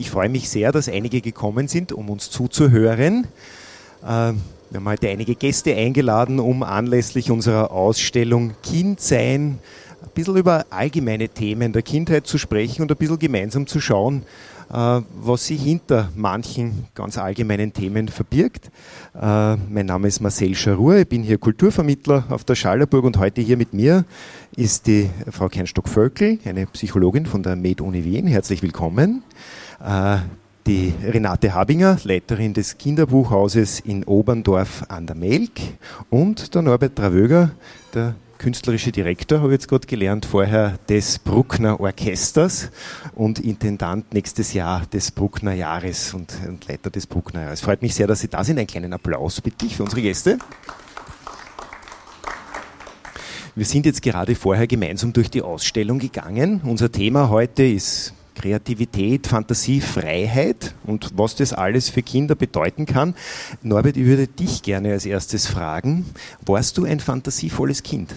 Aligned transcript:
Ich 0.00 0.10
freue 0.10 0.28
mich 0.28 0.48
sehr, 0.48 0.70
dass 0.70 0.88
einige 0.88 1.20
gekommen 1.20 1.66
sind, 1.66 1.90
um 1.90 2.08
uns 2.08 2.30
zuzuhören. 2.30 3.26
Ähm, 4.06 4.40
wir 4.70 4.78
haben 4.78 4.88
heute 4.88 5.08
einige 5.08 5.34
Gäste 5.34 5.74
eingeladen, 5.74 6.38
um 6.38 6.62
anlässlich 6.62 7.32
unserer 7.32 7.72
Ausstellung 7.72 8.52
Kind 8.62 9.00
sein 9.00 9.58
ein 10.00 10.10
bisschen 10.14 10.36
über 10.36 10.66
allgemeine 10.70 11.28
Themen 11.28 11.72
der 11.72 11.82
Kindheit 11.82 12.28
zu 12.28 12.38
sprechen 12.38 12.82
und 12.82 12.92
ein 12.92 12.96
bisschen 12.96 13.18
gemeinsam 13.18 13.66
zu 13.66 13.80
schauen, 13.80 14.22
äh, 14.70 15.00
was 15.20 15.48
sich 15.48 15.60
hinter 15.60 16.10
manchen 16.14 16.86
ganz 16.94 17.18
allgemeinen 17.18 17.72
Themen 17.72 18.06
verbirgt. 18.06 18.70
Äh, 19.20 19.56
mein 19.56 19.86
Name 19.86 20.06
ist 20.06 20.20
Marcel 20.20 20.54
Scharur, 20.54 20.98
ich 20.98 21.08
bin 21.08 21.24
hier 21.24 21.38
Kulturvermittler 21.38 22.22
auf 22.28 22.44
der 22.44 22.54
Schallerburg 22.54 23.04
und 23.04 23.18
heute 23.18 23.40
hier 23.40 23.56
mit 23.56 23.74
mir 23.74 24.04
ist 24.54 24.86
die 24.86 25.10
Frau 25.28 25.48
Kernstock-Völkel, 25.48 26.38
eine 26.44 26.66
Psychologin 26.66 27.26
von 27.26 27.42
der 27.42 27.56
Med-Uni 27.56 28.04
Wien. 28.04 28.28
Herzlich 28.28 28.62
willkommen. 28.62 29.24
Äh, 29.82 30.18
die 30.66 30.92
Renate 31.02 31.54
Habinger, 31.54 31.96
Leiterin 32.04 32.52
des 32.52 32.76
Kinderbuchhauses 32.76 33.80
in 33.80 34.04
Oberndorf 34.04 34.84
an 34.88 35.06
der 35.06 35.16
Melk 35.16 35.52
und 36.10 36.54
der 36.54 36.60
Norbert 36.60 36.94
Travöger, 36.96 37.52
der 37.94 38.16
künstlerische 38.36 38.92
Direktor, 38.92 39.38
habe 39.38 39.48
ich 39.48 39.54
jetzt 39.54 39.68
gerade 39.68 39.86
gelernt, 39.86 40.26
vorher 40.26 40.78
des 40.88 41.18
Bruckner 41.18 41.80
Orchesters 41.80 42.70
und 43.14 43.38
Intendant 43.38 44.12
nächstes 44.12 44.52
Jahr 44.52 44.84
des 44.86 45.10
Bruckner 45.10 45.54
Jahres 45.54 46.12
und, 46.12 46.34
und 46.46 46.68
Leiter 46.68 46.90
des 46.90 47.06
Bruckner 47.06 47.44
Jahres. 47.44 47.62
Freut 47.62 47.80
mich 47.80 47.94
sehr, 47.94 48.06
dass 48.06 48.20
Sie 48.20 48.28
da 48.28 48.44
sind. 48.44 48.58
Einen 48.58 48.66
kleinen 48.66 48.92
Applaus 48.92 49.40
bitte 49.40 49.64
ich 49.64 49.76
für 49.76 49.84
unsere 49.84 50.02
Gäste. 50.02 50.38
Wir 53.54 53.64
sind 53.64 53.86
jetzt 53.86 54.02
gerade 54.02 54.34
vorher 54.34 54.66
gemeinsam 54.66 55.12
durch 55.12 55.30
die 55.30 55.42
Ausstellung 55.42 55.98
gegangen. 55.98 56.60
Unser 56.62 56.92
Thema 56.92 57.30
heute 57.30 57.64
ist 57.64 58.12
Kreativität, 58.38 59.26
Fantasie, 59.26 59.80
Freiheit 59.80 60.74
und 60.84 61.10
was 61.16 61.34
das 61.34 61.52
alles 61.52 61.88
für 61.88 62.02
Kinder 62.02 62.36
bedeuten 62.36 62.86
kann. 62.86 63.16
Norbert, 63.62 63.96
ich 63.96 64.04
würde 64.04 64.28
dich 64.28 64.62
gerne 64.62 64.92
als 64.92 65.06
erstes 65.06 65.48
fragen, 65.48 66.06
warst 66.46 66.78
du 66.78 66.84
ein 66.84 67.00
fantasievolles 67.00 67.82
Kind? 67.82 68.14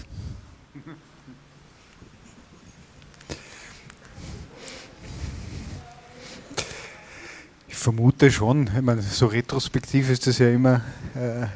Ich 7.66 7.76
vermute 7.76 8.30
schon. 8.30 8.70
Ich 8.76 8.82
meine, 8.82 9.02
so 9.02 9.26
retrospektiv 9.26 10.08
ist 10.08 10.28
das 10.28 10.38
ja 10.38 10.50
immer. 10.50 10.82
Äh, 11.16 11.46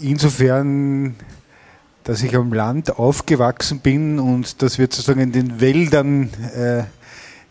insofern 0.00 1.16
dass 2.04 2.22
ich 2.22 2.36
am 2.36 2.52
Land 2.52 2.98
aufgewachsen 2.98 3.80
bin 3.80 4.18
und 4.18 4.62
dass 4.62 4.78
wir 4.78 4.86
sozusagen 4.86 5.20
in 5.20 5.32
den 5.32 5.60
Wäldern 5.60 6.30
äh, 6.54 6.84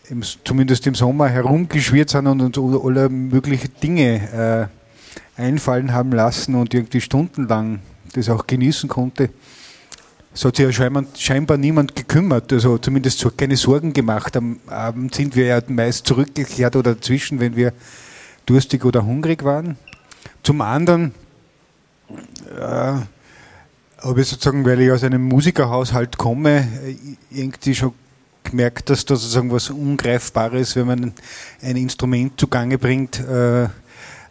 im, 0.08 0.22
zumindest 0.44 0.86
im 0.86 0.94
Sommer 0.94 1.28
herumgeschwirrt 1.28 2.10
sind 2.10 2.26
und 2.28 2.40
uns 2.40 2.84
alle 2.84 3.08
möglichen 3.08 3.70
Dinge 3.82 4.70
äh, 5.36 5.40
einfallen 5.40 5.92
haben 5.92 6.12
lassen 6.12 6.54
und 6.54 6.72
irgendwie 6.72 7.00
stundenlang 7.00 7.80
das 8.12 8.28
auch 8.28 8.46
genießen 8.46 8.88
konnte. 8.88 9.30
Es 10.32 10.44
hat 10.44 10.56
sich 10.56 10.66
ja 10.66 10.72
scheinbar, 10.72 11.04
scheinbar 11.16 11.56
niemand 11.56 11.96
gekümmert, 11.96 12.52
also 12.52 12.78
zumindest 12.78 13.26
keine 13.36 13.56
Sorgen 13.56 13.92
gemacht. 13.92 14.36
Am 14.36 14.58
Abend 14.66 15.14
sind 15.14 15.34
wir 15.36 15.46
ja 15.46 15.60
meist 15.68 16.06
zurückgekehrt 16.06 16.76
oder 16.76 16.94
dazwischen, 16.94 17.40
wenn 17.40 17.56
wir 17.56 17.72
durstig 18.46 18.84
oder 18.84 19.04
hungrig 19.04 19.44
waren. 19.44 19.76
Zum 20.42 20.60
anderen 20.60 21.14
äh, 22.60 22.94
habe 24.04 24.20
ich 24.20 24.28
sozusagen, 24.28 24.64
weil 24.64 24.80
ich 24.80 24.90
aus 24.90 25.02
einem 25.02 25.22
Musikerhaushalt 25.22 26.18
komme, 26.18 26.68
irgendwie 27.30 27.74
schon 27.74 27.92
gemerkt, 28.44 28.90
dass 28.90 29.04
da 29.04 29.16
sozusagen 29.16 29.50
was 29.50 29.70
Ungreifbares, 29.70 30.76
wenn 30.76 30.86
man 30.86 31.12
ein 31.62 31.76
Instrument 31.76 32.38
zugange 32.38 32.78
bringt, 32.78 33.18
äh, 33.20 33.64
äh, 33.64 33.68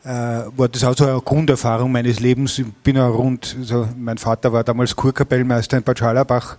war 0.03 0.67
das 0.69 0.83
auch 0.83 0.95
so 0.95 1.07
eine 1.07 1.19
Grunderfahrung 1.21 1.91
meines 1.91 2.19
Lebens. 2.19 2.59
Ich 2.59 2.71
bin 2.83 2.97
ja 2.97 3.07
rund, 3.07 3.55
also 3.59 3.87
mein 3.97 4.17
Vater 4.17 4.53
war 4.53 4.63
damals 4.63 4.95
Kurkapellmeister 4.95 5.77
in 5.77 5.83
Bad 5.83 5.99
Scharlabach 5.99 6.57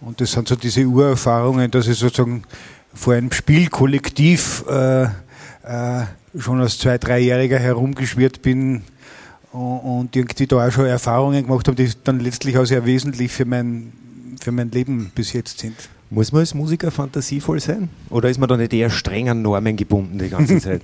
und 0.00 0.20
das 0.20 0.32
sind 0.32 0.48
so 0.48 0.56
diese 0.56 0.84
Urerfahrungen, 0.84 1.70
dass 1.70 1.86
ich 1.86 1.98
sozusagen 1.98 2.44
vor 2.94 3.14
einem 3.14 3.32
Spielkollektiv 3.32 4.64
äh, 4.68 5.04
äh, 5.04 5.08
schon 6.38 6.60
als 6.60 6.78
zwei, 6.78 6.98
dreijähriger 6.98 7.58
herumgeschwirrt 7.58 8.42
bin, 8.42 8.84
und 9.52 10.14
irgendwie 10.14 10.46
da 10.46 10.66
auch 10.66 10.72
schon 10.72 10.86
Erfahrungen 10.86 11.44
gemacht 11.46 11.66
habe, 11.68 11.76
die 11.82 11.90
dann 12.04 12.20
letztlich 12.20 12.58
auch 12.58 12.64
sehr 12.64 12.84
wesentlich 12.84 13.32
für 13.32 13.44
mein, 13.44 13.92
für 14.40 14.52
mein 14.52 14.70
Leben 14.70 15.10
bis 15.14 15.32
jetzt 15.32 15.60
sind. 15.60 15.76
Muss 16.10 16.32
man 16.32 16.40
als 16.40 16.54
Musiker 16.54 16.90
fantasievoll 16.90 17.60
sein? 17.60 17.90
Oder 18.08 18.30
ist 18.30 18.38
man 18.38 18.48
da 18.48 18.56
nicht 18.56 18.72
eher 18.72 18.90
streng 18.90 19.28
an 19.28 19.42
Normen 19.42 19.76
gebunden 19.76 20.18
die 20.18 20.28
ganze 20.28 20.58
Zeit? 20.60 20.82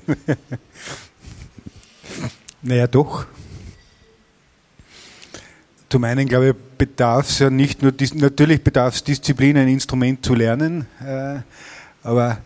naja, 2.62 2.86
doch. 2.86 3.26
Zum 5.88 6.04
einen, 6.04 6.28
glaube 6.28 6.48
ich, 6.50 6.54
bedarf 6.76 7.30
es 7.30 7.38
ja 7.38 7.50
nicht 7.50 7.82
nur, 7.82 7.92
natürlich 8.14 8.62
bedarf 8.62 8.96
es 8.96 9.04
Disziplin, 9.04 9.56
ein 9.56 9.68
Instrument 9.68 10.24
zu 10.24 10.34
lernen, 10.34 10.86
äh, 11.00 11.36
aber 12.02 12.38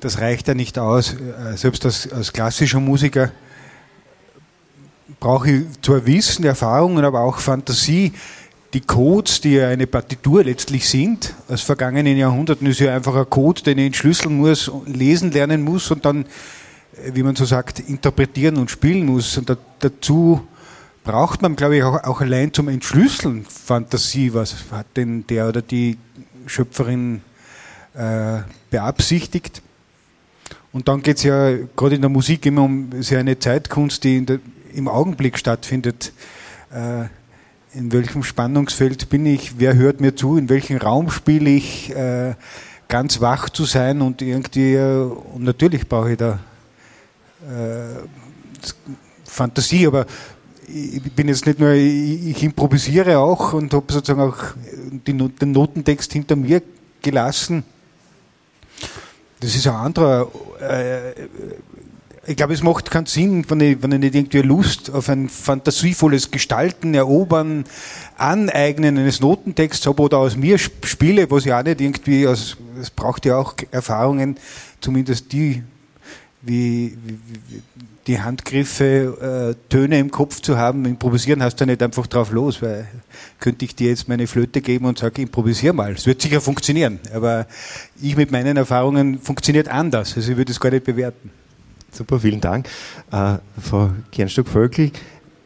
das 0.00 0.20
reicht 0.20 0.48
ja 0.48 0.54
nicht 0.54 0.78
aus. 0.78 1.14
Äh, 1.14 1.56
selbst 1.56 1.84
als, 1.84 2.10
als 2.10 2.32
klassischer 2.32 2.80
Musiker 2.80 3.32
brauche 5.20 5.50
ich 5.50 5.62
zwar 5.82 6.06
Wissen, 6.06 6.44
Erfahrungen, 6.44 7.04
aber 7.04 7.20
auch 7.20 7.38
Fantasie. 7.38 8.12
Die 8.72 8.80
Codes, 8.80 9.40
die 9.40 9.54
ja 9.54 9.68
eine 9.68 9.86
Partitur 9.86 10.44
letztlich 10.44 10.88
sind, 10.88 11.34
aus 11.48 11.62
vergangenen 11.62 12.16
Jahrhunderten 12.16 12.66
ist 12.66 12.80
ja 12.80 12.94
einfach 12.94 13.14
ein 13.14 13.30
Code, 13.30 13.62
den 13.62 13.78
ich 13.78 13.86
entschlüsseln 13.86 14.36
muss, 14.36 14.70
lesen 14.86 15.30
lernen 15.30 15.62
muss 15.62 15.90
und 15.90 16.04
dann, 16.04 16.26
wie 17.12 17.22
man 17.22 17.36
so 17.36 17.44
sagt, 17.44 17.80
interpretieren 17.80 18.56
und 18.58 18.70
spielen 18.70 19.06
muss. 19.06 19.38
Und 19.38 19.56
dazu 19.78 20.46
braucht 21.04 21.40
man, 21.40 21.56
glaube 21.56 21.76
ich, 21.76 21.82
auch, 21.84 22.02
auch 22.04 22.20
allein 22.20 22.52
zum 22.52 22.68
Entschlüsseln 22.68 23.46
Fantasie. 23.46 24.34
Was 24.34 24.56
hat 24.70 24.86
denn 24.96 25.26
der 25.26 25.48
oder 25.48 25.62
die 25.62 25.96
Schöpferin 26.46 27.22
äh, 27.94 28.40
beabsichtigt? 28.70 29.62
Und 30.72 30.88
dann 30.88 31.02
geht 31.02 31.16
es 31.16 31.22
ja 31.22 31.56
gerade 31.74 31.94
in 31.94 32.02
der 32.02 32.10
Musik 32.10 32.44
immer 32.44 32.64
um 32.64 32.90
sehr 33.00 33.20
eine 33.20 33.38
Zeitkunst, 33.38 34.04
die 34.04 34.18
in 34.18 34.26
der, 34.26 34.40
im 34.76 34.88
Augenblick 34.88 35.38
stattfindet. 35.38 36.12
Äh, 36.72 37.06
in 37.76 37.92
welchem 37.92 38.22
Spannungsfeld 38.22 39.08
bin 39.08 39.26
ich? 39.26 39.58
Wer 39.58 39.74
hört 39.74 40.00
mir 40.00 40.14
zu? 40.14 40.36
In 40.36 40.48
welchem 40.48 40.76
Raum 40.76 41.10
spiele 41.10 41.50
ich? 41.50 41.94
Äh, 41.94 42.34
ganz 42.88 43.20
wach 43.20 43.50
zu 43.50 43.64
sein 43.64 44.02
und 44.02 44.22
irgendwie, 44.22 44.74
äh, 44.74 45.02
und 45.02 45.42
natürlich 45.42 45.88
brauche 45.88 46.12
ich 46.12 46.18
da 46.18 46.38
Fantasie, 49.24 49.86
aber 49.86 50.04
ich 50.66 51.12
bin 51.12 51.28
jetzt 51.28 51.46
nicht 51.46 51.60
nur, 51.60 51.70
ich 51.70 52.42
improvisiere 52.42 53.18
auch 53.18 53.52
und 53.52 53.72
habe 53.72 53.92
sozusagen 53.92 54.20
auch 54.20 54.36
den 55.06 55.52
Notentext 55.52 56.12
hinter 56.12 56.34
mir 56.34 56.62
gelassen. 57.02 57.62
Das 59.38 59.54
ist 59.54 59.68
ein 59.68 59.74
anderer 59.74 60.28
ich 62.26 62.36
glaube, 62.36 62.54
es 62.54 62.62
macht 62.62 62.90
keinen 62.90 63.06
Sinn, 63.06 63.44
wenn 63.48 63.60
ich, 63.60 63.82
wenn 63.82 63.92
ich 63.92 64.00
nicht 64.00 64.14
irgendwie 64.14 64.42
Lust 64.42 64.90
auf 64.90 65.08
ein 65.08 65.28
fantasievolles 65.28 66.30
Gestalten, 66.30 66.94
Erobern, 66.94 67.64
Aneignen 68.16 68.98
eines 68.98 69.20
Notentexts 69.20 69.86
habe 69.86 70.02
oder 70.02 70.18
aus 70.18 70.36
mir 70.36 70.58
spiele, 70.58 71.30
was 71.30 71.44
ja 71.44 71.60
auch 71.60 71.64
nicht 71.64 71.80
irgendwie, 71.80 72.24
es 72.24 72.56
braucht 72.94 73.26
ja 73.26 73.36
auch 73.36 73.54
Erfahrungen, 73.70 74.36
zumindest 74.80 75.32
die, 75.32 75.62
wie, 76.42 76.96
wie, 77.04 77.18
wie 77.48 77.62
die 78.06 78.20
Handgriffe, 78.20 79.56
äh, 79.58 79.68
Töne 79.68 79.98
im 79.98 80.10
Kopf 80.10 80.40
zu 80.40 80.56
haben. 80.56 80.84
Improvisieren 80.84 81.42
hast 81.42 81.60
du 81.60 81.66
nicht 81.66 81.82
einfach 81.82 82.06
drauf 82.06 82.30
los, 82.30 82.62
weil 82.62 82.86
könnte 83.40 83.64
ich 83.64 83.74
dir 83.74 83.88
jetzt 83.88 84.08
meine 84.08 84.26
Flöte 84.26 84.60
geben 84.60 84.86
und 84.86 84.98
sage, 84.98 85.22
improvisier 85.22 85.72
mal. 85.72 85.92
Es 85.92 86.06
wird 86.06 86.22
sicher 86.22 86.40
funktionieren, 86.40 87.00
aber 87.12 87.46
ich 88.00 88.16
mit 88.16 88.30
meinen 88.30 88.56
Erfahrungen 88.56 89.18
funktioniert 89.18 89.68
anders. 89.68 90.16
Also 90.16 90.32
ich 90.32 90.36
würde 90.36 90.52
es 90.52 90.60
gar 90.60 90.70
nicht 90.70 90.84
bewerten. 90.84 91.30
Super, 91.96 92.20
vielen 92.20 92.42
Dank. 92.42 92.68
Äh, 93.10 93.38
Frau 93.58 93.90
Kernstock-Völkel, 94.12 94.90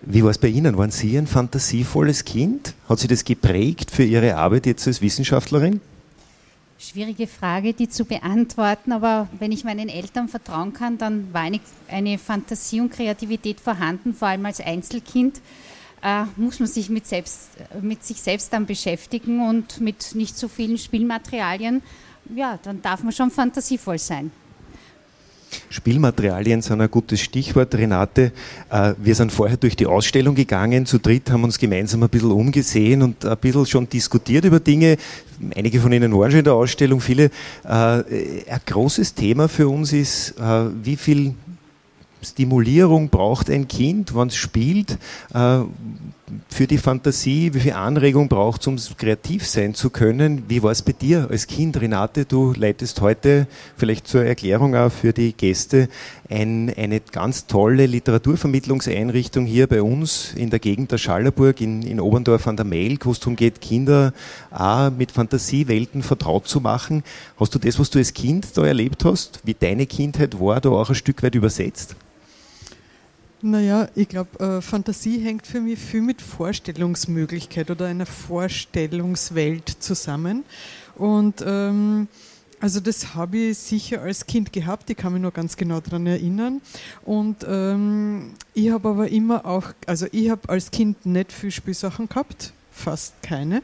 wie 0.02 0.25
war 0.25 0.31
es 0.31 0.38
bei 0.38 0.49
Ihnen? 0.49 0.76
Waren 0.76 0.91
Sie 0.91 1.17
ein 1.17 1.29
fantasievolles 1.29 2.25
Kind? 2.25 2.75
Hat 2.88 2.99
Sie 2.99 3.06
das 3.06 3.25
geprägt 3.25 3.93
für 3.93 4.02
Ihre 4.02 4.35
Arbeit 4.35 4.67
jetzt 4.67 4.85
als 4.88 5.00
Wissenschaftlerin? 5.00 5.81
Schwierige 6.76 7.29
Frage, 7.29 7.73
die 7.73 7.88
zu 7.88 8.05
beantworten, 8.05 8.91
aber 8.91 9.29
wenn 9.38 9.52
ich 9.52 9.62
meinen 9.62 9.88
Eltern 9.88 10.29
vertrauen 10.29 10.73
kann, 10.73 10.99
dann 10.99 11.32
war 11.32 11.43
eine, 11.43 11.61
eine 11.87 12.19
Fantasie 12.19 12.81
und 12.81 12.91
Kreativität 12.91 13.61
vorhanden, 13.61 14.12
vor 14.12 14.29
allem 14.29 14.44
als 14.44 14.61
Einzelkind. 14.61 15.41
Äh, 16.03 16.25
muss 16.35 16.58
man 16.58 16.69
sich 16.69 16.88
mit, 16.88 17.06
selbst, 17.06 17.50
mit 17.81 18.03
sich 18.03 18.20
selbst 18.20 18.53
dann 18.53 18.67
beschäftigen 18.67 19.46
und 19.46 19.81
mit 19.81 20.17
nicht 20.17 20.37
so 20.37 20.49
vielen 20.49 20.79
Spielmaterialien, 20.79 21.82
ja, 22.35 22.58
dann 22.61 22.82
darf 22.82 23.05
man 23.05 23.12
schon 23.12 23.31
fantasievoll 23.31 23.99
sein. 23.99 24.32
Spielmaterialien 25.69 26.62
sind 26.62 26.81
ein 26.81 26.91
gutes 26.91 27.20
Stichwort, 27.20 27.75
Renate. 27.75 28.32
Äh, 28.70 28.94
wir 28.99 29.14
sind 29.14 29.32
vorher 29.32 29.56
durch 29.56 29.76
die 29.76 29.87
Ausstellung 29.87 30.35
gegangen, 30.35 30.87
zu 30.87 30.99
dritt 30.99 31.31
haben 31.31 31.44
uns 31.44 31.58
gemeinsam 31.58 32.02
ein 32.02 32.08
bisschen 32.08 32.32
umgesehen 32.32 33.02
und 33.02 33.25
ein 33.25 33.37
bisschen 33.38 33.67
schon 33.67 33.88
diskutiert 33.88 34.44
über 34.44 34.61
Dinge. 34.61 34.97
Einige 35.55 35.81
von 35.81 35.93
Ihnen 35.93 36.12
waren 36.12 36.31
schon 36.31 36.41
in 36.41 36.44
der 36.44 36.55
Ausstellung, 36.55 37.00
viele. 37.00 37.31
Äh, 37.64 37.69
ein 37.69 38.61
großes 38.67 39.14
Thema 39.14 39.49
für 39.49 39.69
uns 39.69 39.93
ist, 39.93 40.35
äh, 40.38 40.67
wie 40.82 40.97
viel 40.97 41.35
Stimulierung 42.23 43.08
braucht 43.08 43.49
ein 43.49 43.67
Kind, 43.67 44.14
wenn 44.14 44.29
es 44.29 44.37
spielt, 44.37 44.99
für 46.49 46.67
die 46.67 46.79
Fantasie, 46.79 47.55
wie 47.55 47.61
viel 47.61 47.73
Anregung 47.73 48.29
braucht 48.29 48.61
es, 48.62 48.67
um 48.67 48.97
kreativ 48.97 49.47
sein 49.47 49.75
zu 49.75 49.91
können. 49.91 50.44
Wie 50.49 50.62
war 50.62 50.71
es 50.71 50.82
bei 50.82 50.93
dir 50.93 51.29
als 51.31 51.47
Kind, 51.47 51.81
Renate? 51.81 52.25
Du 52.25 52.53
leitest 52.56 53.00
heute 53.00 53.47
vielleicht 53.77 54.06
zur 54.06 54.25
Erklärung 54.25 54.75
auch 54.75 54.91
für 54.91 55.12
die 55.12 55.32
Gäste 55.32 55.88
ein, 56.29 56.73
eine 56.77 57.00
ganz 57.00 57.47
tolle 57.47 57.87
Literaturvermittlungseinrichtung 57.87 59.47
hier 59.47 59.67
bei 59.67 59.82
uns 59.82 60.32
in 60.35 60.50
der 60.50 60.59
Gegend 60.59 60.93
der 60.93 60.99
Schallerburg 60.99 61.61
in, 61.61 61.82
in 61.82 62.00
Oberndorf 62.00 62.47
an 62.47 62.56
der 62.56 62.65
Mail, 62.67 62.99
wo 63.03 63.12
es 63.12 63.21
darum 63.21 63.37
geht, 63.37 63.61
Kinder 63.61 64.12
auch 64.50 64.91
mit 64.91 65.12
Fantasiewelten 65.12 66.03
vertraut 66.03 66.47
zu 66.47 66.61
machen. 66.61 67.03
Hast 67.38 67.55
du 67.55 67.59
das, 67.59 67.79
was 67.79 67.91
du 67.91 67.99
als 67.99 68.15
Kind 68.15 68.56
da 68.56 68.65
erlebt 68.65 69.05
hast, 69.05 69.41
wie 69.44 69.55
deine 69.55 69.87
Kindheit 69.87 70.38
war, 70.41 70.61
da 70.61 70.71
auch 70.71 70.88
ein 70.88 70.94
Stück 70.94 71.23
weit 71.23 71.35
übersetzt? 71.35 71.97
Naja, 73.42 73.88
ich 73.94 74.08
glaube, 74.08 74.38
äh, 74.38 74.60
Fantasie 74.60 75.19
hängt 75.19 75.46
für 75.46 75.60
mich 75.60 75.78
viel 75.78 76.02
mit 76.02 76.20
Vorstellungsmöglichkeit 76.20 77.70
oder 77.70 77.87
einer 77.87 78.04
Vorstellungswelt 78.04 79.69
zusammen. 79.81 80.44
Und 80.96 81.42
ähm, 81.46 82.08
also 82.60 82.81
das 82.81 83.14
habe 83.14 83.38
ich 83.38 83.58
sicher 83.58 84.02
als 84.02 84.26
Kind 84.26 84.52
gehabt, 84.52 84.90
ich 84.90 84.96
kann 84.98 85.14
mich 85.14 85.22
noch 85.22 85.32
ganz 85.32 85.56
genau 85.56 85.81
daran 85.81 86.06
erinnern. 86.06 86.60
Und 87.02 87.38
ähm, 87.48 88.32
ich 88.52 88.70
habe 88.70 88.90
aber 88.90 89.08
immer 89.08 89.46
auch, 89.46 89.69
also 89.86 90.06
ich 90.12 90.28
habe 90.28 90.46
als 90.50 90.70
Kind 90.70 91.06
nicht 91.06 91.32
viel 91.32 91.50
Spielsachen 91.50 92.10
gehabt, 92.10 92.52
fast 92.70 93.22
keine. 93.22 93.62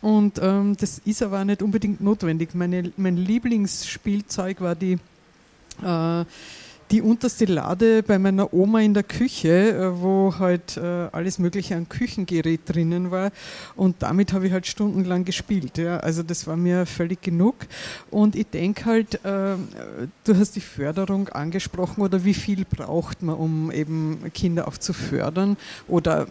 Und 0.00 0.40
ähm, 0.42 0.76
das 0.76 1.00
ist 1.04 1.22
aber 1.22 1.42
auch 1.42 1.44
nicht 1.44 1.62
unbedingt 1.62 2.00
notwendig. 2.00 2.54
Meine, 2.54 2.90
mein 2.96 3.16
Lieblingsspielzeug 3.16 4.60
war 4.60 4.74
die 4.74 4.98
äh, 5.84 6.24
die 6.90 7.02
unterste 7.02 7.46
Lade 7.46 8.02
bei 8.02 8.18
meiner 8.18 8.52
Oma 8.54 8.80
in 8.80 8.94
der 8.94 9.02
Küche, 9.02 9.48
äh, 9.48 10.00
wo 10.00 10.34
halt 10.38 10.76
äh, 10.76 11.08
alles 11.12 11.38
Mögliche 11.38 11.76
an 11.76 11.88
Küchengerät 11.88 12.60
drinnen 12.66 13.10
war. 13.10 13.32
Und 13.74 13.96
damit 14.02 14.32
habe 14.32 14.46
ich 14.46 14.52
halt 14.52 14.66
stundenlang 14.66 15.24
gespielt. 15.24 15.78
Ja. 15.78 15.98
Also 15.98 16.22
das 16.22 16.46
war 16.46 16.56
mir 16.56 16.86
völlig 16.86 17.22
genug. 17.22 17.56
Und 18.10 18.36
ich 18.36 18.46
denke 18.46 18.84
halt, 18.84 19.14
äh, 19.24 19.56
du 20.24 20.36
hast 20.36 20.56
die 20.56 20.60
Förderung 20.60 21.28
angesprochen 21.28 22.02
oder 22.02 22.24
wie 22.24 22.34
viel 22.34 22.64
braucht 22.64 23.22
man, 23.22 23.36
um 23.36 23.72
eben 23.72 24.30
Kinder 24.32 24.68
auch 24.68 24.78
zu 24.78 24.92
fördern 24.92 25.56
oder 25.88 26.26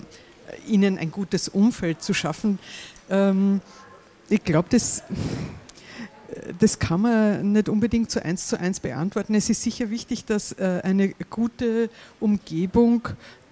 ihnen 0.68 0.98
ein 0.98 1.12
gutes 1.12 1.50
Umfeld 1.50 2.02
zu 2.02 2.13
schaffen. 2.13 2.60
Ähm, 3.10 3.62
ich 4.30 4.44
glaube, 4.44 4.69
das 4.72 5.04
das 6.60 6.80
kann 6.80 7.02
man 7.02 7.52
nicht 7.52 7.70
unbedingt 7.70 8.12
so 8.12 8.20
eins 8.20 8.48
zu 8.48 8.60
eins 8.60 8.80
beantworten. 8.80 9.36
Es 9.36 9.50
ist 9.50 9.62
sicher 9.62 9.90
wichtig, 9.90 10.26
dass 10.26 10.54
äh, 10.54 10.82
eine 10.84 11.10
gute 11.30 11.90
Umgebung 12.20 13.08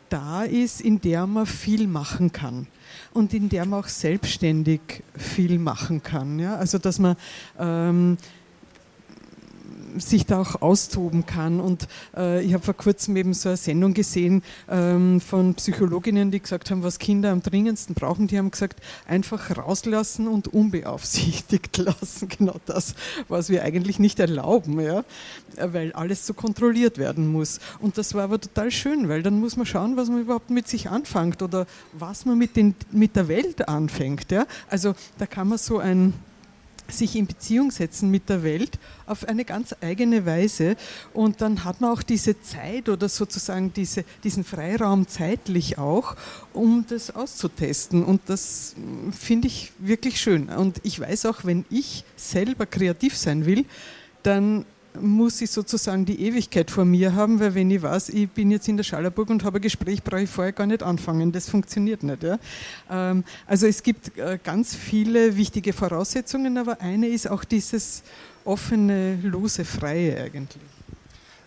da 0.09 0.44
ist, 0.44 0.81
in 0.81 1.01
der 1.01 1.25
man 1.25 1.45
viel 1.45 1.88
machen 1.88 2.31
kann 2.31 2.68
und 3.13 3.33
in 3.33 3.50
der 3.50 3.65
man 3.65 3.80
auch 3.80 3.88
selbstständig 3.88 4.81
viel 5.18 5.57
machen 5.57 6.03
kann. 6.03 6.38
Ja? 6.39 6.56
Also 6.56 6.77
dass 6.77 7.00
man 7.00 7.15
ähm, 7.57 8.18
sich 9.97 10.25
da 10.25 10.41
auch 10.41 10.61
austoben 10.61 11.25
kann. 11.25 11.59
Und 11.59 11.87
äh, 12.15 12.43
ich 12.43 12.53
habe 12.53 12.63
vor 12.63 12.73
kurzem 12.73 13.15
eben 13.15 13.33
so 13.33 13.49
eine 13.49 13.57
Sendung 13.57 13.93
gesehen 13.93 14.43
ähm, 14.69 15.21
von 15.21 15.55
Psychologinnen, 15.55 16.31
die 16.31 16.39
gesagt 16.39 16.71
haben, 16.71 16.83
was 16.83 16.99
Kinder 16.99 17.31
am 17.31 17.41
dringendsten 17.41 17.95
brauchen. 17.95 18.27
Die 18.27 18.37
haben 18.37 18.51
gesagt, 18.51 18.81
einfach 19.07 19.57
rauslassen 19.57 20.27
und 20.27 20.47
unbeaufsichtigt 20.47 21.77
lassen. 21.77 22.29
Genau 22.29 22.55
das, 22.65 22.95
was 23.27 23.49
wir 23.49 23.63
eigentlich 23.63 23.99
nicht 23.99 24.19
erlauben, 24.19 24.79
ja? 24.79 25.03
weil 25.57 25.93
alles 25.93 26.25
so 26.25 26.33
kontrolliert 26.33 26.97
werden 26.97 27.31
muss. 27.31 27.59
Und 27.79 27.97
das 27.97 28.13
war 28.13 28.23
aber 28.23 28.39
total 28.39 28.71
schön, 28.71 29.09
weil 29.09 29.23
dann 29.23 29.39
muss 29.39 29.57
man 29.57 29.65
schauen, 29.65 29.97
was 29.97 30.09
man 30.09 30.21
überhaupt 30.21 30.49
mit 30.49 30.67
sich 30.67 30.89
anfängt 30.89 31.41
oder 31.41 31.65
was 31.93 32.25
man 32.25 32.37
mit, 32.37 32.55
den, 32.55 32.75
mit 32.91 33.15
der 33.15 33.27
Welt 33.27 33.67
anfängt. 33.67 34.31
Ja? 34.31 34.45
Also 34.69 34.95
da 35.17 35.25
kann 35.25 35.47
man 35.47 35.57
so 35.57 35.79
ein 35.79 36.13
sich 36.93 37.15
in 37.15 37.27
Beziehung 37.27 37.71
setzen 37.71 38.09
mit 38.09 38.29
der 38.29 38.43
Welt 38.43 38.79
auf 39.05 39.27
eine 39.27 39.43
ganz 39.45 39.75
eigene 39.81 40.25
Weise. 40.25 40.75
Und 41.13 41.41
dann 41.41 41.63
hat 41.63 41.81
man 41.81 41.91
auch 41.91 42.03
diese 42.03 42.39
Zeit 42.41 42.89
oder 42.89 43.09
sozusagen 43.09 43.73
diese, 43.73 44.05
diesen 44.23 44.43
Freiraum 44.43 45.07
zeitlich 45.07 45.77
auch, 45.77 46.15
um 46.53 46.85
das 46.87 47.13
auszutesten. 47.13 48.03
Und 48.03 48.21
das 48.27 48.75
mm, 48.77 49.11
finde 49.11 49.47
ich 49.47 49.73
wirklich 49.79 50.21
schön. 50.21 50.49
Und 50.49 50.79
ich 50.83 50.99
weiß 50.99 51.25
auch, 51.25 51.43
wenn 51.43 51.65
ich 51.69 52.05
selber 52.15 52.65
kreativ 52.65 53.17
sein 53.17 53.45
will, 53.45 53.65
dann 54.23 54.65
muss 54.99 55.41
ich 55.41 55.51
sozusagen 55.51 56.05
die 56.05 56.21
Ewigkeit 56.21 56.71
vor 56.71 56.85
mir 56.85 57.13
haben, 57.15 57.39
weil 57.39 57.55
wenn 57.55 57.71
ich 57.71 57.81
weiß, 57.81 58.09
ich 58.09 58.29
bin 58.29 58.51
jetzt 58.51 58.67
in 58.67 58.77
der 58.77 58.83
Schallerburg 58.83 59.29
und 59.29 59.43
habe 59.43 59.59
ein 59.59 59.61
Gespräch, 59.61 60.03
brauche 60.03 60.21
ich 60.21 60.29
vorher 60.29 60.53
gar 60.53 60.67
nicht 60.67 60.83
anfangen. 60.83 61.31
Das 61.31 61.49
funktioniert 61.49 62.03
nicht. 62.03 62.23
Ja? 62.23 62.39
Ähm, 62.89 63.23
also 63.47 63.67
es 63.67 63.83
gibt 63.83 64.17
äh, 64.17 64.39
ganz 64.43 64.75
viele 64.75 65.35
wichtige 65.35 65.73
Voraussetzungen, 65.73 66.57
aber 66.57 66.81
eine 66.81 67.07
ist 67.07 67.29
auch 67.29 67.43
dieses 67.43 68.03
offene, 68.45 69.17
lose, 69.23 69.65
freie 69.65 70.21
eigentlich. 70.21 70.72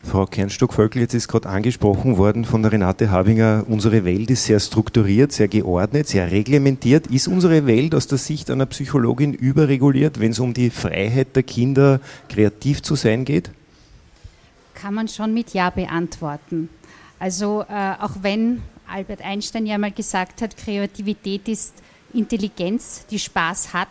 Frau 0.02 0.25
Kernstock-Völkel, 0.25 1.02
jetzt 1.02 1.14
ist 1.14 1.28
gerade 1.28 1.48
angesprochen 1.48 2.16
worden 2.16 2.44
von 2.44 2.62
der 2.62 2.72
Renate 2.72 3.10
Habinger, 3.10 3.64
unsere 3.69 4.04
Welt 4.04 4.31
ist 4.31 4.44
sehr 4.44 4.60
strukturiert, 4.60 5.32
sehr 5.32 5.48
geordnet, 5.48 6.06
sehr 6.06 6.31
reglementiert. 6.31 7.08
Ist 7.08 7.28
unsere 7.28 7.66
Welt 7.66 7.94
aus 7.94 8.06
der 8.06 8.19
Sicht 8.19 8.50
einer 8.50 8.66
Psychologin 8.66 9.34
überreguliert, 9.34 10.20
wenn 10.20 10.31
es 10.31 10.38
um 10.38 10.54
die 10.54 10.70
Freiheit 10.70 11.34
der 11.34 11.43
Kinder, 11.43 12.00
kreativ 12.28 12.82
zu 12.82 12.94
sein 12.94 13.25
geht? 13.25 13.50
Kann 14.75 14.94
man 14.94 15.08
schon 15.08 15.34
mit 15.34 15.54
Ja 15.54 15.70
beantworten. 15.70 16.69
Also 17.19 17.64
äh, 17.69 17.94
auch 18.00 18.16
wenn 18.22 18.62
Albert 18.87 19.22
Einstein 19.22 19.66
ja 19.66 19.78
mal 19.78 19.90
gesagt 19.90 20.43
hat, 20.43 20.56
Kreativität 20.56 21.48
ist 21.48 21.75
Intelligenz, 22.12 23.04
die 23.10 23.19
Spaß 23.19 23.72
hat, 23.72 23.88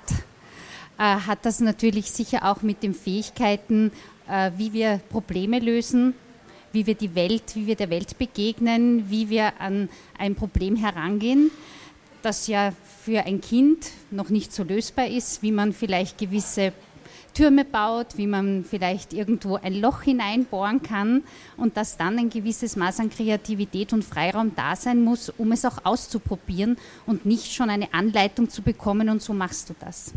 äh, 0.98 1.02
hat 1.02 1.40
das 1.46 1.60
natürlich 1.60 2.12
sicher 2.12 2.50
auch 2.50 2.62
mit 2.62 2.84
den 2.84 2.94
Fähigkeiten 2.94 3.88
äh, 3.88 4.15
wie 4.58 4.74
wir 4.74 5.00
Probleme 5.10 5.60
lösen, 5.60 6.14
wie 6.72 6.86
wir 6.86 6.96
die 6.96 7.16
Welt, 7.16 7.56
wie 7.56 7.68
wir 7.68 7.76
der 7.76 7.90
Welt 7.90 8.18
begegnen, 8.18 9.10
wie 9.10 9.30
wir 9.30 9.60
an 9.60 9.90
ein 10.18 10.36
Problem 10.36 10.76
herangehen, 10.76 11.52
das 12.22 12.48
ja 12.48 12.74
für 13.04 13.24
ein 13.26 13.40
Kind 13.40 13.92
noch 14.12 14.30
nicht 14.30 14.52
so 14.52 14.64
lösbar 14.64 15.08
ist, 15.08 15.42
wie 15.42 15.52
man 15.52 15.74
vielleicht 15.74 16.18
gewisse 16.18 16.74
Türme 17.36 17.66
baut, 17.66 18.18
wie 18.18 18.28
man 18.28 18.64
vielleicht 18.64 19.14
irgendwo 19.14 19.56
ein 19.58 19.74
Loch 19.80 20.02
hineinbohren 20.02 20.82
kann 20.82 21.24
und 21.58 21.78
dass 21.78 21.98
dann 21.98 22.18
ein 22.18 22.30
gewisses 22.30 22.76
Maß 22.78 23.02
an 23.02 23.10
Kreativität 23.10 23.94
und 23.94 24.04
Freiraum 24.04 24.54
da 24.56 24.76
sein 24.76 25.04
muss, 25.04 25.30
um 25.30 25.52
es 25.52 25.66
auch 25.66 25.84
auszuprobieren 25.84 26.78
und 27.06 27.26
nicht 27.26 27.54
schon 27.54 27.70
eine 27.70 27.94
Anleitung 27.94 28.50
zu 28.50 28.62
bekommen 28.62 29.10
und 29.10 29.22
so 29.22 29.34
machst 29.34 29.70
du 29.70 29.76
das. 29.80 30.14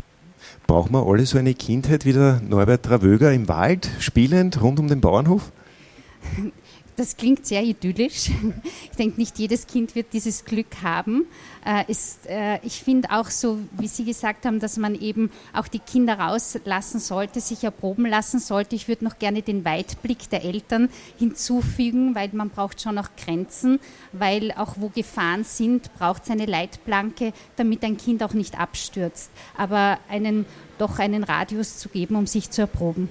Brauchen 0.67 0.93
wir 0.93 1.05
alle 1.05 1.25
so 1.25 1.37
eine 1.37 1.53
Kindheit 1.53 2.05
wie 2.05 2.13
der 2.13 2.41
Norbert 2.47 2.83
Travöger 2.83 3.33
im 3.33 3.47
Wald, 3.47 3.89
spielend 3.99 4.61
rund 4.61 4.79
um 4.79 4.87
den 4.87 5.01
Bauernhof? 5.01 5.51
Das 6.99 7.15
klingt 7.15 7.45
sehr 7.45 7.63
idyllisch. 7.63 8.29
Ich 8.91 8.97
denke, 8.97 9.21
nicht 9.21 9.39
jedes 9.39 9.67
Kind 9.67 9.95
wird 9.95 10.07
dieses 10.11 10.43
Glück 10.43 10.81
haben. 10.83 11.25
Äh, 11.65 11.85
äh, 12.27 12.59
ich 12.65 12.83
finde 12.83 13.09
auch 13.11 13.29
so, 13.29 13.59
wie 13.77 13.87
Sie 13.87 14.03
gesagt 14.03 14.45
haben, 14.45 14.59
dass 14.59 14.75
man 14.75 14.95
eben 14.95 15.31
auch 15.53 15.69
die 15.69 15.79
Kinder 15.79 16.19
rauslassen 16.19 16.99
sollte, 16.99 17.39
sich 17.39 17.63
erproben 17.63 18.05
lassen 18.05 18.39
sollte. 18.39 18.75
Ich 18.75 18.89
würde 18.89 19.05
noch 19.05 19.17
gerne 19.17 19.41
den 19.41 19.63
Weitblick 19.63 20.29
der 20.29 20.43
Eltern 20.43 20.89
hinzufügen, 21.17 22.15
weil 22.15 22.31
man 22.33 22.49
braucht 22.49 22.81
schon 22.81 22.97
auch 22.97 23.07
Grenzen, 23.15 23.79
weil 24.11 24.51
auch 24.51 24.75
wo 24.77 24.89
Gefahren 24.89 25.45
sind, 25.45 25.93
braucht 25.93 26.23
es 26.23 26.31
eine 26.31 26.47
Leitplanke, 26.47 27.31
damit 27.55 27.81
ein 27.85 27.95
Kind 27.95 28.21
auch 28.23 28.33
nicht 28.33 28.59
abstürzt. 28.59 29.31
Aber 29.55 29.99
einen, 30.09 30.45
doch 30.77 30.99
einen 30.99 31.23
Radius 31.23 31.77
zu 31.77 31.87
geben, 31.87 32.17
um 32.17 32.27
sich 32.27 32.49
zu 32.49 32.63
erproben. 32.63 33.07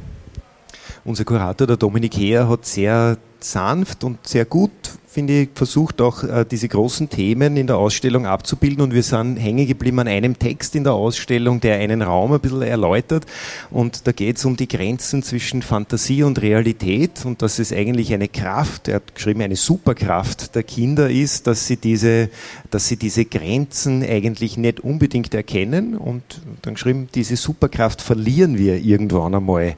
Unser 1.04 1.24
Kurator, 1.24 1.66
der 1.66 1.78
Dominik 1.78 2.16
Heer, 2.18 2.48
hat 2.48 2.66
sehr 2.66 3.16
sanft 3.40 4.04
und 4.04 4.26
sehr 4.26 4.44
gut, 4.44 4.70
finde 5.06 5.40
ich, 5.42 5.48
versucht 5.54 6.00
auch 6.00 6.22
äh, 6.22 6.44
diese 6.48 6.68
großen 6.68 7.08
Themen 7.08 7.56
in 7.56 7.66
der 7.66 7.76
Ausstellung 7.76 8.26
abzubilden 8.26 8.82
und 8.82 8.94
wir 8.94 9.02
sind 9.02 9.36
hängen 9.36 9.66
geblieben 9.66 9.98
an 9.98 10.08
einem 10.08 10.38
Text 10.38 10.76
in 10.76 10.84
der 10.84 10.92
Ausstellung, 10.92 11.60
der 11.60 11.78
einen 11.78 12.02
Raum 12.02 12.32
ein 12.32 12.40
bisschen 12.40 12.62
erläutert 12.62 13.26
und 13.70 14.06
da 14.06 14.12
geht 14.12 14.36
es 14.36 14.44
um 14.44 14.56
die 14.56 14.68
Grenzen 14.68 15.22
zwischen 15.22 15.62
Fantasie 15.62 16.22
und 16.22 16.40
Realität 16.40 17.24
und 17.24 17.42
dass 17.42 17.58
es 17.58 17.72
eigentlich 17.72 18.12
eine 18.12 18.28
Kraft, 18.28 18.88
er 18.88 18.96
hat 18.96 19.14
geschrieben, 19.14 19.40
eine 19.40 19.56
Superkraft 19.56 20.54
der 20.54 20.62
Kinder 20.62 21.10
ist, 21.10 21.46
dass 21.46 21.66
sie 21.66 21.78
diese, 21.78 22.28
dass 22.70 22.86
sie 22.86 22.96
diese 22.96 23.24
Grenzen 23.24 24.02
eigentlich 24.02 24.56
nicht 24.56 24.80
unbedingt 24.80 25.34
erkennen 25.34 25.96
und 25.96 26.22
dann 26.62 26.74
geschrieben, 26.74 27.08
diese 27.14 27.36
Superkraft 27.36 28.02
verlieren 28.02 28.58
wir 28.58 28.76
irgendwann 28.76 29.34
einmal. 29.34 29.74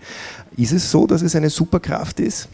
Ist 0.56 0.72
es 0.72 0.90
so, 0.90 1.06
dass 1.06 1.22
es 1.22 1.36
eine 1.36 1.50
Superkraft 1.50 2.20
ist? 2.20 2.48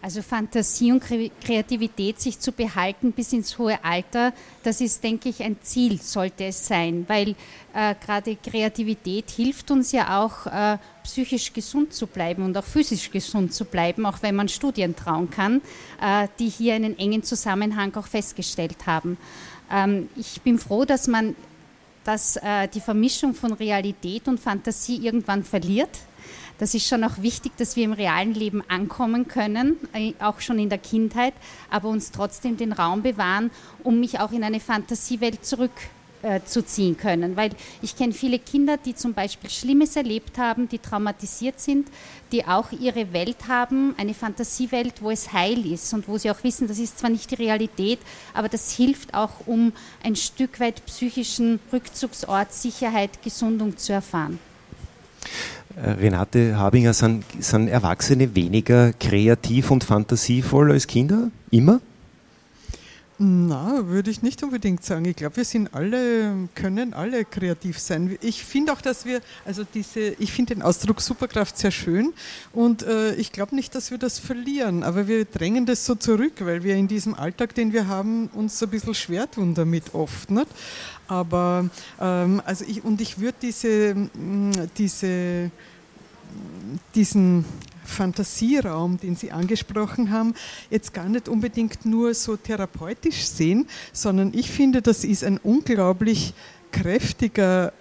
Also 0.00 0.22
Fantasie 0.22 0.92
und 0.92 1.02
Kreativität 1.02 2.20
sich 2.20 2.38
zu 2.38 2.52
behalten 2.52 3.10
bis 3.10 3.32
ins 3.32 3.58
hohe 3.58 3.82
Alter, 3.82 4.32
das 4.62 4.80
ist, 4.80 5.02
denke 5.02 5.28
ich, 5.28 5.42
ein 5.42 5.56
Ziel, 5.60 6.00
sollte 6.00 6.44
es 6.44 6.66
sein, 6.66 7.04
weil 7.08 7.34
äh, 7.74 7.94
gerade 8.00 8.36
Kreativität 8.36 9.28
hilft 9.30 9.72
uns 9.72 9.90
ja 9.90 10.22
auch, 10.22 10.46
äh, 10.46 10.78
psychisch 11.02 11.52
gesund 11.52 11.92
zu 11.92 12.06
bleiben 12.06 12.44
und 12.44 12.56
auch 12.56 12.64
physisch 12.64 13.10
gesund 13.10 13.52
zu 13.52 13.64
bleiben, 13.64 14.06
auch 14.06 14.22
wenn 14.22 14.36
man 14.36 14.48
Studien 14.48 14.94
trauen 14.94 15.30
kann, 15.30 15.62
äh, 16.00 16.28
die 16.38 16.48
hier 16.48 16.74
einen 16.74 16.96
engen 16.98 17.24
Zusammenhang 17.24 17.94
auch 17.96 18.06
festgestellt 18.06 18.86
haben. 18.86 19.16
Ähm, 19.72 20.08
ich 20.16 20.40
bin 20.42 20.58
froh, 20.58 20.84
dass 20.84 21.08
man 21.08 21.34
dass, 22.04 22.36
äh, 22.36 22.68
die 22.68 22.80
Vermischung 22.80 23.34
von 23.34 23.52
Realität 23.52 24.28
und 24.28 24.40
Fantasie 24.40 24.96
irgendwann 25.04 25.44
verliert 25.44 25.90
das 26.58 26.74
ist 26.74 26.86
schon 26.86 27.04
auch 27.04 27.18
wichtig, 27.22 27.52
dass 27.56 27.76
wir 27.76 27.84
im 27.84 27.92
realen 27.92 28.34
Leben 28.34 28.62
ankommen 28.68 29.28
können, 29.28 29.76
äh, 29.92 30.12
auch 30.20 30.40
schon 30.40 30.58
in 30.58 30.68
der 30.68 30.78
Kindheit, 30.78 31.34
aber 31.70 31.88
uns 31.88 32.10
trotzdem 32.10 32.56
den 32.56 32.72
Raum 32.72 33.02
bewahren, 33.02 33.50
um 33.84 34.00
mich 34.00 34.20
auch 34.20 34.32
in 34.32 34.44
eine 34.44 34.60
Fantasiewelt 34.60 35.44
zurück 35.44 35.72
äh, 36.22 36.40
zu 36.44 36.64
ziehen 36.64 36.96
können. 36.96 37.36
Weil 37.36 37.52
ich 37.80 37.96
kenne 37.96 38.12
viele 38.12 38.40
Kinder, 38.40 38.76
die 38.76 38.94
zum 38.94 39.14
Beispiel 39.14 39.50
Schlimmes 39.50 39.94
erlebt 39.94 40.36
haben, 40.36 40.68
die 40.68 40.80
traumatisiert 40.80 41.60
sind, 41.60 41.86
die 42.32 42.44
auch 42.44 42.72
ihre 42.72 43.12
Welt 43.12 43.46
haben, 43.46 43.94
eine 43.96 44.14
Fantasiewelt, 44.14 45.00
wo 45.00 45.12
es 45.12 45.32
heil 45.32 45.64
ist 45.72 45.94
und 45.94 46.08
wo 46.08 46.18
sie 46.18 46.30
auch 46.32 46.42
wissen, 46.42 46.66
das 46.66 46.80
ist 46.80 46.98
zwar 46.98 47.10
nicht 47.10 47.30
die 47.30 47.36
Realität, 47.36 48.00
aber 48.34 48.48
das 48.48 48.72
hilft 48.72 49.14
auch, 49.14 49.46
um 49.46 49.72
ein 50.02 50.16
Stück 50.16 50.58
weit 50.58 50.84
psychischen 50.86 51.60
Rückzugsort, 51.72 52.52
Sicherheit, 52.52 53.22
Gesundung 53.22 53.76
zu 53.76 53.92
erfahren. 53.92 54.40
Äh, 55.82 55.90
Renate 55.90 56.58
Habinger, 56.58 56.92
sind, 56.92 57.24
sind 57.38 57.68
Erwachsene 57.68 58.34
weniger 58.34 58.92
kreativ 58.92 59.70
und 59.70 59.84
fantasievoll 59.84 60.72
als 60.72 60.86
Kinder? 60.86 61.30
Immer? 61.50 61.80
Na, 63.20 63.84
würde 63.88 64.12
ich 64.12 64.22
nicht 64.22 64.44
unbedingt 64.44 64.84
sagen. 64.84 65.04
Ich 65.04 65.16
glaube, 65.16 65.38
wir 65.38 65.44
sind 65.44 65.74
alle, 65.74 66.48
können 66.54 66.94
alle 66.94 67.24
kreativ 67.24 67.80
sein. 67.80 68.16
Ich 68.22 68.44
finde 68.44 68.72
auch, 68.72 68.80
dass 68.80 69.04
wir, 69.06 69.20
also 69.44 69.64
diese, 69.74 70.10
ich 70.20 70.30
finde 70.30 70.54
den 70.54 70.62
Ausdruck 70.62 71.00
Superkraft 71.00 71.58
sehr 71.58 71.72
schön 71.72 72.12
und 72.52 72.84
äh, 72.84 73.14
ich 73.16 73.32
glaube 73.32 73.56
nicht, 73.56 73.74
dass 73.74 73.90
wir 73.90 73.98
das 73.98 74.20
verlieren, 74.20 74.84
aber 74.84 75.08
wir 75.08 75.24
drängen 75.24 75.66
das 75.66 75.84
so 75.84 75.96
zurück, 75.96 76.34
weil 76.38 76.62
wir 76.62 76.76
in 76.76 76.86
diesem 76.86 77.14
Alltag, 77.14 77.56
den 77.56 77.72
wir 77.72 77.88
haben, 77.88 78.28
uns 78.34 78.56
so 78.60 78.66
ein 78.66 78.70
bisschen 78.70 78.94
schwer 78.94 79.28
tun 79.28 79.52
damit 79.52 79.94
oft. 79.94 80.30
Nicht? 80.30 80.46
Aber, 81.08 81.68
ähm, 82.00 82.40
also 82.44 82.64
ich, 82.68 82.84
und 82.84 83.00
ich 83.00 83.18
würde 83.18 83.38
diese, 83.42 83.96
diese, 84.76 85.50
diesen 86.94 87.44
Fantasieraum, 87.88 88.98
den 88.98 89.16
Sie 89.16 89.32
angesprochen 89.32 90.10
haben, 90.10 90.34
jetzt 90.70 90.94
gar 90.94 91.08
nicht 91.08 91.28
unbedingt 91.28 91.84
nur 91.84 92.14
so 92.14 92.36
therapeutisch 92.36 93.26
sehen, 93.26 93.66
sondern 93.92 94.32
ich 94.34 94.50
finde, 94.50 94.82
das 94.82 95.04
ist 95.04 95.24
ein 95.24 95.38
unglaublich 95.38 96.34
kräftiger 96.70 97.72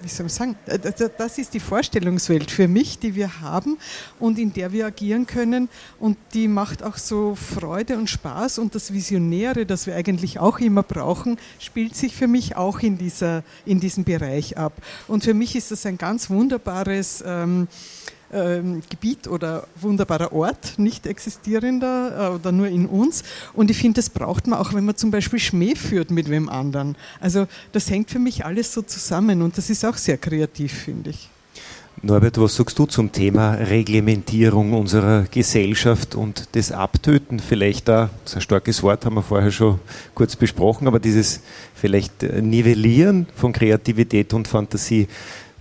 wie 0.00 0.08
soll 0.08 0.24
man 0.24 0.30
sagen, 0.30 0.56
äh, 0.66 0.78
das 1.18 1.38
ist 1.38 1.54
die 1.54 1.60
Vorstellungswelt 1.60 2.50
für 2.50 2.68
mich, 2.68 2.98
die 2.98 3.14
wir 3.14 3.40
haben 3.40 3.78
und 4.18 4.38
in 4.38 4.52
der 4.52 4.72
wir 4.72 4.86
agieren 4.86 5.26
können 5.26 5.68
und 5.98 6.16
die 6.34 6.48
macht 6.48 6.82
auch 6.82 6.96
so 6.96 7.34
Freude 7.34 7.96
und 7.96 8.08
Spaß 8.08 8.58
und 8.58 8.74
das 8.74 8.92
Visionäre, 8.92 9.66
das 9.66 9.86
wir 9.86 9.96
eigentlich 9.96 10.38
auch 10.38 10.58
immer 10.60 10.82
brauchen, 10.82 11.38
spielt 11.58 11.96
sich 11.96 12.14
für 12.14 12.28
mich 12.28 12.56
auch 12.56 12.80
in, 12.80 12.98
dieser, 12.98 13.42
in 13.66 13.80
diesem 13.80 14.04
Bereich 14.04 14.56
ab. 14.56 14.74
Und 15.08 15.24
für 15.24 15.34
mich 15.34 15.56
ist 15.56 15.70
das 15.70 15.84
ein 15.86 15.98
ganz 15.98 16.30
wunderbares 16.30 17.22
ähm, 17.26 17.68
ähm, 18.32 18.82
Gebiet 18.88 19.28
oder 19.28 19.66
wunderbarer 19.80 20.32
Ort, 20.32 20.78
nicht 20.78 21.06
existierender 21.06 22.30
äh, 22.30 22.34
oder 22.34 22.52
nur 22.52 22.68
in 22.68 22.86
uns. 22.86 23.24
Und 23.54 23.70
ich 23.70 23.78
finde, 23.78 23.96
das 23.96 24.10
braucht 24.10 24.46
man 24.46 24.58
auch, 24.58 24.74
wenn 24.74 24.84
man 24.84 24.96
zum 24.96 25.10
Beispiel 25.10 25.38
Schmäh 25.38 25.74
führt 25.74 26.10
mit 26.10 26.30
wem 26.30 26.48
anderen. 26.48 26.96
Also 27.20 27.46
das 27.72 27.90
hängt 27.90 28.10
für 28.10 28.18
mich 28.18 28.44
alles 28.44 28.72
so 28.72 28.82
zusammen 28.82 29.42
und 29.42 29.56
das 29.56 29.70
ist 29.70 29.84
auch 29.84 29.96
sehr 29.96 30.18
kreativ, 30.18 30.72
finde 30.72 31.10
ich. 31.10 31.30
Norbert, 32.00 32.38
was 32.38 32.54
sagst 32.54 32.78
du 32.78 32.86
zum 32.86 33.10
Thema 33.10 33.54
Reglementierung 33.54 34.72
unserer 34.72 35.24
Gesellschaft 35.24 36.14
und 36.14 36.48
das 36.52 36.70
Abtöten? 36.70 37.40
Vielleicht 37.40 37.88
da, 37.88 38.10
das 38.22 38.32
ist 38.32 38.36
ein 38.36 38.42
starkes 38.42 38.82
Wort, 38.84 39.04
haben 39.04 39.16
wir 39.16 39.22
vorher 39.22 39.50
schon 39.50 39.80
kurz 40.14 40.36
besprochen, 40.36 40.86
aber 40.86 41.00
dieses 41.00 41.40
vielleicht 41.74 42.22
Nivellieren 42.22 43.26
von 43.34 43.52
Kreativität 43.52 44.32
und 44.32 44.46
Fantasie, 44.46 45.08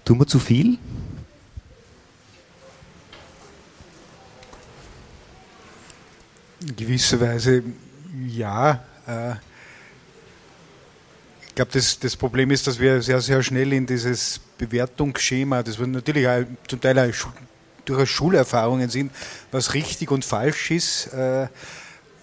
tun 0.05 0.19
wir 0.19 0.27
zu 0.27 0.37
viel? 0.37 0.77
In 6.61 6.75
gewisser 6.75 7.19
Weise 7.19 7.63
ja. 8.27 8.83
Äh, 9.07 9.33
ich 11.47 11.55
glaube, 11.55 11.71
das, 11.71 11.99
das 11.99 12.15
Problem 12.15 12.51
ist, 12.51 12.67
dass 12.67 12.79
wir 12.79 13.01
sehr, 13.01 13.19
sehr 13.21 13.41
schnell 13.41 13.73
in 13.73 13.85
dieses 13.85 14.39
Bewertungsschema, 14.57 15.63
das 15.63 15.79
wir 15.79 15.87
natürlich 15.87 16.27
auch, 16.27 16.43
zum 16.67 16.81
Teil 16.81 16.99
auch 16.99 17.27
durchaus 17.85 18.09
Schulerfahrungen 18.09 18.89
sind, 18.89 19.11
was 19.51 19.73
richtig 19.73 20.11
und 20.11 20.25
falsch 20.25 20.71
ist. 20.71 21.07
Äh, 21.13 21.47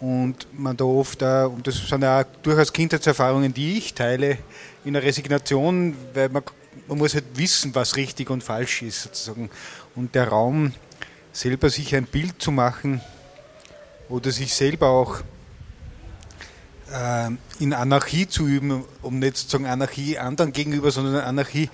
und 0.00 0.46
man 0.52 0.76
da 0.76 0.84
oft, 0.84 1.22
auch, 1.22 1.52
und 1.52 1.66
das 1.66 1.76
sind 1.76 2.04
auch 2.04 2.24
durchaus 2.42 2.72
Kindheitserfahrungen, 2.72 3.54
die 3.54 3.78
ich 3.78 3.94
teile, 3.94 4.38
in 4.84 4.92
der 4.92 5.02
Resignation, 5.02 5.96
weil 6.12 6.28
man, 6.28 6.42
man 6.88 6.98
muss 6.98 7.14
halt 7.14 7.24
wissen, 7.34 7.74
was 7.74 7.96
richtig 7.96 8.28
und 8.30 8.42
falsch 8.42 8.82
ist 8.82 9.02
sozusagen. 9.02 9.48
Und 9.94 10.14
der 10.14 10.28
Raum, 10.28 10.72
selber 11.32 11.70
sich 11.70 11.94
ein 11.96 12.04
Bild 12.04 12.42
zu 12.42 12.50
machen, 12.50 13.00
oder 14.08 14.30
sich 14.30 14.54
selber 14.54 14.88
auch 14.88 15.20
äh, 16.92 17.30
in 17.58 17.72
Anarchie 17.72 18.28
zu 18.28 18.46
üben, 18.46 18.84
um 19.02 19.18
nicht 19.18 19.36
sozusagen 19.36 19.66
Anarchie 19.66 20.18
anderen 20.18 20.52
gegenüber, 20.52 20.90
sondern 20.90 21.16
Anarchie 21.16 21.70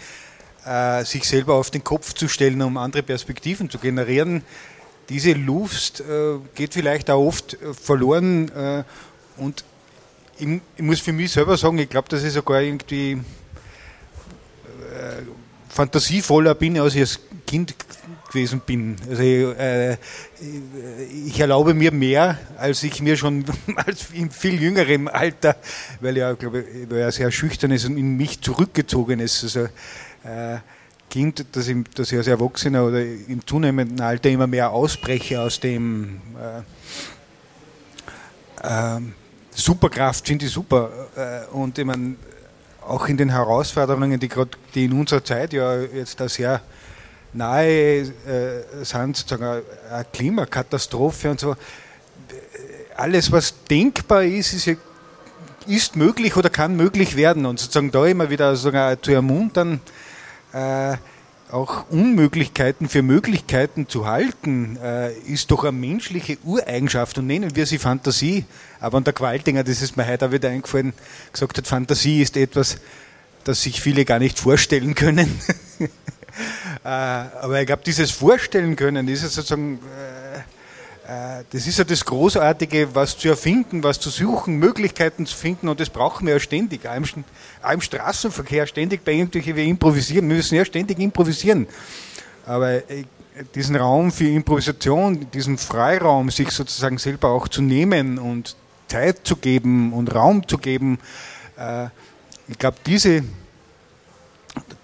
äh, 0.65 1.05
sich 1.05 1.25
selber 1.25 1.55
auf 1.55 1.71
den 1.71 1.85
Kopf 1.85 2.15
zu 2.15 2.29
stellen, 2.29 2.63
um 2.63 2.77
andere 2.77 3.03
Perspektiven 3.03 3.71
zu 3.71 3.79
generieren. 3.79 4.43
Diese 5.09 5.33
Luft 5.33 6.01
äh, 6.01 6.39
geht 6.55 6.75
vielleicht 6.75 7.11
auch 7.11 7.27
oft 7.27 7.55
äh, 7.55 7.75
verloren 7.75 8.49
äh, 8.51 8.85
und 9.37 9.65
ich, 10.39 10.61
ich, 10.77 10.83
muss 10.83 11.01
für 11.01 11.13
mich 11.13 11.33
selber 11.33 11.57
sagen, 11.57 11.79
ich 11.79 11.89
glaube, 11.89 12.09
dass 12.09 12.23
ich 12.23 12.33
sogar 12.33 12.63
irgendwie 12.63 13.13
äh, 13.13 13.19
fantasievoller 15.69 16.55
bin, 16.55 16.79
als 16.79 16.95
ich 16.95 17.01
als 17.01 17.21
Kind 17.47 17.75
gewesen 18.31 18.61
bin. 18.65 18.97
Also 19.09 19.23
äh, 19.23 19.97
ich 21.27 21.39
erlaube 21.39 21.75
mir 21.75 21.93
mehr, 21.93 22.39
als 22.57 22.83
ich 22.83 23.03
mir 23.03 23.17
schon 23.17 23.45
als 23.77 24.11
in 24.13 24.31
viel 24.31 24.61
jüngerem 24.61 25.09
Alter, 25.09 25.57
weil 26.01 26.17
ja, 26.17 26.33
glaube 26.33 26.61
ich, 26.61 26.91
war 26.91 26.99
ja 26.99 27.11
sehr 27.11 27.31
schüchternes 27.31 27.85
und 27.85 27.97
in 27.99 28.17
mich 28.17 28.41
zurückgezogenes 28.41 29.43
also, 29.43 29.65
äh, 30.25 30.59
Kind, 31.11 31.45
dass 31.53 31.67
ich, 31.67 31.77
dass 31.95 32.13
ich 32.13 32.19
als 32.19 32.29
Erwachsener 32.29 32.85
oder 32.85 33.03
im 33.03 33.45
zunehmenden 33.45 34.01
Alter 34.01 34.31
immer 34.31 34.47
mehr 34.47 34.71
ausbreche 34.71 35.41
aus 35.41 35.59
dem 35.59 36.21
äh, 38.63 38.97
äh 38.97 39.01
Superkraft, 39.53 40.29
finde 40.29 40.47
ich 40.47 40.53
super. 40.53 40.91
Äh, 41.17 41.53
und 41.53 41.77
ich 41.77 41.85
meine, 41.85 42.15
auch 42.87 43.09
in 43.09 43.17
den 43.17 43.31
Herausforderungen, 43.31 44.21
die 44.21 44.29
gerade 44.29 44.51
die 44.75 44.85
in 44.85 44.93
unserer 44.93 45.25
Zeit 45.25 45.53
ja 45.53 45.81
jetzt 45.81 46.21
da 46.21 46.29
sehr 46.29 46.63
nahe 47.33 48.01
äh, 48.01 48.05
sind, 48.83 49.17
sozusagen 49.17 49.63
eine 49.91 50.05
Klimakatastrophe 50.13 51.31
und 51.31 51.41
so. 51.41 51.57
Alles, 52.97 53.33
was 53.33 53.55
denkbar 53.65 54.25
ist, 54.25 54.53
ist, 54.53 54.77
ist 55.67 55.97
möglich 55.97 56.37
oder 56.37 56.51
kann 56.51 56.77
möglich 56.77 57.17
werden. 57.17 57.47
Und 57.47 57.59
sozusagen 57.59 57.91
da 57.91 58.07
immer 58.07 58.31
wieder 58.31 58.55
sozusagen 58.57 59.03
zu 59.03 59.13
ermuntern, 59.13 59.81
äh, 60.53 60.97
auch 61.53 61.91
Unmöglichkeiten 61.91 62.89
für 62.89 63.03
Möglichkeiten 63.03 63.89
zu 63.89 64.07
halten, 64.07 64.79
äh, 64.83 65.13
ist 65.13 65.51
doch 65.51 65.65
eine 65.65 65.73
menschliche 65.73 66.39
Ureigenschaft 66.45 67.19
und 67.19 67.27
nennen 67.27 67.57
wir 67.57 67.67
sie 67.67 67.79
Fantasie. 67.79 68.45
Aber 68.79 68.99
an 68.99 69.05
der 69.05 69.13
Qualtinger, 69.13 69.65
das 69.65 69.83
ist 69.83 69.97
mir 69.97 70.07
heute 70.07 70.27
auch 70.27 70.33
wieder 70.33 70.49
eingefallen, 70.49 70.93
gesagt 71.33 71.59
hat, 71.59 71.67
Fantasie 71.67 72.23
ist 72.23 72.37
etwas, 72.37 72.79
das 73.45 73.63
sich 73.63 73.81
viele 73.81 74.05
gar 74.05 74.19
nicht 74.19 74.39
vorstellen 74.39 74.95
können. 74.95 75.41
Äh, 76.83 76.89
aber 76.89 77.61
ich 77.61 77.67
glaube, 77.67 77.83
dieses 77.85 78.11
Vorstellen 78.11 78.75
können, 78.75 79.07
dieses 79.07 79.35
sozusagen, 79.35 79.81
äh, 81.09 81.41
äh, 81.41 81.45
das 81.51 81.67
ist 81.67 81.79
ja 81.79 81.85
das 81.85 82.03
Großartige, 82.03 82.95
was 82.95 83.19
zu 83.19 83.29
erfinden, 83.29 83.83
was 83.83 84.01
zu 84.01 84.09
suchen, 84.09 84.57
Möglichkeiten 84.57 85.27
zu 85.27 85.37
finden 85.37 85.69
und 85.69 85.79
das 85.79 85.91
brauchen 85.91 86.27
wir 86.27 86.35
ja 86.35 86.41
ständig. 86.41 86.89
Auch 86.89 86.95
im, 86.95 87.05
auch 87.63 87.71
im 87.73 87.81
Straßenverkehr 87.83 88.67
ständig 88.67 89.05
bei 89.05 89.13
irgendwelchen, 89.13 89.57
wir 89.57 89.65
improvisieren, 89.65 90.27
wir 90.29 90.37
müssen 90.37 90.55
ja 90.55 90.65
ständig 90.65 90.99
improvisieren. 91.01 91.67
Aber 92.47 92.81
diesen 93.55 93.77
Raum 93.77 94.11
für 94.11 94.29
Improvisation, 94.29 95.31
diesen 95.33 95.59
Freiraum, 95.59 96.31
sich 96.31 96.51
sozusagen 96.51 96.97
selber 96.97 97.29
auch 97.29 97.49
zu 97.49 97.61
nehmen 97.61 98.19
und 98.19 98.57
Zeit 98.89 99.21
zu 99.25 99.37
geben 99.37 99.93
und 99.93 100.15
Raum 100.15 100.49
zu 100.49 100.57
geben, 100.57 100.99
ich 102.49 102.59
glaube, 102.59 102.79
diese, 102.87 103.23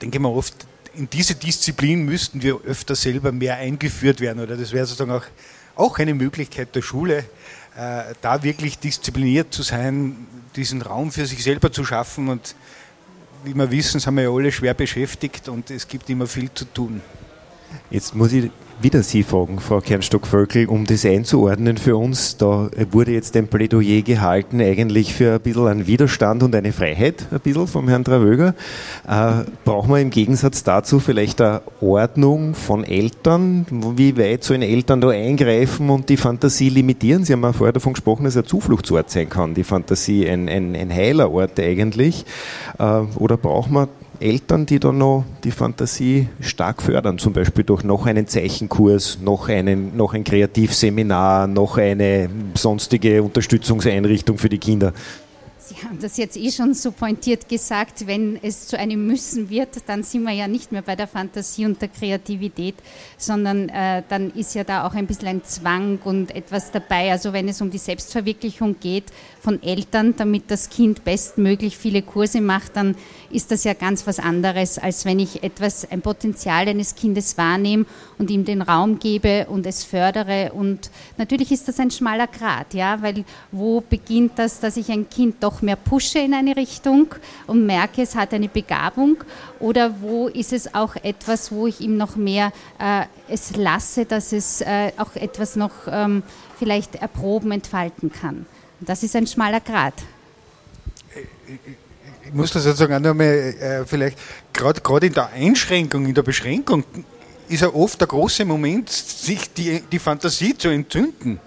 denke 0.01 0.17
ich 0.17 0.21
mal 0.21 0.29
oft, 0.29 0.55
in 0.97 1.11
diese 1.11 1.35
Disziplin 1.35 2.05
müssten 2.05 2.43
wir 2.43 2.61
öfter 2.65 2.95
selber 2.95 3.33
mehr 3.33 3.57
eingeführt 3.57 4.21
werden. 4.21 4.43
Oder 4.43 4.57
das 4.57 4.73
wäre 4.73 4.87
sozusagen 4.87 5.13
auch 5.13 5.25
auch 5.77 5.99
eine 5.99 6.15
Möglichkeit 6.15 6.75
der 6.75 6.83
Schule, 6.83 7.19
äh, 7.77 8.15
da 8.21 8.43
wirklich 8.43 8.79
diszipliniert 8.79 9.53
zu 9.53 9.63
sein, 9.63 10.27
diesen 10.57 10.83
Raum 10.83 11.13
für 11.13 11.27
sich 11.27 11.43
selber 11.43 11.71
zu 11.71 11.85
schaffen. 11.85 12.29
Und 12.29 12.57
wie 13.45 13.55
wir 13.55 13.71
wissen, 13.71 14.01
sind 14.01 14.15
wir 14.15 14.23
ja 14.23 14.31
alle 14.31 14.51
schwer 14.51 14.75
beschäftigt 14.75 15.49
und 15.49 15.71
es 15.71 15.87
gibt 15.87 16.09
immer 16.09 16.27
viel 16.27 16.51
zu 16.53 16.65
tun. 16.65 17.03
Jetzt 17.91 18.15
muss 18.15 18.33
ich 18.33 18.51
wieder 18.81 19.03
Sie 19.03 19.23
fragen, 19.23 19.59
Frau 19.59 19.81
Kernstock-Völkel, 19.81 20.67
um 20.67 20.85
das 20.85 21.07
einzuordnen 21.07 21.79
für 21.79 21.97
uns. 21.97 22.37
Da 22.37 22.69
wurde 22.91 23.13
jetzt 23.13 23.35
ein 23.37 23.49
Plädoyer 23.49 24.03
gehalten, 24.03 24.61
eigentlich 24.61 25.15
für 25.15 25.35
ein 25.35 25.41
bisschen 25.41 25.67
einen 25.67 25.87
Widerstand 25.87 26.43
und 26.43 26.55
eine 26.55 26.73
Freiheit, 26.73 27.27
ein 27.31 27.41
bisschen 27.41 27.67
vom 27.67 27.89
Herrn 27.89 28.05
Travöger. 28.05 28.55
Äh, 29.09 29.45
brauchen 29.65 29.91
wir 29.91 30.01
im 30.01 30.11
Gegensatz 30.11 30.63
dazu 30.63 31.01
vielleicht 31.01 31.41
eine 31.41 31.63
Ordnung 31.81 32.55
von 32.55 32.85
Eltern? 32.85 33.67
Wie 33.97 34.19
weit 34.19 34.45
sollen 34.45 34.63
Eltern 34.63 35.01
da 35.01 35.09
eingreifen 35.09 35.89
und 35.89 36.11
die 36.11 36.19
Fantasie 36.19 36.69
limitieren? 36.69 37.25
Sie 37.25 37.33
haben 37.33 37.43
ja 37.43 37.55
vorher 37.55 37.73
davon 37.73 37.95
gesprochen, 37.95 38.25
dass 38.25 38.37
ein 38.37 38.45
Zufluchtsort 38.45 39.11
sein 39.11 39.31
kann, 39.31 39.55
die 39.55 39.65
Fantasie, 39.65 40.29
ein, 40.29 40.49
ein, 40.49 40.77
ein 40.77 40.93
heiler 40.93 41.31
Ort 41.31 41.59
eigentlich. 41.59 42.27
Äh, 42.79 43.01
oder 43.17 43.39
braucht 43.39 43.71
man 43.71 43.89
Eltern, 44.21 44.67
die 44.67 44.79
dann 44.79 44.99
noch 44.99 45.25
die 45.45 45.51
Fantasie 45.51 46.29
stark 46.41 46.83
fördern, 46.83 47.19
zum 47.19 47.33
Beispiel 47.33 47.65
durch 47.65 47.85
noch 47.85 48.07
einen 48.07 48.27
Zeichenkurs, 48.27 49.19
noch, 49.23 49.49
einen, 49.49 49.97
noch 49.97 50.15
ein 50.15 50.25
Kreativseminar, 50.25 51.47
noch 51.47 51.79
eine 51.79 52.29
sonstige 52.55 53.23
Unterstützungseinrichtung 53.23 54.39
für 54.39 54.49
die 54.49 54.59
Kinder. 54.59 54.93
Sie 55.69 55.75
haben 55.83 55.99
das 56.01 56.17
jetzt 56.17 56.37
eh 56.37 56.53
schon 56.53 56.75
so 56.75 56.93
pointiert 56.93 57.49
gesagt, 57.49 58.07
wenn 58.07 58.39
es 58.41 58.69
zu 58.69 58.79
einem 58.79 59.05
Müssen 59.05 59.51
wird, 59.51 59.71
dann 59.89 60.05
sind 60.05 60.23
wir 60.23 60.31
ja 60.31 60.47
nicht 60.47 60.71
mehr 60.71 60.83
bei 60.83 60.95
der 60.95 61.09
Fantasie 61.09 61.67
und 61.67 61.83
der 61.83 61.89
Kreativität, 61.89 62.77
sondern 63.19 63.69
äh, 63.71 64.05
dann 64.09 64.31
ist 64.31 64.55
ja 64.55 64.63
da 64.63 64.87
auch 64.87 64.95
ein 64.95 65.09
bisschen 65.09 65.27
ein 65.27 65.45
Zwang 65.45 65.99
und 66.05 66.33
etwas 66.37 66.71
dabei. 66.71 67.11
Also 67.11 67.33
wenn 67.33 67.49
es 67.49 67.61
um 67.61 67.73
die 67.73 67.79
Selbstverwirklichung 67.79 68.77
geht 68.79 69.07
von 69.41 69.61
Eltern, 69.61 70.15
damit 70.17 70.53
das 70.53 70.71
Kind 70.71 71.05
bestmöglich 71.05 71.77
viele 71.77 72.03
Kurse 72.03 72.41
macht, 72.41 72.77
dann 72.77 72.95
ist 73.31 73.51
das 73.51 73.65
ja 73.65 73.75
ganz 73.75 74.07
was 74.07 74.21
anderes, 74.21 74.79
als 74.79 75.05
wenn 75.05 75.19
ich 75.19 75.43
etwas, 75.43 75.91
ein 75.91 76.01
Potenzial 76.01 76.69
eines 76.69 76.95
Kindes 76.95 77.37
wahrnehme 77.37 77.87
und 78.19 78.31
ihm 78.31 78.45
den 78.45 78.63
Raum 78.63 78.99
gebe 78.99 79.47
und 79.49 79.67
es 79.67 79.83
fördere. 79.83 80.53
Und 80.53 80.91
natürlich 81.19 81.51
ist 81.51 81.67
das 81.67 81.81
ein 81.81 81.91
schmaler 81.91 82.29
Grat, 82.29 82.73
ja, 82.73 83.03
weil 83.03 83.25
wo 83.51 83.81
beginnt 83.81 84.39
das, 84.39 84.61
dass 84.61 84.77
ich 84.77 84.91
ein 84.91 85.09
Kind 85.11 85.37
doch 85.41 85.56
mehr 85.63 85.77
pushe 85.77 86.19
in 86.19 86.35
eine 86.35 86.57
Richtung 86.57 87.15
und 87.47 87.67
merke, 87.67 88.03
es 88.03 88.15
hat 88.15 88.33
eine 88.33 88.49
Begabung 88.49 89.19
oder 89.61 90.01
wo 90.01 90.29
ist 90.29 90.53
es 90.53 90.75
auch 90.75 90.97
etwas, 90.97 91.53
wo 91.53 91.67
ich 91.67 91.81
ihm 91.81 91.97
noch 91.97 92.17
mehr 92.17 92.53
äh, 92.79 93.05
es 93.29 93.57
lasse, 93.57 94.05
dass 94.05 94.33
es 94.33 94.61
äh, 94.61 94.93
auch 94.97 95.15
etwas 95.17 95.57
noch 95.57 95.73
ähm, 95.89 96.23
vielleicht 96.59 96.97
erproben, 96.97 97.53
entfalten 97.53 98.13
kann. 98.13 98.47
Das 98.81 99.03
ist 99.03 99.17
ein 99.17 99.27
schmaler 99.27 99.61
Grat. 99.61 99.95
Ich 102.25 102.33
muss 102.33 102.51
das 102.51 102.65
sozusagen 102.65 102.95
auch 102.95 103.01
nochmal, 103.01 103.27
äh, 103.27 103.85
vielleicht 103.87 104.19
gerade 104.53 105.07
in 105.07 105.13
der 105.13 105.31
Einschränkung, 105.31 106.07
in 106.07 106.15
der 106.15 106.23
Beschränkung, 106.23 106.85
ist 107.49 107.63
ja 107.63 107.73
oft 107.73 108.01
der 108.01 108.09
große 108.09 108.45
Moment, 108.45 108.91
sich 108.91 109.53
die, 109.55 109.81
die 109.81 109.99
Fantasie 109.99 110.57
zu 110.57 110.69
entzünden. 110.69 111.41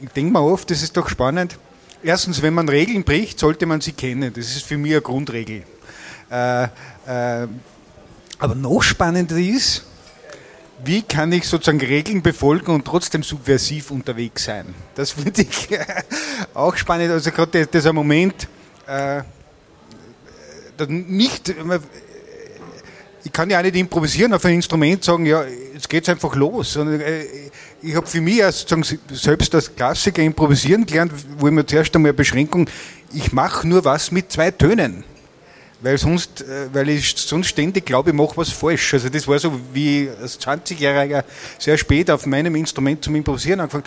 Ich 0.00 0.10
denke 0.10 0.32
mir 0.32 0.42
oft, 0.42 0.70
das 0.70 0.82
ist 0.82 0.96
doch 0.96 1.08
spannend, 1.08 1.58
erstens, 2.02 2.42
wenn 2.42 2.54
man 2.54 2.68
Regeln 2.68 3.04
bricht, 3.04 3.38
sollte 3.38 3.66
man 3.66 3.80
sie 3.80 3.92
kennen. 3.92 4.32
Das 4.32 4.46
ist 4.46 4.64
für 4.64 4.76
mich 4.76 4.92
eine 4.92 5.02
Grundregel. 5.02 5.64
Äh, 6.30 6.64
äh, 6.64 6.68
aber 8.38 8.54
noch 8.54 8.82
spannender 8.82 9.36
ist, 9.36 9.84
wie 10.84 11.02
kann 11.02 11.30
ich 11.30 11.46
sozusagen 11.46 11.80
Regeln 11.80 12.22
befolgen 12.22 12.72
und 12.72 12.84
trotzdem 12.84 13.22
subversiv 13.22 13.90
unterwegs 13.90 14.44
sein? 14.44 14.74
Das 14.94 15.12
finde 15.12 15.42
ich 15.42 15.68
auch 16.54 16.76
spannend. 16.76 17.10
Also 17.10 17.30
gerade 17.30 17.66
dieser 17.66 17.92
Moment, 17.92 18.48
äh, 18.86 19.22
nicht, 20.88 21.54
ich 23.24 23.32
kann 23.32 23.50
ja 23.50 23.58
auch 23.58 23.62
nicht 23.62 23.76
improvisieren 23.76 24.32
auf 24.32 24.44
ein 24.44 24.54
Instrument, 24.54 25.04
sagen, 25.04 25.26
ja, 25.26 25.44
jetzt 25.74 25.88
geht's 25.88 26.08
einfach 26.08 26.34
los. 26.34 26.76
Äh, 26.76 27.24
ich 27.82 27.94
habe 27.94 28.06
für 28.06 28.20
mich 28.20 28.42
sozusagen, 28.42 28.84
selbst 29.12 29.54
als 29.54 29.74
Klassiker 29.74 30.22
improvisieren 30.22 30.86
gelernt, 30.86 31.12
wo 31.38 31.46
ich 31.46 31.52
mir 31.52 31.64
zuerst 31.66 31.94
einmal 31.94 32.12
Beschränkung, 32.12 32.68
ich 33.12 33.32
mache 33.32 33.66
nur 33.66 33.84
was 33.84 34.10
mit 34.10 34.32
zwei 34.32 34.50
Tönen. 34.50 35.04
Weil 35.80 35.98
sonst, 35.98 36.42
äh, 36.42 36.68
weil 36.72 36.88
ich 36.90 37.14
sonst 37.16 37.48
ständig 37.48 37.86
glaube, 37.86 38.10
ich 38.10 38.16
mache 38.16 38.36
was 38.36 38.50
falsch. 38.50 38.94
Also 38.94 39.08
das 39.08 39.26
war 39.26 39.38
so, 39.38 39.58
wie 39.72 40.08
als 40.20 40.40
20-Jähriger 40.40 41.24
sehr 41.58 41.76
spät 41.76 42.10
auf 42.10 42.26
meinem 42.26 42.54
Instrument 42.54 43.02
zum 43.04 43.16
Improvisieren 43.16 43.60
angefangen 43.60 43.84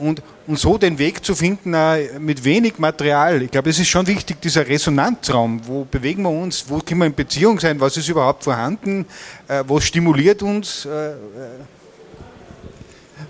und, 0.00 0.22
und 0.46 0.58
so 0.58 0.78
den 0.78 0.98
Weg 0.98 1.24
zu 1.24 1.34
finden 1.34 1.74
mit 2.18 2.44
wenig 2.44 2.78
Material. 2.78 3.42
Ich 3.42 3.50
glaube, 3.50 3.70
es 3.70 3.78
ist 3.78 3.88
schon 3.88 4.06
wichtig, 4.06 4.40
dieser 4.40 4.66
Resonanzraum. 4.66 5.60
Wo 5.66 5.84
bewegen 5.84 6.22
wir 6.22 6.30
uns? 6.30 6.64
Wo 6.68 6.78
können 6.78 7.00
wir 7.00 7.06
in 7.06 7.14
Beziehung 7.14 7.60
sein? 7.60 7.80
Was 7.80 7.96
ist 7.96 8.08
überhaupt 8.08 8.44
vorhanden? 8.44 9.06
Äh, 9.48 9.64
was 9.66 9.84
stimuliert 9.84 10.42
uns? 10.42 10.86
Äh, 10.86 11.12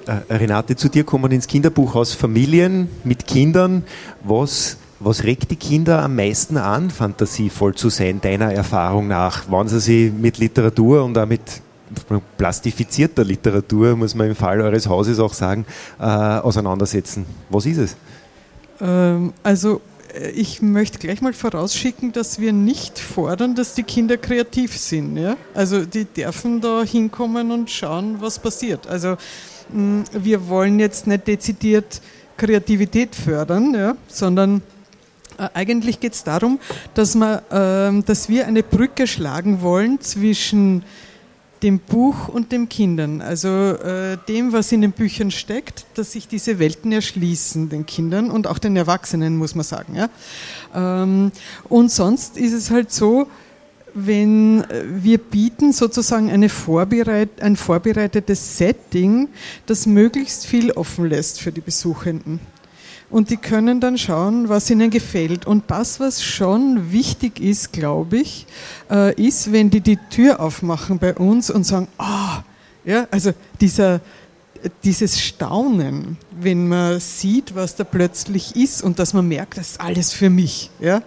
äh, 0.06 0.34
Renate, 0.34 0.76
zu 0.76 0.88
dir 0.88 1.04
kommen 1.04 1.30
ins 1.32 1.46
Kinderbuchhaus 1.46 2.14
Familien 2.14 2.88
mit 3.04 3.26
Kindern. 3.26 3.84
Was, 4.22 4.78
was 4.98 5.24
regt 5.24 5.50
die 5.50 5.56
Kinder 5.56 6.02
am 6.02 6.16
meisten 6.16 6.56
an, 6.56 6.90
fantasievoll 6.90 7.74
zu 7.74 7.90
sein, 7.90 8.20
deiner 8.20 8.52
Erfahrung 8.52 9.08
nach? 9.08 9.44
Wann 9.48 9.68
sie 9.68 9.80
sich 9.80 10.12
mit 10.12 10.38
Literatur 10.38 11.04
und 11.04 11.18
auch 11.18 11.26
mit 11.26 11.42
plastifizierter 12.36 13.24
Literatur, 13.24 13.96
muss 13.96 14.14
man 14.14 14.28
im 14.28 14.36
Fall 14.36 14.60
eures 14.60 14.88
Hauses 14.88 15.18
auch 15.18 15.32
sagen, 15.32 15.64
äh, 15.98 16.04
auseinandersetzen. 16.04 17.26
Was 17.48 17.66
ist 17.66 17.78
es? 17.78 17.96
Ähm, 18.80 19.32
also 19.42 19.80
äh, 20.14 20.30
ich 20.30 20.62
möchte 20.62 20.98
gleich 20.98 21.20
mal 21.20 21.32
vorausschicken, 21.32 22.12
dass 22.12 22.40
wir 22.40 22.52
nicht 22.52 22.98
fordern, 22.98 23.54
dass 23.54 23.74
die 23.74 23.82
Kinder 23.82 24.16
kreativ 24.16 24.76
sind. 24.76 25.16
Ja? 25.16 25.36
Also 25.54 25.84
die 25.84 26.04
dürfen 26.04 26.60
da 26.60 26.82
hinkommen 26.82 27.50
und 27.50 27.70
schauen, 27.70 28.16
was 28.20 28.38
passiert. 28.38 28.86
Also 28.86 29.16
mh, 29.72 30.04
wir 30.12 30.48
wollen 30.48 30.78
jetzt 30.80 31.06
nicht 31.06 31.26
dezidiert 31.26 32.00
Kreativität 32.36 33.14
fördern, 33.14 33.74
ja? 33.74 33.96
sondern 34.08 34.62
äh, 35.38 35.48
eigentlich 35.54 36.00
geht 36.00 36.14
es 36.14 36.24
darum, 36.24 36.58
dass, 36.94 37.14
man, 37.14 37.38
äh, 37.50 38.02
dass 38.02 38.28
wir 38.28 38.46
eine 38.46 38.62
Brücke 38.62 39.06
schlagen 39.06 39.62
wollen 39.62 40.00
zwischen 40.00 40.84
dem 41.62 41.78
Buch 41.78 42.28
und 42.28 42.52
den 42.52 42.68
Kindern, 42.68 43.20
also 43.20 43.48
äh, 43.48 44.16
dem, 44.28 44.52
was 44.52 44.72
in 44.72 44.80
den 44.80 44.92
Büchern 44.92 45.30
steckt, 45.30 45.84
dass 45.94 46.12
sich 46.12 46.26
diese 46.26 46.58
Welten 46.58 46.90
erschließen, 46.92 47.68
den 47.68 47.84
Kindern 47.86 48.30
und 48.30 48.46
auch 48.46 48.58
den 48.58 48.76
Erwachsenen, 48.76 49.36
muss 49.36 49.54
man 49.54 49.64
sagen. 49.64 49.94
Ja? 49.94 50.08
Ähm, 50.74 51.32
und 51.68 51.90
sonst 51.90 52.38
ist 52.38 52.52
es 52.52 52.70
halt 52.70 52.90
so, 52.92 53.26
wenn 53.94 54.62
äh, 54.64 54.84
wir 54.86 55.18
bieten 55.18 55.72
sozusagen 55.72 56.30
eine 56.30 56.48
vorbereit, 56.48 57.42
ein 57.42 57.56
vorbereitetes 57.56 58.56
Setting, 58.56 59.28
das 59.66 59.86
möglichst 59.86 60.46
viel 60.46 60.70
offen 60.72 61.06
lässt 61.08 61.40
für 61.40 61.52
die 61.52 61.60
Besuchenden 61.60 62.40
und 63.10 63.30
die 63.30 63.36
können 63.36 63.80
dann 63.80 63.98
schauen, 63.98 64.48
was 64.48 64.70
ihnen 64.70 64.90
gefällt. 64.90 65.46
Und 65.46 65.64
das, 65.68 66.00
was 66.00 66.22
schon 66.22 66.92
wichtig 66.92 67.40
ist, 67.40 67.72
glaube 67.72 68.18
ich, 68.18 68.46
äh, 68.90 69.14
ist, 69.20 69.52
wenn 69.52 69.70
die 69.70 69.80
die 69.80 69.98
Tür 70.10 70.40
aufmachen 70.40 70.98
bei 70.98 71.14
uns 71.14 71.50
und 71.50 71.64
sagen, 71.64 71.88
ah, 71.98 72.38
oh, 72.38 72.42
ja, 72.84 73.06
also 73.10 73.32
dieser, 73.60 74.00
dieses 74.84 75.20
Staunen, 75.20 76.16
wenn 76.30 76.68
man 76.68 77.00
sieht, 77.00 77.54
was 77.54 77.76
da 77.76 77.84
plötzlich 77.84 78.56
ist 78.56 78.82
und 78.82 78.98
dass 78.98 79.12
man 79.12 79.26
merkt, 79.26 79.58
das 79.58 79.72
ist 79.72 79.80
alles 79.80 80.12
für 80.12 80.30
mich. 80.30 80.70
Ja? 80.80 81.02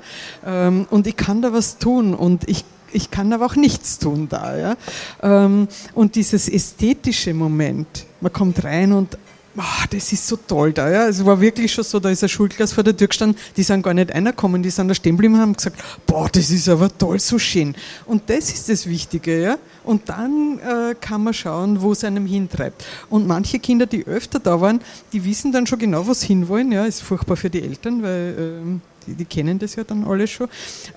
Ähm, 0.46 0.88
und 0.90 1.08
ich 1.08 1.16
kann 1.16 1.42
da 1.42 1.54
was 1.54 1.78
tun 1.78 2.14
und 2.14 2.48
ich 2.50 2.66
ich 2.96 3.10
kann 3.10 3.34
aber 3.34 3.48
auch 3.48 3.56
nichts 3.56 3.98
tun 3.98 4.28
da. 4.30 4.56
Ja? 4.56 4.76
Ähm, 5.24 5.68
und 5.96 6.14
dieses 6.14 6.48
ästhetische 6.48 7.34
Moment, 7.34 8.06
man 8.22 8.32
kommt 8.32 8.64
rein 8.64 8.92
und 8.92 9.18
oh, 9.58 9.86
das 9.90 10.12
ist 10.12 10.28
so 10.28 10.36
toll 10.36 10.74
da. 10.74 10.90
Ja. 10.90 11.08
Es 11.08 11.24
war 11.26 11.40
wirklich 11.40 11.72
schon 11.72 11.84
so, 11.84 12.00
da 12.00 12.10
ist 12.10 12.24
eine 12.24 12.30
Schulklasse 12.30 12.74
vor 12.74 12.84
der 12.84 12.96
Tür 12.96 13.08
gestanden, 13.08 13.40
die 13.56 13.64
sind 13.64 13.82
gar 13.82 13.94
nicht 13.94 14.14
reingekommen, 14.14 14.64
die 14.64 14.70
sind 14.70 14.88
da 14.88 14.96
stehen 14.96 15.16
geblieben 15.16 15.36
und 15.36 15.42
haben 15.42 15.54
gesagt, 15.54 15.82
boah, 16.06 16.30
das 16.30 16.50
ist 16.50 16.70
aber 16.70 16.96
toll, 16.98 17.20
so 17.20 17.38
schön. 17.40 17.76
Und 18.06 18.30
das 18.30 18.52
ist 18.52 18.70
das 18.70 18.88
Wichtige. 18.88 19.42
Ja. 19.42 19.58
Und 19.84 20.10
dann 20.10 20.60
äh, 20.60 20.96
kann 21.00 21.24
man 21.24 21.34
schauen, 21.34 21.82
wo 21.82 21.92
es 21.92 22.04
einem 22.04 22.26
hintreibt. 22.26 22.86
Und 23.10 23.28
manche 23.28 23.60
Kinder, 23.60 23.86
die 23.86 24.06
öfter 24.06 24.40
da 24.40 24.60
waren, 24.60 24.82
die 25.12 25.24
wissen 25.24 25.52
dann 25.52 25.68
schon 25.68 25.80
genau, 25.80 26.08
wo 26.08 26.14
sie 26.14 26.28
hinwollen. 26.28 26.72
Ja, 26.72 26.86
ist 26.86 27.02
furchtbar 27.02 27.36
für 27.36 27.50
die 27.50 27.62
Eltern, 27.62 28.02
weil... 28.02 28.36
Ähm, 28.38 28.82
die, 29.08 29.14
die, 29.14 29.26
kennen 29.26 29.60
das 29.60 29.76
ja 29.76 29.84
dann 29.84 30.04
alle 30.06 30.28
schon. 30.28 30.48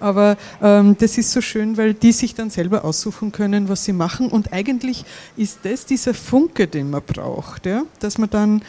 Aber 0.00 0.36
ähm, 0.62 0.96
das 0.98 1.18
ist 1.18 1.32
so 1.32 1.40
schön, 1.40 1.76
weil 1.76 1.94
die 1.94 2.12
sich 2.12 2.34
dann 2.34 2.50
selber 2.50 2.84
aussuchen 2.84 3.32
können, 3.32 3.68
was 3.68 3.84
sie 3.84 3.92
machen. 3.92 4.28
Und 4.28 4.52
eigentlich 4.52 5.04
ist 5.36 5.60
das 5.62 5.86
dieser 5.86 6.14
Funke, 6.14 6.66
den 6.66 6.90
man 6.90 7.02
braucht, 7.02 7.66
ja? 7.66 7.82
dass 8.00 8.18
man 8.18 8.30
dann 8.30 8.62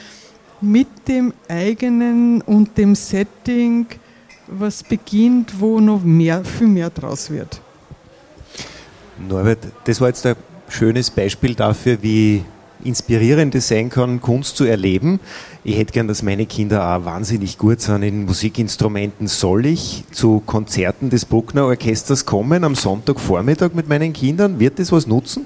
mit 0.62 0.88
dem 1.08 1.34
eigenen 1.48 2.42
und 2.42 2.78
dem 2.78 2.96
Setting 2.96 3.88
was 4.48 4.84
beginnt, 4.84 5.60
wo 5.60 5.80
noch 5.80 6.04
mehr, 6.04 6.44
viel 6.44 6.68
mehr 6.68 6.90
draus 6.90 7.30
wird. 7.30 7.62
Norbert, 9.28 9.60
das 9.84 10.00
war 10.00 10.08
jetzt 10.08 10.26
ein 10.26 10.36
schönes 10.70 11.10
Beispiel 11.10 11.56
dafür, 11.56 11.98
wie 12.02 12.44
Inspirierendes 12.84 13.68
sein 13.68 13.90
kann, 13.90 14.22
Kunst 14.22 14.56
zu 14.56 14.64
erleben. 14.64 15.20
Ich 15.68 15.78
hätte 15.78 15.92
gern, 15.92 16.08
dass 16.08 16.24
meine 16.24 16.46
Kinder 16.46 16.96
auch 16.96 17.04
wahnsinnig 17.04 17.58
gut 17.58 17.82
sind 17.82 18.02
in 18.02 18.24
Musikinstrumenten. 18.24 19.28
Soll 19.28 19.66
ich 19.66 20.06
zu 20.14 20.42
Konzerten 20.46 21.10
des 21.10 21.26
Bruckner 21.26 21.66
Orchesters 21.66 22.26
kommen 22.26 22.64
am 22.64 22.74
Sonntagvormittag 22.74 23.74
mit 23.74 23.90
meinen 23.90 24.14
Kindern? 24.14 24.62
Wird 24.62 24.80
das 24.80 24.94
was 24.94 25.08
nutzen? 25.08 25.46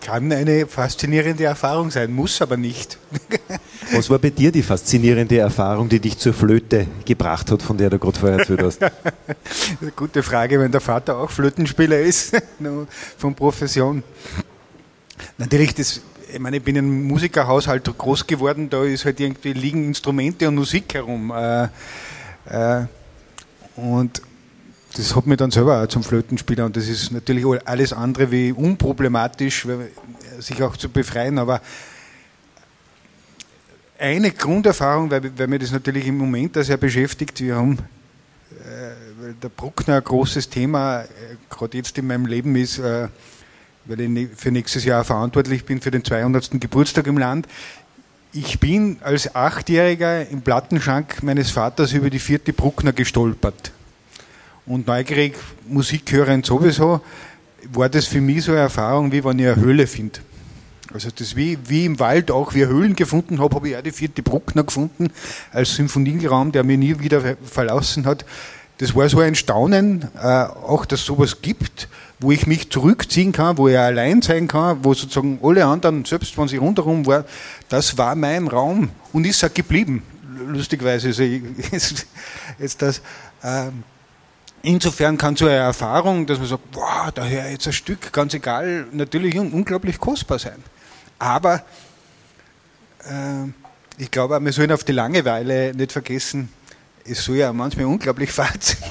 kann 0.00 0.32
eine 0.32 0.66
faszinierende 0.66 1.44
Erfahrung 1.44 1.90
sein, 1.90 2.10
muss 2.10 2.40
aber 2.40 2.56
nicht. 2.56 2.96
Was 3.92 4.08
war 4.08 4.18
bei 4.18 4.30
dir 4.30 4.50
die 4.50 4.62
faszinierende 4.62 5.36
Erfahrung, 5.36 5.90
die 5.90 6.00
dich 6.00 6.16
zur 6.16 6.32
Flöte 6.32 6.86
gebracht 7.04 7.50
hat, 7.50 7.60
von 7.60 7.76
der 7.76 7.90
du 7.90 7.98
gerade 7.98 8.18
vorher 8.18 8.38
erzählt 8.38 8.62
hast? 8.62 8.80
Gute 9.96 10.22
Frage, 10.22 10.58
wenn 10.60 10.72
der 10.72 10.80
Vater 10.80 11.18
auch 11.18 11.30
Flötenspieler 11.30 12.00
ist, 12.00 12.34
von 13.18 13.34
Profession. 13.34 14.02
Natürlich, 15.36 15.74
das, 15.74 16.00
ich 16.32 16.38
meine, 16.38 16.58
ich 16.58 16.62
bin 16.62 16.76
in 16.76 16.84
einem 16.84 17.06
Musikerhaushalt 17.06 17.84
groß 17.84 18.26
geworden, 18.26 18.68
da 18.70 18.84
ist 18.84 19.04
halt 19.04 19.20
irgendwie 19.20 19.52
liegen 19.52 19.86
Instrumente 19.86 20.48
und 20.48 20.56
Musik 20.56 20.94
herum. 20.94 21.30
Äh, 21.30 21.68
äh, 22.50 22.86
und 23.76 24.22
das 24.96 25.14
hat 25.14 25.26
mich 25.26 25.36
dann 25.36 25.50
selber 25.50 25.82
auch 25.82 25.86
zum 25.86 26.02
Flötenspieler 26.02 26.66
und 26.66 26.76
das 26.76 26.88
ist 26.88 27.12
natürlich 27.12 27.44
alles 27.66 27.92
andere 27.92 28.30
wie 28.30 28.52
unproblematisch, 28.52 29.66
sich 30.38 30.62
auch 30.62 30.76
zu 30.76 30.88
befreien, 30.88 31.38
aber 31.38 31.60
eine 33.98 34.30
Grunderfahrung, 34.30 35.10
weil, 35.10 35.38
weil 35.38 35.46
mir 35.46 35.58
das 35.58 35.72
natürlich 35.72 36.06
im 36.06 36.18
Moment 36.18 36.56
sehr 36.64 36.76
beschäftigt, 36.76 37.40
wir 37.40 37.56
haben 37.56 37.78
äh, 38.50 39.34
der 39.42 39.48
Bruckner 39.48 39.96
ein 39.96 40.04
großes 40.04 40.48
Thema, 40.48 41.02
äh, 41.02 41.06
gerade 41.50 41.76
jetzt 41.76 41.96
in 41.98 42.06
meinem 42.06 42.26
Leben 42.26 42.56
ist, 42.56 42.78
äh, 42.78 43.08
weil 43.88 44.00
ich 44.00 44.28
für 44.36 44.50
nächstes 44.50 44.84
Jahr 44.84 45.02
verantwortlich 45.02 45.64
bin 45.64 45.80
für 45.80 45.90
den 45.90 46.04
200. 46.04 46.60
Geburtstag 46.60 47.06
im 47.06 47.18
Land. 47.18 47.48
Ich 48.32 48.60
bin 48.60 48.98
als 49.02 49.34
Achtjähriger 49.34 50.28
im 50.28 50.42
Plattenschrank 50.42 51.22
meines 51.22 51.50
Vaters 51.50 51.92
über 51.92 52.10
die 52.10 52.18
vierte 52.18 52.52
Bruckner 52.52 52.92
gestolpert 52.92 53.72
und 54.66 54.86
neugierig 54.86 55.34
Musik 55.66 56.12
hören 56.12 56.44
sowieso, 56.44 57.00
war 57.72 57.88
das 57.88 58.06
für 58.06 58.20
mich 58.20 58.44
so 58.44 58.52
eine 58.52 58.60
Erfahrung, 58.60 59.10
wie 59.10 59.24
wenn 59.24 59.38
ich 59.38 59.46
eine 59.46 59.56
Höhle 59.56 59.86
finde. 59.86 60.20
Also 60.92 61.08
das 61.14 61.36
wie, 61.36 61.58
wie 61.66 61.84
im 61.84 61.98
Wald 61.98 62.30
auch, 62.30 62.54
wie 62.54 62.62
ich 62.62 62.68
Höhlen 62.68 62.96
gefunden 62.96 63.40
habe, 63.40 63.56
habe 63.56 63.68
ich 63.70 63.76
auch 63.76 63.82
die 63.82 63.90
vierte 63.90 64.22
Bruckner 64.22 64.64
gefunden 64.64 65.10
als 65.52 65.74
Symphonieraum, 65.74 66.52
der 66.52 66.64
mich 66.64 66.78
nie 66.78 66.98
wieder 66.98 67.36
verlassen 67.42 68.06
hat. 68.06 68.24
Das 68.78 68.94
war 68.94 69.08
so 69.08 69.20
ein 69.20 69.34
Staunen, 69.34 70.08
äh, 70.16 70.26
auch 70.26 70.84
dass 70.86 71.04
sowas 71.04 71.42
gibt, 71.42 71.88
wo 72.20 72.30
ich 72.30 72.46
mich 72.46 72.70
zurückziehen 72.70 73.32
kann, 73.32 73.58
wo 73.58 73.68
ich 73.68 73.78
allein 73.78 74.22
sein 74.22 74.48
kann, 74.48 74.84
wo 74.84 74.94
sozusagen 74.94 75.38
alle 75.42 75.64
anderen, 75.66 76.04
selbst 76.04 76.36
wenn 76.38 76.48
sie 76.48 76.56
rundherum 76.56 77.06
waren, 77.06 77.24
das 77.68 77.98
war 77.98 78.14
mein 78.14 78.48
Raum 78.48 78.90
und 79.12 79.26
ist 79.26 79.44
auch 79.44 79.52
geblieben, 79.52 80.02
lustigerweise. 80.46 81.08
Also 81.08 81.22
jetzt, 81.72 82.06
jetzt 82.58 82.82
das, 82.82 82.98
äh, 83.42 83.70
Insofern 84.62 85.16
kann 85.16 85.36
so 85.36 85.46
eine 85.46 85.54
Erfahrung, 85.54 86.26
dass 86.26 86.38
man 86.38 86.48
sagt, 86.48 86.70
boah, 86.72 87.12
da 87.14 87.24
höre 87.24 87.46
ich 87.46 87.52
jetzt 87.52 87.66
ein 87.68 87.72
Stück, 87.72 88.12
ganz 88.12 88.34
egal, 88.34 88.86
natürlich 88.90 89.38
unglaublich 89.38 89.98
kostbar 89.98 90.40
sein. 90.40 90.62
Aber 91.18 91.62
äh, 93.04 93.46
ich 93.98 94.10
glaube, 94.10 94.40
wir 94.40 94.52
sollen 94.52 94.72
auf 94.72 94.82
die 94.82 94.92
Langeweile 94.92 95.74
nicht 95.74 95.92
vergessen, 95.92 96.48
es 97.10 97.24
soll 97.24 97.36
ja 97.36 97.52
manchmal 97.52 97.86
unglaublich 97.86 98.30
fad 98.30 98.62
sein. 98.62 98.90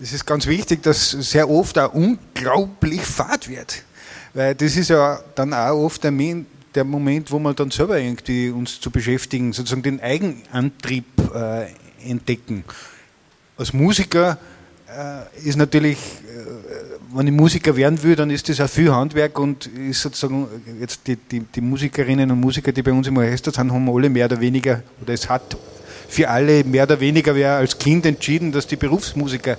Es 0.00 0.12
ist 0.12 0.26
ganz 0.26 0.46
wichtig, 0.46 0.82
dass 0.82 1.10
sehr 1.10 1.48
oft 1.48 1.78
auch 1.78 1.94
unglaublich 1.94 3.02
fad 3.02 3.48
wird. 3.48 3.84
Weil 4.34 4.54
das 4.54 4.76
ist 4.76 4.90
ja 4.90 5.20
dann 5.34 5.54
auch 5.54 5.76
oft 5.76 6.02
der, 6.02 6.12
Moment, 6.84 7.30
wo 7.30 7.38
wir 7.38 7.54
dann 7.54 7.70
selber 7.70 7.98
irgendwie 7.98 8.50
uns 8.50 8.80
zu 8.80 8.90
beschäftigen, 8.90 9.52
sozusagen 9.52 9.82
den 9.82 10.00
Eigenantrieb 10.00 11.04
äh, 11.32 11.66
entdecken. 12.04 12.64
Als 13.56 13.72
Musiker 13.72 14.36
äh, 14.88 15.48
ist 15.48 15.56
natürlich, 15.56 15.96
äh, 15.96 17.14
wenn 17.14 17.28
ich 17.28 17.32
Musiker 17.32 17.76
werden 17.76 18.02
will, 18.02 18.16
dann 18.16 18.30
ist 18.30 18.48
das 18.48 18.60
auch 18.60 18.68
viel 18.68 18.92
Handwerk 18.92 19.38
und 19.38 19.66
ist 19.66 20.02
sozusagen 20.02 20.48
jetzt 20.80 21.06
die, 21.06 21.16
die, 21.16 21.40
die 21.40 21.60
Musikerinnen 21.60 22.28
und 22.32 22.40
Musiker, 22.40 22.72
die 22.72 22.82
bei 22.82 22.92
uns 22.92 23.06
im 23.06 23.16
Orchester 23.16 23.52
sind, 23.52 23.72
haben 23.72 23.88
alle 23.88 24.10
mehr 24.10 24.26
oder 24.26 24.40
weniger, 24.40 24.82
oder 25.00 25.14
es 25.14 25.28
hat 25.28 25.56
für 26.08 26.28
alle 26.28 26.64
mehr 26.64 26.84
oder 26.84 27.00
weniger 27.00 27.34
wer 27.34 27.54
als 27.54 27.78
Kind 27.78 28.06
entschieden, 28.06 28.52
dass 28.52 28.66
die 28.66 28.76
Berufsmusiker 28.76 29.56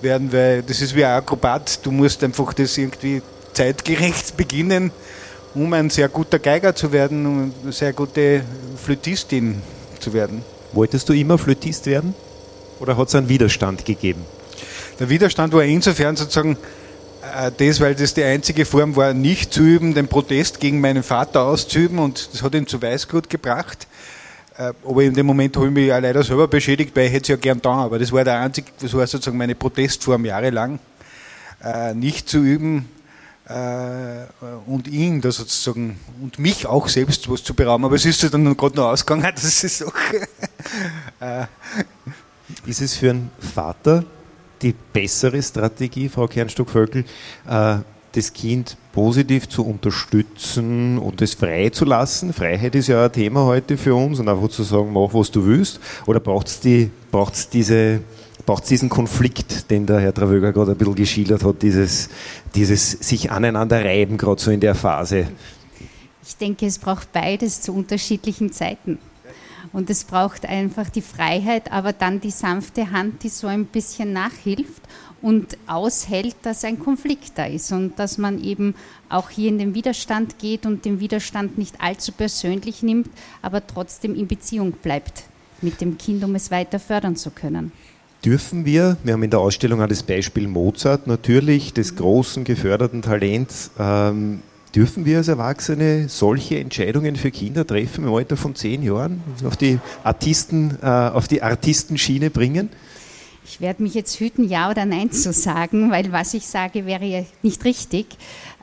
werden, 0.00 0.32
weil 0.32 0.62
das 0.62 0.80
ist 0.80 0.94
wie 0.94 1.04
ein 1.04 1.12
Akrobat, 1.12 1.80
du 1.84 1.90
musst 1.90 2.22
einfach 2.22 2.52
das 2.52 2.76
irgendwie 2.76 3.22
zeitgerecht 3.52 4.36
beginnen, 4.36 4.90
um 5.54 5.72
ein 5.72 5.90
sehr 5.90 6.08
guter 6.08 6.38
Geiger 6.38 6.74
zu 6.74 6.92
werden 6.92 7.26
und 7.26 7.52
eine 7.62 7.72
sehr 7.72 7.92
gute 7.92 8.42
Flötistin 8.82 9.62
zu 10.00 10.12
werden. 10.12 10.42
Wolltest 10.72 11.08
du 11.08 11.12
immer 11.12 11.38
Flötist 11.38 11.86
werden? 11.86 12.14
Oder 12.80 12.96
hat 12.96 13.08
es 13.08 13.14
einen 13.14 13.28
Widerstand 13.28 13.84
gegeben? 13.84 14.24
Der 14.98 15.08
Widerstand 15.08 15.52
war 15.52 15.62
insofern 15.62 16.16
sozusagen 16.16 16.58
äh, 17.36 17.50
das, 17.56 17.80
weil 17.80 17.94
das 17.94 18.14
die 18.14 18.24
einzige 18.24 18.64
Form 18.64 18.96
war, 18.96 19.14
nicht 19.14 19.52
zu 19.52 19.62
üben, 19.62 19.94
den 19.94 20.08
Protest 20.08 20.60
gegen 20.60 20.80
meinen 20.80 21.02
Vater 21.02 21.42
auszuüben 21.42 21.98
und 21.98 22.28
das 22.32 22.42
hat 22.42 22.54
ihn 22.54 22.66
zu 22.66 22.82
Weißglut 22.82 23.30
gebracht. 23.30 23.86
Äh, 24.56 24.72
aber 24.84 25.02
in 25.02 25.14
dem 25.14 25.26
Moment 25.26 25.56
habe 25.56 25.66
ich 25.66 25.72
mich 25.72 25.92
auch 25.92 26.00
leider 26.00 26.22
selber 26.22 26.46
beschädigt, 26.46 26.94
weil 26.94 27.06
ich 27.06 27.12
hätte 27.12 27.22
es 27.22 27.28
ja 27.28 27.36
gern 27.36 27.60
da, 27.60 27.70
aber 27.70 27.98
das 27.98 28.12
war 28.12 28.24
der 28.24 28.40
einzige, 28.40 28.70
das 28.80 28.92
war 28.94 29.06
sozusagen 29.06 29.36
meine 29.36 29.54
Protestform 29.54 30.24
jahrelang, 30.24 30.78
äh, 31.62 31.94
nicht 31.94 32.28
zu 32.28 32.38
üben 32.38 32.88
und 34.66 34.88
ihn 34.88 35.20
da 35.20 35.30
sozusagen 35.30 36.00
und 36.22 36.38
mich 36.38 36.64
auch 36.64 36.88
selbst 36.88 37.30
was 37.30 37.44
zu 37.44 37.52
berauben. 37.52 37.84
Aber 37.84 37.94
es 37.94 38.06
ist 38.06 38.32
dann 38.32 38.56
gerade 38.56 38.74
noch 38.74 38.86
ausgegangen, 38.86 39.30
das 39.34 39.62
ist 39.62 39.84
auch. 39.84 39.92
ist 42.64 42.80
es 42.80 42.94
für 42.94 43.10
einen 43.10 43.30
Vater 43.38 44.02
die 44.62 44.72
bessere 44.72 45.42
Strategie, 45.42 46.08
Frau 46.08 46.26
Kernstock-Völkel, 46.26 47.04
äh, 47.46 47.76
das 48.16 48.32
Kind 48.32 48.76
positiv 48.92 49.48
zu 49.48 49.66
unterstützen 49.66 50.98
und 50.98 51.20
es 51.20 51.34
frei 51.34 51.70
zu 51.70 51.84
lassen. 51.84 52.32
Freiheit 52.32 52.74
ist 52.74 52.86
ja 52.86 53.04
ein 53.04 53.12
Thema 53.12 53.44
heute 53.44 53.76
für 53.76 53.94
uns 53.94 54.20
und 54.20 54.28
einfach 54.28 54.48
zu 54.48 54.62
sagen, 54.62 54.92
mach 54.92 55.12
was 55.12 55.30
du 55.30 55.44
willst. 55.44 55.80
Oder 56.06 56.20
braucht 56.20 56.46
es 56.46 56.60
die, 56.60 56.90
braucht's 57.10 57.48
diese, 57.48 58.00
braucht's 58.46 58.68
diesen 58.68 58.88
Konflikt, 58.88 59.70
den 59.70 59.86
der 59.86 60.00
Herr 60.00 60.14
Travöger 60.14 60.52
gerade 60.52 60.72
ein 60.72 60.78
bisschen 60.78 60.94
geschildert 60.94 61.44
hat, 61.44 61.62
dieses, 61.62 62.08
dieses 62.54 62.92
sich 62.92 63.30
aneinander 63.30 63.84
reiben, 63.84 64.16
gerade 64.16 64.40
so 64.40 64.50
in 64.50 64.60
der 64.60 64.74
Phase? 64.74 65.26
Ich 66.26 66.36
denke, 66.36 66.66
es 66.66 66.78
braucht 66.78 67.12
beides 67.12 67.60
zu 67.60 67.74
unterschiedlichen 67.74 68.52
Zeiten. 68.52 68.98
Und 69.72 69.90
es 69.90 70.04
braucht 70.04 70.46
einfach 70.46 70.88
die 70.88 71.02
Freiheit, 71.02 71.72
aber 71.72 71.92
dann 71.92 72.20
die 72.20 72.30
sanfte 72.30 72.92
Hand, 72.92 73.24
die 73.24 73.28
so 73.28 73.48
ein 73.48 73.66
bisschen 73.66 74.12
nachhilft 74.12 74.82
und 75.24 75.56
aushält, 75.66 76.36
dass 76.42 76.64
ein 76.64 76.78
Konflikt 76.78 77.32
da 77.36 77.46
ist 77.46 77.72
und 77.72 77.98
dass 77.98 78.18
man 78.18 78.44
eben 78.44 78.74
auch 79.08 79.30
hier 79.30 79.48
in 79.48 79.58
den 79.58 79.74
Widerstand 79.74 80.38
geht 80.38 80.66
und 80.66 80.84
den 80.84 81.00
Widerstand 81.00 81.56
nicht 81.56 81.80
allzu 81.80 82.12
persönlich 82.12 82.82
nimmt, 82.82 83.08
aber 83.40 83.66
trotzdem 83.66 84.14
in 84.14 84.26
Beziehung 84.26 84.72
bleibt 84.72 85.22
mit 85.62 85.80
dem 85.80 85.96
Kind, 85.96 86.22
um 86.24 86.34
es 86.34 86.50
weiter 86.50 86.78
fördern 86.78 87.16
zu 87.16 87.30
können. 87.30 87.72
Dürfen 88.22 88.66
wir, 88.66 88.98
wir 89.02 89.14
haben 89.14 89.22
in 89.22 89.30
der 89.30 89.40
Ausstellung 89.40 89.80
auch 89.80 89.88
das 89.88 90.02
Beispiel 90.02 90.46
Mozart 90.46 91.06
natürlich, 91.06 91.72
des 91.72 91.96
großen 91.96 92.44
geförderten 92.44 93.00
Talents, 93.00 93.70
ähm, 93.78 94.42
Dürfen 94.74 95.04
wir 95.04 95.18
als 95.18 95.28
Erwachsene 95.28 96.08
solche 96.08 96.58
Entscheidungen 96.58 97.14
für 97.14 97.30
Kinder 97.30 97.64
treffen 97.64 98.08
im 98.08 98.12
Alter 98.12 98.36
von 98.36 98.56
zehn 98.56 98.82
Jahren, 98.82 99.22
auf 99.44 99.56
die 99.56 99.78
Artisten, 100.02 100.76
äh, 100.82 100.86
auf 100.86 101.28
die 101.28 101.42
Artistenschiene 101.42 102.28
bringen? 102.28 102.70
Ich 103.46 103.60
werde 103.60 103.82
mich 103.82 103.94
jetzt 103.94 104.18
hüten, 104.18 104.48
ja 104.48 104.70
oder 104.70 104.86
nein 104.86 105.12
zu 105.12 105.32
sagen, 105.32 105.90
weil 105.90 106.10
was 106.12 106.32
ich 106.32 106.46
sage, 106.46 106.86
wäre 106.86 107.04
ja 107.04 107.24
nicht 107.42 107.64
richtig. 107.64 108.06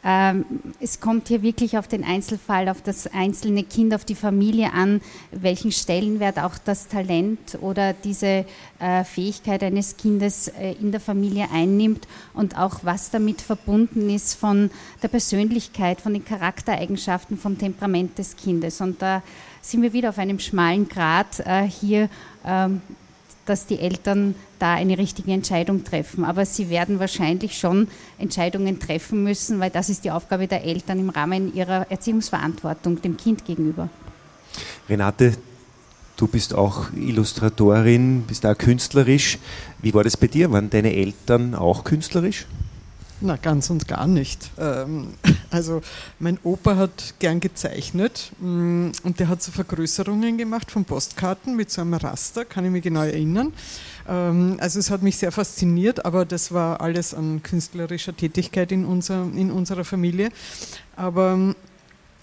Ähm, 0.04 0.46
es 0.80 1.00
kommt 1.00 1.28
hier 1.28 1.44
wirklich 1.44 1.78
auf 1.78 1.88
den 1.88 2.04
Einzelfall, 2.04 2.68
auf 2.70 2.82
das 2.82 3.06
einzelne 3.06 3.64
Kind, 3.64 3.94
auf 3.94 4.04
die 4.04 4.16
Familie 4.16 4.74
an, 4.74 5.00
welchen 5.32 5.72
Stellenwert 5.72 6.40
auch 6.40 6.58
das 6.58 6.88
Talent 6.88 7.60
oder 7.62 7.94
diese 7.94 8.46
äh, 8.80 9.04
Fähigkeit 9.04 9.62
eines 9.62 9.98
Kindes 9.98 10.48
äh, 10.48 10.74
in 10.74 10.92
der 10.92 11.00
Familie 11.00 11.50
einnimmt 11.54 12.08
und 12.34 12.58
auch 12.58 12.80
was 12.82 13.12
damit 13.12 13.42
verbunden 13.42 14.10
ist 14.10 14.34
von 14.34 14.72
der 15.04 15.10
Persönlichkeit, 15.10 16.02
von 16.02 16.14
den 16.14 16.26
Charaktereigenschaften, 16.26 17.38
vom 17.38 17.60
Temperament 17.60 18.18
des 18.18 18.36
Kindes. 18.36 18.82
Und 18.82 19.04
da 19.04 19.22
sind 19.62 19.84
wir 19.84 19.94
wieder 19.94 20.10
auf 20.10 20.18
einem 20.18 20.40
schmalen 20.40 20.90
Grad 20.90 21.42
äh, 21.42 21.62
hier 21.62 22.10
ähm, 22.44 22.82
dass 23.52 23.66
die 23.66 23.80
Eltern 23.80 24.34
da 24.60 24.76
eine 24.76 24.98
richtige 24.98 25.34
Entscheidung 25.34 25.84
treffen. 25.84 26.24
Aber 26.24 26.46
sie 26.46 26.70
werden 26.70 27.00
wahrscheinlich 27.00 27.60
schon 27.60 27.90
Entscheidungen 28.18 28.80
treffen 28.80 29.24
müssen, 29.24 29.60
weil 29.60 29.70
das 29.70 29.90
ist 29.90 30.06
die 30.06 30.12
Aufgabe 30.12 30.48
der 30.48 30.64
Eltern 30.64 31.00
im 31.00 31.10
Rahmen 31.10 31.54
ihrer 31.54 31.92
Erziehungsverantwortung 31.92 33.02
dem 33.02 33.18
Kind 33.18 33.44
gegenüber. 33.44 33.90
Renate, 34.88 35.34
du 36.16 36.28
bist 36.28 36.54
auch 36.54 36.94
Illustratorin, 36.96 38.24
bist 38.26 38.46
auch 38.46 38.58
künstlerisch. 38.58 39.38
Wie 39.82 39.94
war 39.94 40.06
das 40.06 40.16
bei 40.16 40.28
dir? 40.28 40.50
Waren 40.54 40.70
deine 40.70 40.96
Eltern 40.96 41.54
auch 41.54 41.84
künstlerisch? 41.84 42.46
Na, 43.24 43.36
ganz 43.36 43.70
und 43.70 43.88
gar 43.88 44.08
nicht. 44.08 44.50
Ähm, 44.58 45.10
also 45.52 45.82
mein 46.18 46.40
Opa 46.44 46.76
hat 46.76 47.14
gern 47.20 47.40
gezeichnet 47.40 48.32
mm, 48.40 48.90
und 49.04 49.20
der 49.20 49.28
hat 49.28 49.44
so 49.44 49.52
Vergrößerungen 49.52 50.40
gemacht 50.40 50.72
von 50.72 50.86
Postkarten 50.86 51.56
mit 51.56 51.70
so 51.70 51.82
einem 51.82 51.94
Raster, 51.94 52.46
kann 52.46 52.66
ich 52.66 52.72
mich 52.72 52.84
genau 52.84 53.04
erinnern. 53.04 53.54
Ähm, 54.10 54.58
also 54.60 54.80
es 54.80 54.90
hat 54.90 55.04
mich 55.04 55.18
sehr 55.18 55.32
fasziniert, 55.32 56.04
aber 56.04 56.26
das 56.26 56.52
war 56.52 56.82
alles 56.82 57.14
an 57.14 57.44
künstlerischer 57.44 58.18
Tätigkeit 58.18 58.72
in, 58.72 58.86
unser, 58.86 59.28
in 59.36 59.52
unserer 59.52 59.86
Familie. 59.86 60.30
Aber 60.96 61.34
ähm, 61.34 61.56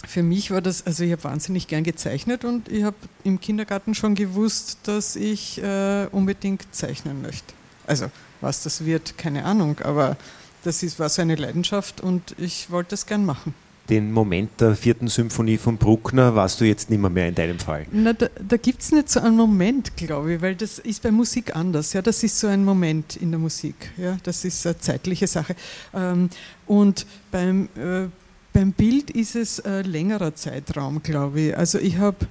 für 0.05 0.25
mich 0.25 0.51
war 0.51 0.63
das, 0.63 0.85
also 0.85 1.05
ich 1.05 1.13
habe 1.13 1.23
wahnsinnig 1.23 1.69
gern 1.69 1.85
gezeichnet 1.85 2.45
und 2.45 2.69
ich 2.69 2.83
habe 2.83 2.97
im 3.23 3.39
Kindergarten 3.41 3.95
schon 3.95 4.17
gewusst, 4.17 4.79
dass 4.83 5.15
ich 5.15 5.63
äh, 5.63 6.07
unbedingt 6.11 6.67
zeichnen 6.73 7.23
möchte. 7.23 7.55
Also 7.87 8.11
was 8.41 8.63
das 8.63 8.85
wird, 8.85 9.19
keine 9.19 9.45
Ahnung, 9.45 9.79
aber 9.81 10.17
das 10.65 10.83
ist, 10.83 10.99
war 10.99 11.09
so 11.09 11.23
eine 11.23 11.35
Leidenschaft 11.35 12.01
und 12.01 12.35
ich 12.39 12.71
wollte 12.71 12.91
das 12.91 13.07
gern 13.07 13.25
machen. 13.25 13.55
Den 13.89 14.13
Moment 14.13 14.61
der 14.61 14.77
vierten 14.77 15.09
Symphonie 15.09 15.57
von 15.57 15.79
Bruckner 15.79 16.35
warst 16.35 16.61
du 16.61 16.67
jetzt 16.67 16.91
nimmer 16.91 17.09
mehr 17.09 17.29
in 17.29 17.35
deinem 17.35 17.59
Fall? 17.59 17.87
Na, 17.91 18.13
da 18.13 18.29
da 18.47 18.59
gibt 18.59 18.83
es 18.83 18.93
nicht 18.93 19.09
so 19.09 19.21
einen 19.21 19.37
Moment, 19.37 19.97
glaube 19.97 20.35
ich, 20.35 20.43
weil 20.43 20.57
das 20.57 20.79
ist 20.79 21.03
bei 21.03 21.11
Musik 21.11 21.57
anders. 21.57 21.95
Ja, 21.95 22.03
das 22.03 22.23
ist 22.23 22.39
so 22.39 22.49
ein 22.49 22.67
Moment 22.67 23.17
in 23.17 23.31
der 23.31 23.41
Musik. 23.41 23.93
Ja, 23.97 24.19
das 24.25 24.45
ist 24.45 24.67
eine 24.67 24.79
zeitliche 24.79 25.27
Sache. 25.27 25.57
Ähm, 25.95 26.29
und 26.67 27.07
beim, 27.31 27.71
äh, 27.77 28.09
beim 28.53 28.73
Bild 28.73 29.11
ist 29.11 29.35
es 29.37 29.59
ein 29.61 29.87
längerer 29.87 30.35
Zeitraum, 30.35 31.03
glaube 31.03 31.41
ich. 31.41 31.57
Also 31.57 31.79
ich 31.79 31.97
habe 31.97 32.27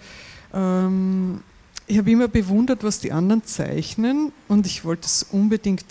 ähm, 0.53 1.41
ich 1.87 1.97
habe 1.97 2.11
immer 2.11 2.27
bewundert, 2.27 2.83
was 2.83 2.99
die 2.99 3.11
anderen 3.11 3.45
zeichnen 3.45 4.33
und 4.47 4.65
ich 4.65 4.83
wollte 4.83 5.05
es 5.05 5.23
unbedingt 5.23 5.85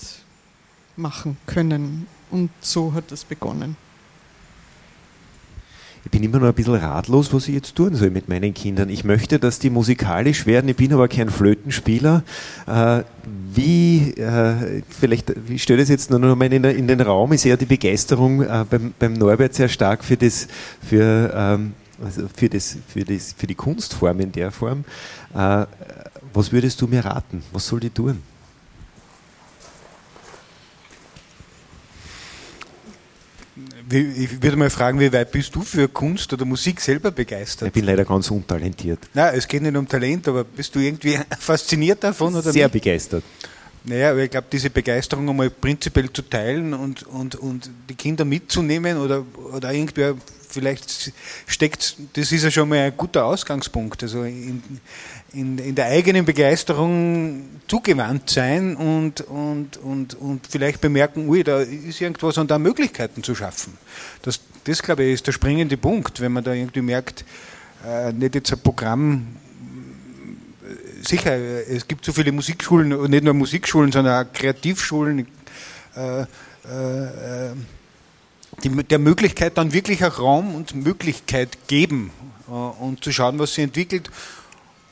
machen 0.96 1.38
können. 1.46 2.06
Und 2.30 2.50
so 2.60 2.92
hat 2.92 3.10
das 3.10 3.24
begonnen. 3.24 3.76
Ich 6.06 6.12
bin 6.12 6.22
immer 6.22 6.38
noch 6.38 6.46
ein 6.46 6.54
bisschen 6.54 6.76
ratlos, 6.76 7.32
was 7.32 7.48
ich 7.48 7.54
jetzt 7.56 7.74
tun 7.74 7.96
soll 7.96 8.10
mit 8.10 8.28
meinen 8.28 8.54
Kindern. 8.54 8.90
Ich 8.90 9.02
möchte, 9.02 9.40
dass 9.40 9.58
die 9.58 9.70
musikalisch 9.70 10.46
werden. 10.46 10.68
Ich 10.68 10.76
bin 10.76 10.92
aber 10.92 11.08
kein 11.08 11.30
Flötenspieler. 11.30 12.22
Äh, 12.68 13.02
wie, 13.52 14.12
äh, 14.12 14.82
vielleicht, 14.88 15.34
ich 15.48 15.64
stelle 15.64 15.80
das 15.80 15.88
jetzt 15.88 16.10
nur 16.10 16.20
noch 16.20 16.36
mal 16.36 16.52
in, 16.52 16.86
den 16.86 17.00
Raum, 17.00 17.32
ist 17.32 17.44
eher 17.44 17.56
die 17.56 17.66
Begeisterung 17.66 18.42
äh, 18.42 18.64
beim, 19.00 19.14
Norbert 19.14 19.54
sehr 19.54 19.68
stark 19.68 20.04
für 20.04 20.16
das, 20.16 20.46
für, 20.80 21.32
ähm, 21.34 21.72
also 22.00 22.28
für, 22.32 22.48
das, 22.50 22.78
für, 22.86 23.02
das, 23.02 23.34
für 23.36 23.48
die 23.48 23.56
Kunstform 23.56 24.20
in 24.20 24.30
der 24.30 24.52
Form. 24.52 24.84
was 25.32 26.52
würdest 26.52 26.80
du 26.80 26.86
mir 26.86 27.04
raten? 27.04 27.42
Was 27.52 27.66
soll 27.66 27.80
die 27.80 27.90
tun? 27.90 28.22
Ich 33.88 34.42
würde 34.42 34.56
mal 34.56 34.70
fragen, 34.70 34.98
wie 34.98 35.12
weit 35.12 35.30
bist 35.30 35.54
du 35.54 35.62
für 35.62 35.86
Kunst 35.88 36.32
oder 36.32 36.44
Musik 36.44 36.80
selber 36.80 37.12
begeistert? 37.12 37.68
Ich 37.68 37.74
bin 37.74 37.84
leider 37.84 38.04
ganz 38.04 38.30
untalentiert. 38.30 38.98
Nein, 39.14 39.34
es 39.36 39.46
geht 39.46 39.62
nicht 39.62 39.76
um 39.76 39.86
Talent, 39.86 40.26
aber 40.26 40.42
bist 40.42 40.74
du 40.74 40.80
irgendwie 40.80 41.16
fasziniert 41.38 42.02
davon? 42.02 42.34
Oder 42.34 42.50
Sehr 42.50 42.64
nicht? 42.64 42.72
begeistert. 42.72 43.22
Naja, 43.84 44.10
aber 44.10 44.24
ich 44.24 44.30
glaube, 44.30 44.48
diese 44.50 44.70
Begeisterung 44.70 45.28
einmal 45.28 45.48
prinzipiell 45.50 46.12
zu 46.12 46.22
teilen 46.22 46.74
und, 46.74 47.04
und, 47.04 47.36
und 47.36 47.70
die 47.88 47.94
Kinder 47.94 48.24
mitzunehmen 48.24 48.96
oder, 48.98 49.24
oder 49.54 49.72
irgendwer 49.72 50.16
vielleicht 50.56 51.12
steckt, 51.46 51.96
das 52.14 52.32
ist 52.32 52.42
ja 52.42 52.50
schon 52.50 52.68
mal 52.68 52.78
ein 52.78 52.96
guter 52.96 53.24
Ausgangspunkt. 53.24 54.02
Also 54.02 54.24
in, 54.24 54.62
in, 55.32 55.58
in 55.58 55.74
der 55.74 55.86
eigenen 55.86 56.24
Begeisterung 56.24 57.44
zugewandt 57.68 58.30
sein 58.30 58.74
und, 58.76 59.20
und, 59.20 59.76
und, 59.76 60.14
und 60.14 60.46
vielleicht 60.46 60.80
bemerken, 60.80 61.28
ui, 61.28 61.44
da 61.44 61.60
ist 61.60 62.00
irgendwas 62.00 62.38
und 62.38 62.50
da 62.50 62.58
Möglichkeiten 62.58 63.22
zu 63.22 63.34
schaffen. 63.34 63.76
Das, 64.22 64.40
das 64.64 64.82
glaube 64.82 65.04
ich, 65.04 65.14
ist 65.14 65.26
der 65.26 65.32
springende 65.32 65.76
Punkt, 65.76 66.20
wenn 66.20 66.32
man 66.32 66.42
da 66.42 66.52
irgendwie 66.52 66.82
merkt, 66.82 67.24
äh, 67.86 68.12
nicht 68.12 68.34
jetzt 68.34 68.52
ein 68.52 68.58
Programm 68.58 69.26
sicher, 71.06 71.36
es 71.36 71.86
gibt 71.86 72.04
so 72.04 72.12
viele 72.12 72.32
Musikschulen, 72.32 73.10
nicht 73.10 73.24
nur 73.24 73.34
Musikschulen, 73.34 73.92
sondern 73.92 74.26
auch 74.26 74.32
Kreativschulen, 74.32 75.26
äh, 75.96 76.22
äh, 76.22 76.26
die, 78.64 78.70
der 78.70 78.98
Möglichkeit 78.98 79.58
dann 79.58 79.72
wirklich 79.72 80.04
auch 80.04 80.18
Raum 80.18 80.54
und 80.54 80.74
Möglichkeit 80.74 81.66
geben 81.66 82.10
äh, 82.48 82.52
und 82.52 83.02
zu 83.02 83.12
schauen, 83.12 83.38
was 83.38 83.54
sie 83.54 83.62
entwickelt. 83.62 84.10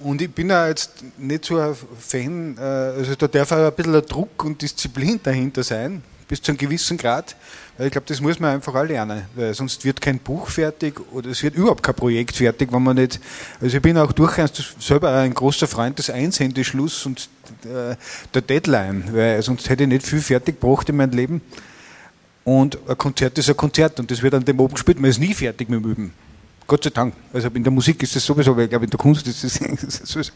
Und 0.01 0.21
ich 0.21 0.31
bin 0.31 0.51
ja 0.51 0.69
jetzt 0.69 1.05
nicht 1.19 1.45
so 1.45 1.59
ein 1.59 1.75
Fan, 1.99 2.57
äh, 2.59 2.61
also 2.61 3.15
da 3.15 3.29
darf 3.29 3.53
auch 3.53 3.67
ein 3.67 3.75
bisschen 3.75 4.07
Druck 4.07 4.45
und 4.45 4.61
Disziplin 4.61 5.21
dahinter 5.23 5.63
sein, 5.63 6.03
bis 6.29 6.43
zu 6.43 6.51
einem 6.51 6.59
gewissen 6.59 6.99
Grad. 6.99 7.37
Weil 7.77 7.87
ich 7.87 7.93
glaube, 7.93 8.07
das 8.07 8.21
muss 8.21 8.39
man 8.39 8.55
einfach 8.55 8.75
auch 8.75 8.85
lernen, 8.85 9.23
weil 9.35 9.53
sonst 9.53 9.85
wird 9.85 10.01
kein 10.01 10.21
Buch 10.21 10.49
fertig 10.49 11.01
oder 11.13 11.31
es 11.31 11.43
wird 11.43 11.57
überhaupt 11.57 11.83
kein 11.83 11.95
Projekt 11.95 12.37
fertig, 12.37 12.73
wenn 12.73 12.83
man 12.83 12.97
nicht. 12.97 13.19
Also 13.61 13.77
ich 13.77 13.83
bin 13.83 13.99
auch 13.99 14.13
durchaus 14.13 14.75
selber 14.79 15.13
ein 15.13 15.35
großer 15.35 15.67
Freund 15.67 15.99
des 15.99 16.09
Einsendeschluss 16.09 17.05
und 17.05 17.29
äh, 17.65 17.97
der 18.33 18.43
Deadline, 18.43 19.09
weil 19.11 19.43
sonst 19.43 19.69
hätte 19.69 19.85
ich 19.85 19.89
nicht 19.89 20.07
viel 20.07 20.21
fertig 20.21 20.61
gebracht 20.61 20.89
in 20.89 20.97
meinem 20.97 21.17
Leben. 21.17 21.41
Und 22.45 22.79
ein 22.89 22.99
Konzert 22.99 23.39
ist 23.39 23.49
ein 23.49 23.57
Konzert 23.57 23.99
und 23.99 24.11
das 24.11 24.23
wird 24.23 24.35
an 24.35 24.45
dem 24.45 24.61
oben 24.61 24.75
gespielt. 24.75 25.01
Man 25.01 25.11
ist 25.11 25.19
nie 25.19 25.33
fertig 25.33 25.69
mit 25.69 25.83
dem 25.83 25.91
Üben. 25.91 26.13
Gott 26.67 26.85
sei 26.85 26.91
Dank. 26.91 27.15
Also 27.33 27.49
in 27.49 27.63
der 27.63 27.73
Musik 27.73 28.03
ist 28.03 28.15
das 28.17 28.25
sowieso, 28.25 28.53
aber 28.53 28.65
ich 28.65 28.71
glaube 28.71 28.85
in 28.85 28.91
der 28.91 28.99
Kunst 28.99 29.27
ist 29.27 29.45
das, 29.45 29.55
sowieso. 30.05 30.33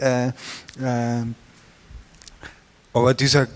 Äh, 0.00 0.28
äh, 0.28 1.22
aber 2.94 3.12
dieser 3.12 3.48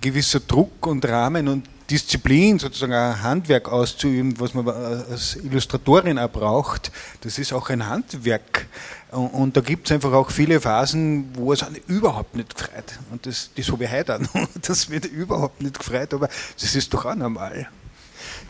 gewisser 0.00 0.40
Druck 0.40 0.86
und 0.86 1.04
Rahmen 1.06 1.48
und 1.48 1.64
Disziplin, 1.88 2.58
sozusagen 2.58 2.92
ein 2.92 3.22
Handwerk 3.22 3.70
auszuüben, 3.70 4.34
was 4.40 4.54
man 4.54 4.68
als 4.68 5.36
Illustratorin 5.36 6.18
auch 6.18 6.30
braucht, 6.30 6.90
das 7.20 7.38
ist 7.38 7.52
auch 7.52 7.70
ein 7.70 7.86
Handwerk. 7.86 8.66
Und 9.12 9.56
da 9.56 9.60
gibt 9.60 9.86
es 9.86 9.92
einfach 9.92 10.12
auch 10.12 10.30
viele 10.30 10.60
Phasen, 10.60 11.28
wo 11.34 11.52
es 11.52 11.62
einen 11.62 11.76
überhaupt 11.86 12.34
nicht 12.34 12.56
gefreut. 12.56 12.98
Und 13.12 13.24
das, 13.24 13.50
das 13.56 13.70
habe 13.70 13.84
ich 13.84 13.90
heute 13.90 14.16
auch 14.16 14.20
noch. 14.20 14.48
Das 14.62 14.90
wird 14.90 15.04
überhaupt 15.06 15.62
nicht 15.62 15.78
gefreut, 15.78 16.12
aber 16.12 16.28
das 16.60 16.74
ist 16.74 16.92
doch 16.92 17.04
auch 17.06 17.14
normal. 17.14 17.68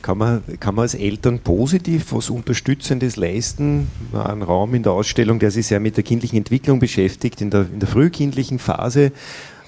Kann 0.00 0.16
man, 0.16 0.42
kann 0.58 0.74
man 0.74 0.84
als 0.84 0.94
Eltern 0.94 1.40
positiv 1.40 2.12
was 2.12 2.30
Unterstützendes 2.30 3.16
leisten? 3.16 3.90
Ein 4.14 4.42
Raum 4.42 4.74
in 4.74 4.82
der 4.82 4.92
Ausstellung, 4.92 5.38
der 5.38 5.50
sich 5.50 5.66
sehr 5.66 5.80
mit 5.80 5.96
der 5.98 6.04
kindlichen 6.04 6.38
Entwicklung 6.38 6.80
beschäftigt, 6.80 7.42
in 7.42 7.50
der, 7.50 7.62
in 7.62 7.80
der 7.80 7.88
frühkindlichen 7.88 8.58
Phase. 8.58 9.12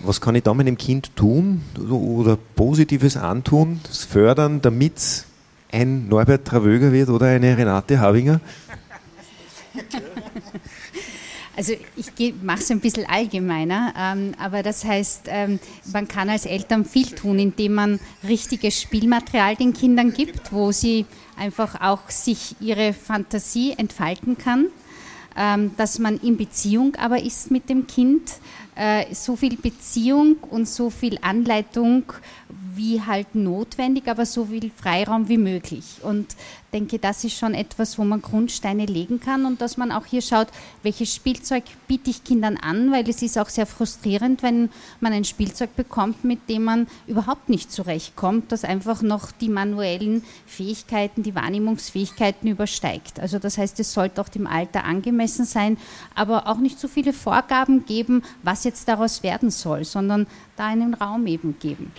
Was 0.00 0.20
kann 0.20 0.34
ich 0.34 0.44
da 0.44 0.54
meinem 0.54 0.78
Kind 0.78 1.14
tun 1.16 1.62
oder 1.90 2.36
Positives 2.36 3.16
antun, 3.16 3.80
das 3.84 4.04
fördern, 4.04 4.62
damit 4.62 5.24
ein 5.72 6.08
Norbert 6.08 6.46
Travöger 6.46 6.92
wird 6.92 7.08
oder 7.08 7.26
eine 7.26 7.56
Renate 7.56 7.98
Habinger? 7.98 8.40
Also 11.56 11.72
ich 11.96 12.34
mache 12.40 12.60
es 12.60 12.70
ein 12.70 12.78
bisschen 12.78 13.04
allgemeiner, 13.06 13.92
ähm, 13.98 14.30
aber 14.38 14.62
das 14.62 14.84
heißt, 14.84 15.22
ähm, 15.26 15.58
man 15.92 16.06
kann 16.06 16.30
als 16.30 16.46
Eltern 16.46 16.84
viel 16.84 17.06
tun, 17.06 17.40
indem 17.40 17.74
man 17.74 17.98
richtiges 18.22 18.80
Spielmaterial 18.80 19.56
den 19.56 19.72
Kindern 19.72 20.12
gibt, 20.12 20.52
wo 20.52 20.70
sie 20.70 21.04
einfach 21.36 21.80
auch 21.80 22.10
sich 22.10 22.54
ihre 22.60 22.92
Fantasie 22.92 23.74
entfalten 23.76 24.38
kann, 24.38 24.66
ähm, 25.36 25.72
dass 25.76 25.98
man 25.98 26.18
in 26.20 26.36
Beziehung 26.36 26.94
aber 26.94 27.20
ist 27.20 27.50
mit 27.50 27.68
dem 27.68 27.88
Kind, 27.88 28.34
so 29.12 29.36
viel 29.36 29.56
Beziehung 29.56 30.36
und 30.50 30.68
so 30.68 30.90
viel 30.90 31.18
Anleitung 31.20 32.04
wie 32.78 33.02
halt 33.02 33.34
notwendig, 33.34 34.08
aber 34.08 34.24
so 34.24 34.46
viel 34.46 34.70
Freiraum 34.74 35.28
wie 35.28 35.36
möglich. 35.36 35.98
Und 36.02 36.34
denke, 36.72 36.98
das 36.98 37.24
ist 37.24 37.36
schon 37.36 37.54
etwas, 37.54 37.98
wo 37.98 38.04
man 38.04 38.22
Grundsteine 38.22 38.86
legen 38.86 39.20
kann 39.20 39.46
und 39.46 39.60
dass 39.60 39.76
man 39.76 39.90
auch 39.90 40.06
hier 40.06 40.22
schaut, 40.22 40.48
welches 40.82 41.14
Spielzeug 41.14 41.64
biete 41.86 42.10
ich 42.10 42.24
Kindern 42.24 42.56
an, 42.56 42.92
weil 42.92 43.08
es 43.08 43.22
ist 43.22 43.38
auch 43.38 43.48
sehr 43.48 43.66
frustrierend, 43.66 44.42
wenn 44.42 44.70
man 45.00 45.12
ein 45.12 45.24
Spielzeug 45.24 45.74
bekommt, 45.76 46.24
mit 46.24 46.48
dem 46.48 46.64
man 46.64 46.86
überhaupt 47.06 47.48
nicht 47.48 47.72
zurechtkommt, 47.72 48.52
das 48.52 48.64
einfach 48.64 49.02
noch 49.02 49.32
die 49.32 49.48
manuellen 49.48 50.22
Fähigkeiten, 50.46 51.22
die 51.22 51.34
Wahrnehmungsfähigkeiten 51.34 52.48
übersteigt. 52.48 53.18
Also 53.18 53.38
das 53.38 53.58
heißt, 53.58 53.80
es 53.80 53.92
sollte 53.92 54.20
auch 54.20 54.28
dem 54.28 54.46
Alter 54.46 54.84
angemessen 54.84 55.44
sein, 55.44 55.78
aber 56.14 56.46
auch 56.46 56.58
nicht 56.58 56.78
so 56.78 56.88
viele 56.88 57.12
Vorgaben 57.12 57.86
geben, 57.86 58.22
was 58.42 58.64
jetzt 58.64 58.88
daraus 58.88 59.22
werden 59.22 59.50
soll, 59.50 59.84
sondern 59.84 60.26
da 60.56 60.66
einen 60.66 60.94
Raum 60.94 61.26
eben 61.26 61.58
geben. 61.58 61.92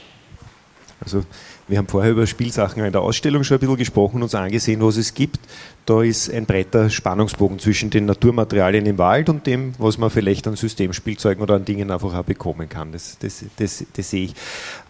Also 1.02 1.24
wir 1.68 1.78
haben 1.78 1.88
vorher 1.88 2.12
über 2.12 2.28
Spielsachen 2.28 2.84
in 2.84 2.92
der 2.92 3.02
Ausstellung 3.02 3.44
schon 3.44 3.58
ein 3.58 3.60
bisschen 3.62 3.78
gesprochen 3.78 4.18
und 4.18 4.24
uns 4.24 4.36
angesehen, 4.36 4.82
was 4.82 4.98
es 4.98 5.14
gibt. 5.14 5.40
Da 5.86 6.02
ist 6.02 6.32
ein 6.32 6.46
breiter 6.46 6.90
Spannungsbogen 6.90 7.60
zwischen 7.60 7.90
den 7.90 8.06
Naturmaterialien 8.06 8.86
im 8.86 8.98
Wald 8.98 9.30
und 9.30 9.48
dem, 9.48 9.74
was 9.78 9.98
man 9.98 10.10
vielleicht 10.10 10.48
an 10.48 10.56
Systemspielzeugen 10.56 11.42
oder 11.42 11.56
an 11.56 11.66
Dingen 11.66 11.92
einfach 11.92 12.14
auch 12.14 12.24
bekommen 12.24 12.68
kann. 12.68 12.92
Das, 12.92 13.18
das, 13.20 13.46
das, 13.58 13.86
das 13.94 14.10
sehe 14.10 14.26
ich. 14.26 14.34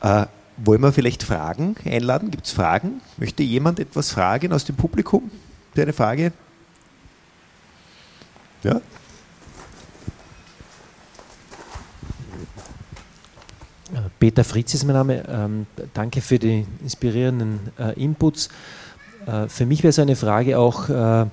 Äh, 0.02 0.26
wollen 0.58 0.82
wir 0.82 0.92
vielleicht 0.92 1.24
Fragen 1.24 1.76
einladen? 1.86 2.32
Gibt 2.32 2.46
es 2.46 2.52
Fragen? 2.52 3.02
Möchte 3.18 3.44
jemand 3.44 3.80
etwas 3.80 4.12
fragen 4.12 4.52
aus 4.52 4.66
dem 4.66 4.76
Publikum? 4.76 5.32
Eine 5.78 5.94
Frage? 5.94 6.34
Ja? 8.64 8.82
Peter 14.20 14.44
Fritz 14.44 14.74
ist 14.74 14.84
mein 14.84 14.96
Name. 14.96 15.24
Ähm, 15.30 15.66
danke 15.94 16.22
für 16.22 16.38
die 16.38 16.66
inspirierenden 16.84 17.60
äh, 17.80 17.94
Inputs. 18.02 18.50
Äh, 19.26 19.48
für 19.48 19.66
mich 19.66 19.82
wäre 19.82 19.94
so 19.94 20.02
eine 20.02 20.18
Frage 20.18 20.60
auch, 20.60 20.90
äh, 20.90 21.26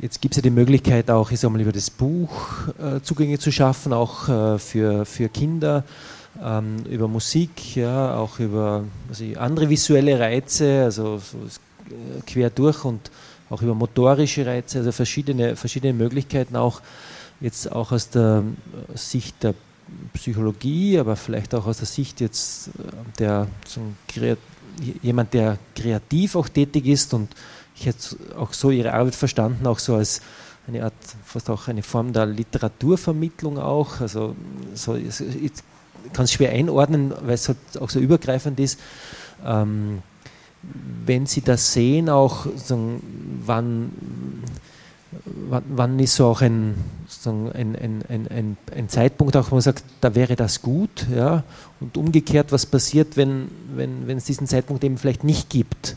jetzt 0.00 0.22
gibt 0.22 0.32
es 0.32 0.36
ja 0.36 0.42
die 0.42 0.50
Möglichkeit 0.50 1.10
auch, 1.10 1.30
ich 1.30 1.40
sag 1.40 1.50
mal, 1.50 1.60
über 1.60 1.72
das 1.72 1.90
Buch 1.90 2.30
äh, 2.78 3.00
Zugänge 3.02 3.38
zu 3.38 3.52
schaffen, 3.52 3.92
auch 3.92 4.28
äh, 4.28 4.58
für, 4.58 5.04
für 5.04 5.28
Kinder, 5.28 5.84
ähm, 6.42 6.84
über 6.88 7.06
Musik, 7.06 7.76
ja, 7.76 8.16
auch 8.16 8.38
über 8.38 8.84
also 9.08 9.24
andere 9.38 9.68
visuelle 9.68 10.18
Reize, 10.18 10.84
also 10.84 11.18
so 11.18 11.36
äh, 11.38 12.22
quer 12.26 12.48
durch 12.48 12.84
und 12.84 13.10
auch 13.50 13.60
über 13.60 13.74
motorische 13.74 14.46
Reize, 14.46 14.78
also 14.78 14.90
verschiedene, 14.90 15.54
verschiedene 15.54 15.92
Möglichkeiten 15.92 16.56
auch 16.56 16.80
jetzt 17.40 17.70
auch 17.70 17.92
aus 17.92 18.08
der 18.08 18.42
Sicht 18.94 19.42
der 19.42 19.54
Psychologie, 20.14 20.98
aber 20.98 21.16
vielleicht 21.16 21.54
auch 21.54 21.66
aus 21.66 21.78
der 21.78 21.86
Sicht 21.86 22.20
jetzt 22.20 22.68
äh, 22.68 22.70
der 23.18 23.46
so 23.66 23.80
jemand, 25.02 25.34
der 25.34 25.58
kreativ 25.74 26.36
auch 26.36 26.48
tätig 26.48 26.86
ist 26.86 27.14
und 27.14 27.28
ich 27.74 27.86
hätte 27.86 28.16
auch 28.38 28.52
so 28.52 28.70
ihre 28.70 28.92
Arbeit 28.92 29.14
verstanden, 29.14 29.66
auch 29.66 29.78
so 29.78 29.96
als 29.96 30.20
eine 30.66 30.84
Art, 30.84 30.94
fast 31.24 31.50
auch 31.50 31.68
eine 31.68 31.82
Form 31.82 32.12
der 32.12 32.26
Literaturvermittlung 32.26 33.58
auch. 33.58 34.00
Also 34.00 34.34
so, 34.74 34.96
ich 34.96 35.12
kann 36.12 36.24
es 36.24 36.32
schwer 36.32 36.50
einordnen, 36.50 37.12
weil 37.22 37.34
es 37.34 37.48
halt 37.48 37.58
auch 37.80 37.90
so 37.90 38.00
übergreifend 38.00 38.58
ist. 38.58 38.80
Ähm, 39.44 40.02
wenn 41.04 41.26
Sie 41.26 41.42
das 41.42 41.72
sehen, 41.72 42.08
auch 42.08 42.46
wann 43.44 43.92
wann, 45.48 45.62
wann 45.68 45.98
ist 45.98 46.16
so 46.16 46.26
auch 46.26 46.40
ein, 46.40 46.74
ein, 47.30 47.76
ein, 47.76 48.04
ein, 48.08 48.56
ein, 48.74 48.88
Zeitpunkt, 48.88 49.36
auch 49.36 49.50
wo 49.50 49.56
man 49.56 49.62
sagt, 49.62 49.84
da 50.00 50.14
wäre 50.14 50.36
das 50.36 50.62
gut, 50.62 51.06
ja, 51.14 51.44
und 51.80 51.96
umgekehrt, 51.96 52.52
was 52.52 52.66
passiert, 52.66 53.16
wenn, 53.16 53.48
wenn, 53.74 54.06
wenn 54.06 54.18
es 54.18 54.24
diesen 54.24 54.46
Zeitpunkt 54.46 54.84
eben 54.84 54.98
vielleicht 54.98 55.24
nicht 55.24 55.50
gibt, 55.50 55.96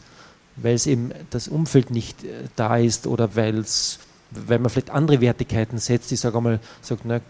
weil 0.55 0.75
es 0.75 0.87
eben 0.87 1.11
das 1.29 1.47
Umfeld 1.47 1.91
nicht 1.91 2.23
äh, 2.23 2.27
da 2.55 2.77
ist 2.77 3.07
oder 3.07 3.35
weil 3.35 3.59
es, 3.59 3.99
weil 4.31 4.59
man 4.59 4.69
vielleicht 4.69 4.91
andere 4.91 5.21
Wertigkeiten 5.21 5.77
setzt, 5.77 6.11
ich 6.11 6.19
sage 6.19 6.37
einmal, 6.37 6.59
sagt, 6.81 7.01
na, 7.05 7.17
äh, 7.17 7.21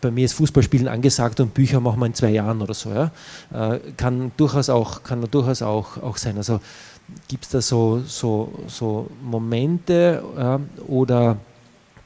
bei 0.00 0.10
mir 0.10 0.24
ist 0.24 0.34
Fußballspielen 0.34 0.88
angesagt 0.88 1.40
und 1.40 1.54
Bücher 1.54 1.80
machen 1.80 2.00
wir 2.00 2.06
in 2.06 2.14
zwei 2.14 2.30
Jahren 2.30 2.62
oder 2.62 2.74
so, 2.74 2.90
ja, 2.90 3.10
äh, 3.52 3.80
kann 3.96 4.32
durchaus 4.36 4.70
auch, 4.70 5.02
kann 5.02 5.26
durchaus 5.30 5.62
auch, 5.62 6.02
auch 6.02 6.16
sein. 6.16 6.36
Also 6.36 6.60
Gibt 7.28 7.44
es 7.44 7.50
da 7.50 7.60
so, 7.60 8.02
so, 8.06 8.52
so 8.66 9.08
Momente 9.22 10.22
äh, 10.36 10.82
oder 10.90 11.36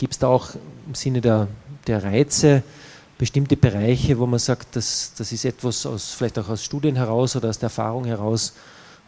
gibt 0.01 0.15
es 0.15 0.19
da 0.19 0.29
auch 0.29 0.55
im 0.87 0.95
Sinne 0.95 1.21
der, 1.21 1.47
der 1.87 2.03
Reize 2.03 2.63
bestimmte 3.19 3.55
Bereiche, 3.55 4.19
wo 4.19 4.25
man 4.25 4.39
sagt, 4.39 4.75
das, 4.77 5.13
das 5.17 5.31
ist 5.31 5.45
etwas 5.45 5.85
aus, 5.85 6.15
vielleicht 6.15 6.39
auch 6.39 6.49
aus 6.49 6.65
Studien 6.65 6.97
heraus 6.97 7.37
oder 7.37 7.51
aus 7.51 7.59
der 7.59 7.67
Erfahrung 7.67 8.07
heraus 8.07 8.55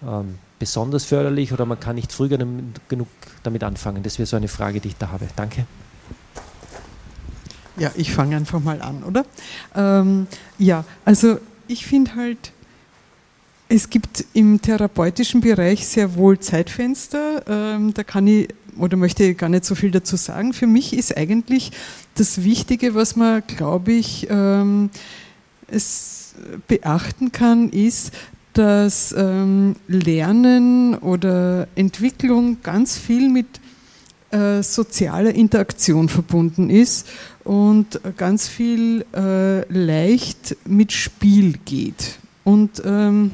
ähm, 0.07 0.39
besonders 0.59 1.07
förderlich 1.07 1.51
oder 1.51 1.65
man 1.65 1.81
kann 1.81 1.97
nicht 1.97 2.13
früh 2.13 2.29
genug 2.29 3.09
damit 3.43 3.65
anfangen? 3.65 4.03
Das 4.03 4.19
wäre 4.19 4.27
so 4.27 4.37
eine 4.37 4.49
Frage, 4.49 4.81
die 4.81 4.89
ich 4.89 4.97
da 4.97 5.09
habe. 5.09 5.29
Danke. 5.35 5.65
Ja, 7.79 7.91
ich 7.97 8.13
fange 8.13 8.37
einfach 8.37 8.61
mal 8.61 8.83
an, 8.83 9.03
oder? 9.03 9.25
Ähm, 9.75 10.27
ja, 10.59 10.85
also 11.07 11.39
ich 11.69 11.87
finde 11.87 12.17
halt, 12.17 12.53
es 13.71 13.89
gibt 13.89 14.27
im 14.35 14.61
therapeutischen 14.61 15.41
Bereich 15.41 15.87
sehr 15.87 16.17
wohl 16.17 16.39
Zeitfenster. 16.39 17.45
Ähm, 17.49 17.95
da 17.95 18.05
kann 18.05 18.27
ich 18.27 18.49
oder 18.79 18.97
möchte 18.97 19.25
ich 19.25 19.39
gar 19.39 19.49
nicht 19.49 19.65
so 19.65 19.75
viel 19.75 19.91
dazu 19.91 20.17
sagen. 20.17 20.53
Für 20.53 20.67
mich 20.67 20.97
ist 20.97 21.17
eigentlich 21.17 21.73
das 22.15 22.45
Wichtige, 22.45 22.95
was 22.95 23.17
man, 23.17 23.43
glaube 23.47 23.93
ich, 23.93 24.27
ähm, 24.31 24.91
es 25.69 26.35
beachten 26.69 27.33
kann, 27.33 27.71
ist, 27.71 28.13
dass 28.53 29.15
ähm, 29.17 29.77
Lernen 29.89 30.95
oder 30.97 31.69
Entwicklung 31.75 32.59
ganz 32.63 32.99
viel 32.99 33.29
mit 33.29 33.47
äh, 34.31 34.63
sozialer 34.63 35.35
Interaktion 35.35 36.09
verbunden 36.09 36.71
ist 36.71 37.07
und 37.45 38.01
ganz 38.17 38.49
viel 38.49 39.05
äh, 39.15 39.61
leicht 39.73 40.57
mit 40.65 40.93
Spiel 40.93 41.55
geht. 41.65 42.19
Und 42.45 42.83
ähm, 42.85 43.33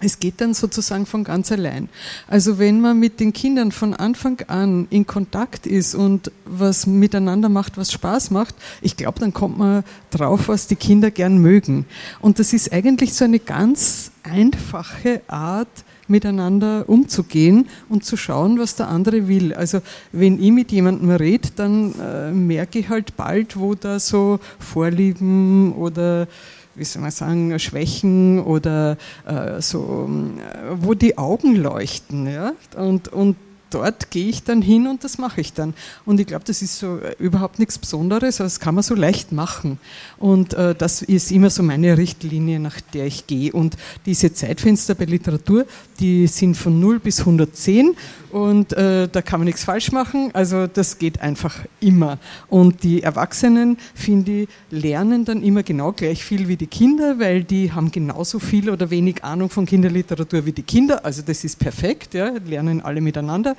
es 0.00 0.18
geht 0.18 0.40
dann 0.40 0.54
sozusagen 0.54 1.06
von 1.06 1.24
ganz 1.24 1.52
allein. 1.52 1.88
Also 2.26 2.58
wenn 2.58 2.80
man 2.80 2.98
mit 2.98 3.20
den 3.20 3.32
Kindern 3.32 3.70
von 3.72 3.94
Anfang 3.94 4.40
an 4.48 4.86
in 4.90 5.06
Kontakt 5.06 5.66
ist 5.66 5.94
und 5.94 6.32
was 6.44 6.86
miteinander 6.86 7.48
macht, 7.48 7.76
was 7.76 7.92
Spaß 7.92 8.30
macht, 8.30 8.54
ich 8.80 8.96
glaube, 8.96 9.20
dann 9.20 9.32
kommt 9.32 9.58
man 9.58 9.84
drauf, 10.10 10.48
was 10.48 10.66
die 10.66 10.76
Kinder 10.76 11.10
gern 11.10 11.38
mögen. 11.38 11.84
Und 12.20 12.38
das 12.38 12.52
ist 12.52 12.72
eigentlich 12.72 13.14
so 13.14 13.24
eine 13.24 13.38
ganz 13.38 14.10
einfache 14.22 15.22
Art, 15.28 15.84
miteinander 16.10 16.88
umzugehen 16.88 17.68
und 17.88 18.04
zu 18.04 18.16
schauen, 18.16 18.58
was 18.58 18.74
der 18.74 18.88
andere 18.88 19.28
will. 19.28 19.54
Also 19.54 19.80
wenn 20.12 20.42
ich 20.42 20.50
mit 20.50 20.72
jemandem 20.72 21.10
rede, 21.10 21.48
dann 21.56 21.94
äh, 21.98 22.32
merke 22.32 22.80
ich 22.80 22.88
halt 22.88 23.16
bald, 23.16 23.58
wo 23.58 23.74
da 23.74 23.98
so 24.00 24.40
Vorlieben 24.58 25.72
oder 25.72 26.26
wie 26.74 26.84
soll 26.84 27.02
man 27.02 27.10
sagen, 27.10 27.58
Schwächen 27.58 28.40
oder 28.40 28.96
äh, 29.26 29.60
so, 29.60 30.08
äh, 30.08 30.76
wo 30.76 30.94
die 30.94 31.18
Augen 31.18 31.56
leuchten. 31.56 32.26
Ja? 32.26 32.52
Und, 32.76 33.08
und 33.08 33.36
dort 33.70 34.10
gehe 34.10 34.28
ich 34.28 34.42
dann 34.42 34.62
hin 34.62 34.86
und 34.86 35.04
das 35.04 35.18
mache 35.18 35.40
ich 35.40 35.52
dann. 35.52 35.74
Und 36.04 36.20
ich 36.20 36.26
glaube, 36.26 36.44
das 36.44 36.62
ist 36.62 36.78
so 36.78 36.98
äh, 36.98 37.14
überhaupt 37.18 37.58
nichts 37.58 37.78
Besonderes, 37.78 38.40
aber 38.40 38.46
das 38.46 38.60
kann 38.60 38.74
man 38.74 38.82
so 38.82 38.94
leicht 38.94 39.32
machen. 39.32 39.78
Und 40.18 40.54
äh, 40.54 40.74
das 40.74 41.02
ist 41.02 41.30
immer 41.30 41.50
so 41.50 41.62
meine 41.62 41.96
Richtlinie, 41.96 42.60
nach 42.60 42.80
der 42.80 43.06
ich 43.06 43.26
gehe. 43.26 43.52
Und 43.52 43.76
diese 44.06 44.32
Zeitfenster 44.32 44.94
bei 44.94 45.04
Literatur, 45.04 45.66
die 45.98 46.26
sind 46.26 46.56
von 46.56 46.80
0 46.80 46.98
bis 46.98 47.20
110 47.20 47.94
und 48.30 48.72
äh, 48.72 49.08
da 49.08 49.22
kann 49.22 49.40
man 49.40 49.46
nichts 49.46 49.64
falsch 49.64 49.92
machen. 49.92 50.30
Also 50.34 50.66
das 50.66 50.98
geht 50.98 51.20
einfach 51.20 51.56
immer. 51.80 52.18
Und 52.48 52.82
die 52.82 53.02
Erwachsenen, 53.02 53.76
finde 53.94 54.42
ich, 54.42 54.48
lernen 54.70 55.24
dann 55.24 55.42
immer 55.42 55.62
genau 55.62 55.92
gleich 55.92 56.24
viel 56.24 56.48
wie 56.48 56.56
die 56.56 56.66
Kinder, 56.66 57.18
weil 57.18 57.42
die 57.44 57.72
haben 57.72 57.90
genauso 57.90 58.38
viel 58.38 58.70
oder 58.70 58.90
wenig 58.90 59.24
Ahnung 59.24 59.50
von 59.50 59.66
Kinderliteratur 59.66 60.46
wie 60.46 60.52
die 60.52 60.62
Kinder. 60.62 61.04
Also 61.04 61.22
das 61.22 61.44
ist 61.44 61.58
perfekt, 61.58 62.14
ja, 62.14 62.32
lernen 62.46 62.80
alle 62.80 63.00
miteinander. 63.00 63.56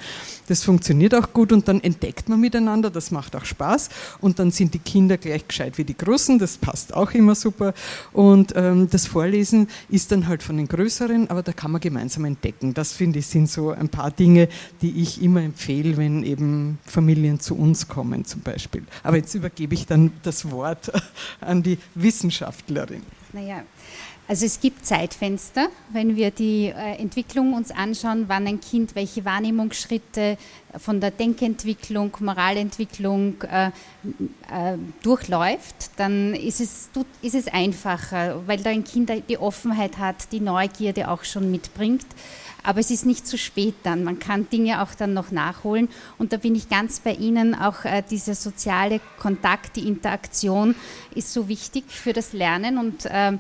Das 0.48 0.64
funktioniert 0.64 1.16
auch 1.16 1.34
gut 1.34 1.52
und 1.52 1.68
dann 1.68 1.82
entdeckt 1.82 2.28
man 2.28 2.40
miteinander, 2.40 2.90
das 2.90 3.12
macht 3.12 3.36
auch 3.36 3.46
Spaß. 3.46 3.90
Und 4.20 4.40
dann 4.40 4.52
sind 4.52 4.74
die 4.74 4.80
Kinder 4.80 5.18
gleich 5.18 5.48
gescheit 5.48 5.78
wie 5.78 5.84
die 5.84 5.98
Großen, 5.98 6.40
das 6.40 6.58
passt 6.58 6.94
auch 6.94 7.12
immer 7.12 7.36
super. 7.36 7.74
Und 8.12 8.54
ähm, 8.56 8.90
das 8.90 9.08
Vorlesen 9.08 9.68
ist 9.90 10.12
dann 10.12 10.28
halt 10.28 10.44
von 10.44 10.58
den 10.58 10.68
Größeren, 10.68 11.30
aber 11.30 11.44
da 11.44 11.54
kann 11.54 11.72
man 11.72 11.82
gemeinsam 11.82 12.26
entdecken. 12.26 12.74
Das 12.74 12.94
finde 12.94 13.20
ich 13.20 13.28
sind 13.28 13.50
so 13.50 13.72
ein 13.72 13.90
paar 13.90 14.12
Dinge, 14.12 14.50
die 14.82 15.02
ich 15.02 15.22
immer 15.22 15.42
empfehle, 15.42 15.98
wenn 15.98 16.24
eben 16.24 16.80
Familien 16.86 17.40
zu 17.40 17.56
uns 17.56 17.88
kommen 17.88 18.26
zum 18.26 18.42
Beispiel. 18.42 18.84
Aber 19.04 19.18
jetzt 19.18 19.34
übergebe 19.36 19.74
ich 19.74 19.86
dann 19.86 20.12
das 20.24 20.52
Wort 20.52 20.92
an 21.42 21.64
die 21.64 21.78
Wissenschaftlerin. 21.96 23.04
Naja, 23.34 23.64
also 24.32 24.46
es 24.46 24.62
gibt 24.62 24.86
Zeitfenster, 24.86 25.68
wenn 25.92 26.16
wir 26.16 26.32
die 26.32 26.68
äh, 26.68 26.96
Entwicklung 27.02 27.54
uns 27.54 27.70
anschauen, 27.70 28.30
wann 28.30 28.48
ein 28.48 28.62
Kind 28.62 28.96
welche 28.96 29.26
Wahrnehmungsschritte 29.26 30.38
von 30.78 31.02
der 31.02 31.12
Denkentwicklung, 31.12 32.16
Moralentwicklung 32.22 33.42
äh, 33.42 33.66
äh, 33.68 34.78
durchläuft, 35.04 35.92
dann 35.98 36.34
ist 36.34 36.62
es, 36.62 36.90
ist 37.22 37.36
es 37.36 37.50
einfacher, 37.50 38.42
weil 38.48 38.60
da 38.60 38.70
ein 38.70 38.86
Kind 38.86 39.12
die 39.28 39.38
Offenheit 39.38 39.98
hat, 39.98 40.32
die 40.32 40.40
Neugierde 40.40 41.10
auch 41.10 41.26
schon 41.26 41.52
mitbringt. 41.52 42.08
Aber 42.64 42.80
es 42.80 42.92
ist 42.92 43.06
nicht 43.06 43.28
zu 43.28 43.38
spät 43.38 43.74
dann. 43.84 44.04
Man 44.04 44.20
kann 44.20 44.48
Dinge 44.50 44.84
auch 44.84 44.94
dann 44.96 45.14
noch 45.14 45.32
nachholen. 45.32 45.90
Und 46.18 46.32
da 46.32 46.38
bin 46.38 46.56
ich 46.56 46.70
ganz 46.70 47.00
bei 47.00 47.14
Ihnen. 47.14 47.56
Auch 47.56 47.86
äh, 47.86 48.04
dieser 48.08 48.36
soziale 48.36 49.02
Kontakt, 49.20 49.76
die 49.76 49.88
Interaktion 49.88 50.76
ist 51.16 51.34
so 51.34 51.48
wichtig 51.48 51.86
für 51.88 52.14
das 52.14 52.34
Lernen. 52.34 52.78
Und 52.78 53.06
äh, 53.08 53.32
die 53.32 53.40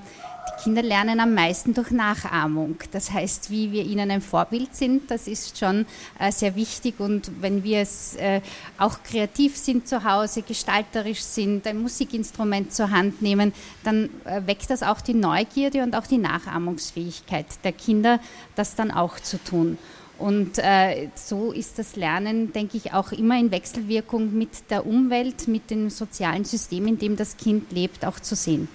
Kinder 0.61 0.83
lernen 0.83 1.19
am 1.19 1.33
meisten 1.33 1.73
durch 1.73 1.91
Nachahmung. 1.91 2.75
Das 2.91 3.11
heißt, 3.11 3.49
wie 3.49 3.71
wir 3.71 3.83
ihnen 3.83 4.11
ein 4.11 4.21
Vorbild 4.21 4.75
sind, 4.75 5.09
das 5.09 5.27
ist 5.27 5.57
schon 5.57 5.85
äh, 6.19 6.31
sehr 6.31 6.55
wichtig. 6.55 6.99
Und 6.99 7.31
wenn 7.41 7.63
wir 7.63 7.79
es 7.79 8.15
äh, 8.15 8.41
auch 8.77 9.03
kreativ 9.03 9.57
sind 9.57 9.87
zu 9.87 10.03
Hause, 10.03 10.41
gestalterisch 10.41 11.21
sind, 11.21 11.65
ein 11.67 11.81
Musikinstrument 11.81 12.73
zur 12.73 12.91
Hand 12.91 13.21
nehmen, 13.21 13.53
dann 13.83 14.09
äh, 14.25 14.41
weckt 14.45 14.69
das 14.69 14.83
auch 14.83 15.01
die 15.01 15.13
Neugierde 15.13 15.83
und 15.83 15.95
auch 15.95 16.07
die 16.07 16.17
Nachahmungsfähigkeit 16.17 17.47
der 17.63 17.73
Kinder, 17.73 18.19
das 18.55 18.76
dann 18.76 18.91
auch 18.91 19.19
zu 19.19 19.43
tun. 19.43 19.78
Und 20.21 20.59
äh, 20.59 21.09
so 21.15 21.51
ist 21.51 21.80
das 21.80 21.95
Lernen, 21.95 22.53
denke 22.53 22.78
ich, 22.78 22.93
auch 22.93 23.11
immer 23.11 23.39
in 23.39 23.49
Wechselwirkung 23.49 24.38
mit 24.38 24.69
der 24.69 24.86
Umwelt, 24.86 25.47
mit 25.47 25.71
dem 25.71 25.89
sozialen 25.89 26.45
System, 26.45 26.86
in 26.86 26.99
dem 26.99 27.15
das 27.15 27.38
Kind 27.38 27.71
lebt, 27.71 28.05
auch 28.05 28.19
zu 28.19 28.36
sehen. 28.36 28.67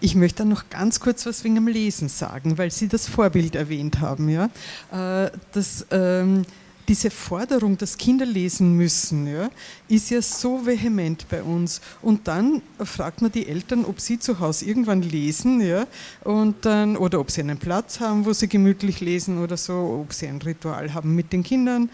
Ich 0.00 0.14
möchte 0.14 0.44
noch 0.44 0.68
ganz 0.70 1.00
kurz 1.00 1.26
was 1.26 1.44
wegen 1.44 1.54
dem 1.54 1.68
Lesen 1.68 2.08
sagen, 2.08 2.58
weil 2.58 2.70
Sie 2.70 2.88
das 2.88 3.08
Vorbild 3.08 3.54
erwähnt 3.54 4.00
haben. 4.00 4.28
Ja? 4.28 4.50
Äh, 4.92 5.30
das, 5.52 5.86
ähm, 5.90 6.44
diese 6.88 7.10
Forderung, 7.10 7.76
dass 7.76 7.98
Kinder 7.98 8.26
lesen 8.26 8.74
müssen, 8.74 9.26
ja, 9.26 9.50
ist 9.88 10.10
ja 10.10 10.22
so 10.22 10.64
vehement 10.64 11.28
bei 11.28 11.42
uns. 11.42 11.80
Und 12.02 12.28
dann 12.28 12.62
fragt 12.78 13.22
man 13.22 13.32
die 13.32 13.48
Eltern, 13.48 13.84
ob 13.84 14.00
sie 14.00 14.18
zu 14.18 14.38
Hause 14.38 14.66
irgendwann 14.66 15.02
lesen, 15.02 15.60
ja, 15.60 15.86
und 16.22 16.64
dann, 16.64 16.96
oder 16.96 17.20
ob 17.20 17.30
sie 17.30 17.40
einen 17.40 17.58
Platz 17.58 18.00
haben, 18.00 18.24
wo 18.24 18.32
sie 18.32 18.48
gemütlich 18.48 19.00
lesen 19.00 19.42
oder 19.42 19.56
so, 19.56 20.00
ob 20.02 20.12
sie 20.12 20.28
ein 20.28 20.40
Ritual 20.40 20.94
haben 20.94 21.14
mit 21.14 21.32
den 21.32 21.42
Kindern. 21.42 21.90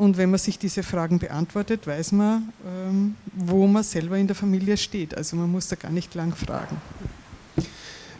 Und 0.00 0.16
wenn 0.16 0.30
man 0.30 0.38
sich 0.38 0.58
diese 0.58 0.82
Fragen 0.82 1.18
beantwortet, 1.18 1.86
weiß 1.86 2.12
man, 2.12 2.54
ähm, 2.66 3.16
wo 3.34 3.66
man 3.66 3.82
selber 3.82 4.16
in 4.16 4.26
der 4.26 4.34
Familie 4.34 4.78
steht. 4.78 5.14
Also 5.14 5.36
man 5.36 5.52
muss 5.52 5.68
da 5.68 5.76
gar 5.76 5.92
nicht 5.92 6.14
lang 6.14 6.34
fragen. 6.34 6.78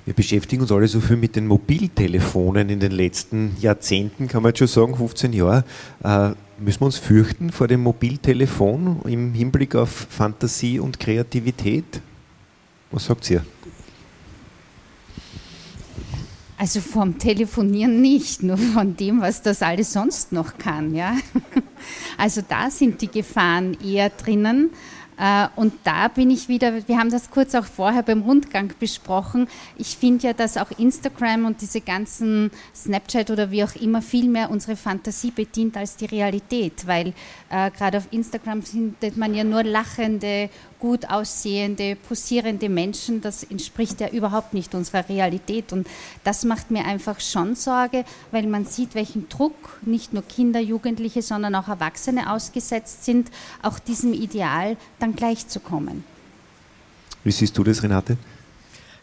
Wir 0.04 0.12
beschäftigen 0.12 0.60
uns 0.60 0.70
alle 0.70 0.86
so 0.88 1.00
viel 1.00 1.16
mit 1.16 1.36
den 1.36 1.46
Mobiltelefonen 1.46 2.68
in 2.68 2.80
den 2.80 2.92
letzten 2.92 3.56
Jahrzehnten, 3.62 4.28
kann 4.28 4.42
man 4.42 4.54
schon 4.54 4.66
sagen, 4.66 4.94
15 4.94 5.32
Jahre. 5.32 5.64
Äh, 6.04 6.32
müssen 6.58 6.82
wir 6.82 6.86
uns 6.86 6.98
fürchten 6.98 7.50
vor 7.50 7.66
dem 7.66 7.80
Mobiltelefon 7.80 9.00
im 9.06 9.32
Hinblick 9.32 9.74
auf 9.74 9.88
Fantasie 9.88 10.80
und 10.80 11.00
Kreativität? 11.00 12.02
Was 12.90 13.06
sagt 13.06 13.30
ihr? 13.30 13.42
Also 16.60 16.82
vom 16.82 17.18
Telefonieren 17.18 18.02
nicht, 18.02 18.42
nur 18.42 18.58
von 18.58 18.94
dem, 18.94 19.22
was 19.22 19.40
das 19.40 19.62
alles 19.62 19.94
sonst 19.94 20.30
noch 20.30 20.58
kann. 20.58 20.94
Ja? 20.94 21.16
Also 22.18 22.42
da 22.46 22.70
sind 22.70 23.00
die 23.00 23.10
Gefahren 23.10 23.78
eher 23.82 24.10
drinnen. 24.10 24.68
Äh, 25.16 25.48
und 25.56 25.72
da 25.84 26.08
bin 26.08 26.30
ich 26.30 26.48
wieder, 26.48 26.86
wir 26.86 26.98
haben 26.98 27.10
das 27.10 27.30
kurz 27.30 27.54
auch 27.54 27.64
vorher 27.64 28.02
beim 28.02 28.20
Rundgang 28.20 28.74
besprochen. 28.78 29.48
Ich 29.78 29.96
finde 29.96 30.26
ja, 30.26 30.32
dass 30.34 30.58
auch 30.58 30.70
Instagram 30.78 31.46
und 31.46 31.62
diese 31.62 31.80
ganzen 31.80 32.50
Snapchat 32.74 33.30
oder 33.30 33.50
wie 33.50 33.64
auch 33.64 33.74
immer 33.76 34.02
viel 34.02 34.28
mehr 34.28 34.50
unsere 34.50 34.76
Fantasie 34.76 35.30
bedient 35.30 35.78
als 35.78 35.96
die 35.96 36.04
Realität, 36.04 36.86
weil 36.86 37.14
äh, 37.48 37.70
gerade 37.70 37.96
auf 37.96 38.08
Instagram 38.10 38.62
findet 38.62 39.16
man 39.16 39.34
ja 39.34 39.44
nur 39.44 39.62
lachende 39.62 40.50
gut 40.80 41.08
aussehende, 41.08 41.94
posierende 41.94 42.68
Menschen, 42.68 43.20
das 43.20 43.44
entspricht 43.44 44.00
ja 44.00 44.08
überhaupt 44.08 44.54
nicht 44.54 44.74
unserer 44.74 45.08
Realität. 45.08 45.72
Und 45.72 45.86
das 46.24 46.44
macht 46.44 46.70
mir 46.70 46.84
einfach 46.84 47.20
schon 47.20 47.54
Sorge, 47.54 48.04
weil 48.32 48.46
man 48.46 48.64
sieht, 48.64 48.94
welchen 48.94 49.28
Druck 49.28 49.78
nicht 49.82 50.12
nur 50.12 50.22
Kinder, 50.22 50.60
Jugendliche, 50.60 51.22
sondern 51.22 51.54
auch 51.54 51.68
Erwachsene 51.68 52.32
ausgesetzt 52.32 53.04
sind, 53.04 53.30
auch 53.62 53.78
diesem 53.78 54.12
Ideal 54.12 54.76
dann 54.98 55.14
gleichzukommen. 55.14 56.02
Wie 57.22 57.32
siehst 57.32 57.56
du 57.56 57.62
das, 57.62 57.82
Renate? 57.82 58.16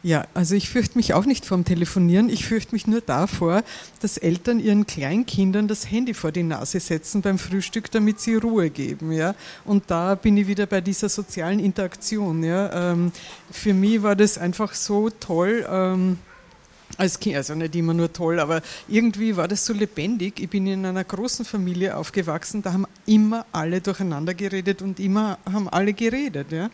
Ja, 0.08 0.26
also 0.34 0.56
ich 0.56 0.70
fürchte 0.70 0.98
mich 0.98 1.14
auch 1.14 1.26
nicht 1.26 1.46
vorm 1.46 1.66
Telefonieren. 1.66 2.30
Ich 2.30 2.46
fürchte 2.46 2.74
mich 2.74 2.88
nur 2.88 3.02
davor, 3.02 3.62
dass 4.00 4.16
Eltern 4.16 4.62
ihren 4.62 4.88
Kleinkindern 4.88 5.68
das 5.68 5.92
Handy 5.92 6.14
vor 6.14 6.32
die 6.32 6.44
Nase 6.44 6.80
setzen 6.80 7.22
beim 7.22 7.38
Frühstück, 7.38 7.92
damit 7.92 8.22
sie 8.22 8.36
Ruhe 8.36 8.70
geben. 8.70 9.12
Ja? 9.12 9.36
Und 9.66 9.84
da 9.88 10.16
bin 10.16 10.38
ich 10.38 10.48
wieder 10.48 10.66
bei 10.66 10.80
dieser 10.80 11.10
sozialen 11.10 11.60
Interaktion. 11.60 12.42
Ja? 12.42 12.94
Ähm, 12.94 13.12
für 13.52 13.74
mich 13.74 14.02
war 14.02 14.16
das 14.16 14.38
einfach 14.38 14.76
so 14.76 15.10
toll. 15.10 15.68
Ähm, 15.70 16.20
als 16.96 17.20
Kind, 17.20 17.36
also 17.36 17.54
nicht 17.54 17.76
immer 17.76 17.94
nur 17.94 18.12
toll, 18.12 18.40
aber 18.40 18.62
irgendwie 18.88 19.36
war 19.36 19.48
das 19.48 19.66
so 19.66 19.74
lebendig. 19.74 20.40
Ich 20.40 20.50
bin 20.50 20.66
in 20.68 20.86
einer 20.86 21.04
großen 21.04 21.46
Familie 21.46 21.96
aufgewachsen, 21.98 22.62
da 22.62 22.74
haben 22.74 22.86
immer 23.06 23.46
alle 23.52 23.82
durcheinander 23.82 24.34
geredet 24.34 24.82
und 24.82 25.00
immer 25.00 25.38
haben 25.52 25.68
alle 25.70 25.94
geredet. 25.94 26.52
Ja? 26.52 26.70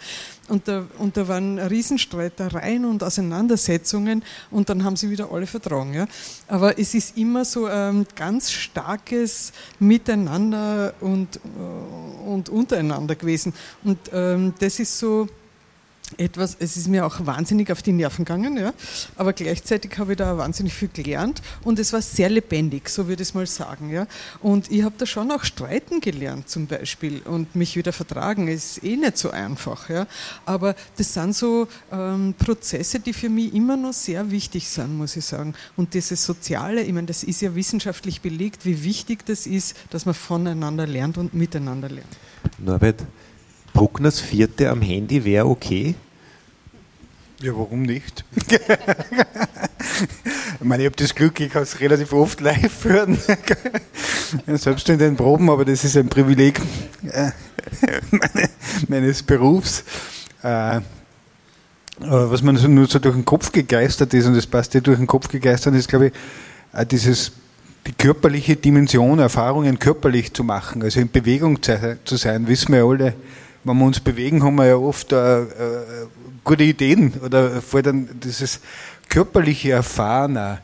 Und, 0.48 0.68
da, 0.68 0.86
und 1.00 1.18
da 1.18 1.28
waren 1.28 1.60
Riesenstreitereien 1.60 2.86
und 2.86 3.04
Auseinandersetzungen 3.04 4.24
und 4.52 4.70
dann 4.70 4.84
haben 4.84 4.96
sie 4.96 5.10
wieder 5.10 5.32
alle 5.32 5.48
vertragen. 5.48 5.94
Ja? 5.94 6.08
Aber 6.48 6.78
es 6.78 6.94
ist 6.94 7.18
immer 7.18 7.44
so 7.44 7.66
ein 7.66 8.06
ganz 8.16 8.52
starkes 8.52 9.52
Miteinander 9.80 10.94
und, 11.02 11.38
äh, 11.38 12.30
und 12.30 12.50
untereinander 12.50 13.16
gewesen. 13.16 13.54
Und 13.84 13.98
ähm, 14.14 14.54
das 14.60 14.80
ist 14.80 15.00
so 15.00 15.28
etwas, 16.18 16.56
es 16.60 16.78
ist 16.78 16.88
mir 16.88 17.06
auch 17.06 17.26
wahnsinnig 17.26 17.72
auf 17.72 17.82
die 17.82 17.92
Nerven 17.92 18.26
gegangen, 18.26 18.58
ja, 18.58 18.74
aber 19.16 19.34
gleichzeitig 19.34 19.98
habe 19.98 20.14
ich 20.14 20.18
da 20.18 20.38
wahnsinnig 20.38 20.74
viel 20.74 20.90
gelernt 20.90 21.42
und 21.64 21.80
es 21.80 21.94
war 21.94 22.02
sehr 22.02 22.30
lebendig, 22.30 22.90
so 22.90 23.08
würde 23.08 23.24
ich 23.24 23.30
es 23.30 23.34
mal 23.34 23.48
sagen, 23.48 23.90
ja. 23.90 24.08
Und 24.42 24.72
ich 24.72 24.84
habe 24.84 24.96
da 24.98 25.06
schon 25.06 25.32
auch 25.32 25.44
streiten 25.44 26.02
gelernt 26.02 26.50
zum 26.50 26.68
Beispiel 26.68 27.22
und 27.24 27.56
mich 27.56 27.76
wieder 27.76 27.94
vertragen, 27.94 28.48
ist 28.48 28.84
eh 28.84 28.96
nicht 28.96 29.18
so 29.18 29.32
einfach, 29.32 29.90
ja. 29.90 30.08
Aber 30.46 30.76
das 30.98 31.14
sind 31.14 31.36
so 31.36 31.68
ähm, 31.92 32.34
Prozesse, 32.38 33.00
die 33.00 33.14
für 33.14 33.30
mich 33.30 33.54
immer 33.54 33.78
noch 33.78 33.94
sehr 33.94 34.32
wichtig 34.32 34.68
sind, 34.70 34.98
muss 34.98 35.16
ich 35.16 35.26
sagen. 35.26 35.54
Und 35.76 35.94
dieses 35.94 36.24
Soziale, 36.24 36.84
ich 36.84 36.94
meine, 36.94 37.08
das 37.08 37.24
ist 37.24 37.42
ja 37.42 37.56
wissenschaftlich 37.56 38.22
belegt, 38.22 38.66
wie 38.66 38.84
wichtig 38.84 39.26
das 39.26 39.48
ist, 39.48 39.76
dass 39.90 40.06
man 40.06 40.16
voneinander 40.16 40.88
lernt 40.88 41.18
und 41.18 41.34
miteinander 41.34 41.90
lernt. 41.90 42.18
Norbert, 42.58 43.04
Bruckners 43.74 44.20
Vierte 44.20 44.70
am 44.70 44.82
Handy 44.82 45.26
wäre 45.26 45.48
okay? 45.48 45.96
Ja, 47.42 47.52
warum 47.58 47.82
nicht? 47.82 48.24
ich 48.48 48.60
meine, 50.62 50.84
ich 50.84 50.88
habe 50.88 50.96
das 50.96 51.14
Glück, 51.14 51.40
ich 51.40 51.52
kann 51.52 51.64
es 51.64 51.80
relativ 51.82 52.14
oft 52.14 52.40
live 52.40 52.86
hören. 52.86 53.18
Selbst 54.48 54.88
in 54.88 54.98
den 54.98 55.18
Proben, 55.18 55.50
aber 55.50 55.66
das 55.66 55.84
ist 55.84 55.98
ein 55.98 56.08
Privileg 56.08 56.62
äh, 57.12 57.32
meines 58.88 59.24
Berufs. 59.24 59.84
Äh, 60.42 60.80
was 62.00 62.42
man 62.42 62.58
so 62.58 62.68
nur 62.68 62.88
so 62.88 63.00
durch 63.00 63.16
den 63.16 63.26
Kopf 63.26 63.52
gegeistert 63.52 64.14
ist, 64.14 64.26
und 64.26 64.36
das 64.36 64.48
passt 64.48 64.74
ja 64.74 64.80
durch 64.80 64.98
den 64.98 65.08
Kopf 65.08 65.28
gegeistert 65.28 65.76
ist, 65.76 65.90
glaube 65.90 66.08
ich, 66.08 66.14
dieses 66.88 67.34
die 67.86 67.92
körperliche 67.92 68.56
Dimension, 68.56 69.20
Erfahrungen 69.20 69.78
körperlich 69.78 70.34
zu 70.34 70.44
machen, 70.44 70.82
also 70.82 71.00
in 71.00 71.12
Bewegung 71.12 71.62
zu 71.62 72.16
sein, 72.16 72.48
wissen 72.48 72.72
wir 72.72 72.80
ja 72.80 72.86
alle, 72.86 73.14
wenn 73.64 73.78
wir 73.78 73.86
uns 73.86 74.00
bewegen, 74.00 74.44
haben 74.44 74.56
wir 74.56 74.66
ja 74.66 74.76
oft 74.76 75.12
äh, 75.12 75.42
äh, 75.42 75.48
gute 76.44 76.64
Ideen 76.64 77.14
oder 77.24 77.62
vor 77.62 77.82
dann 77.82 78.10
dieses 78.22 78.60
körperliche 79.10 79.72
Erfahren. 79.72 80.60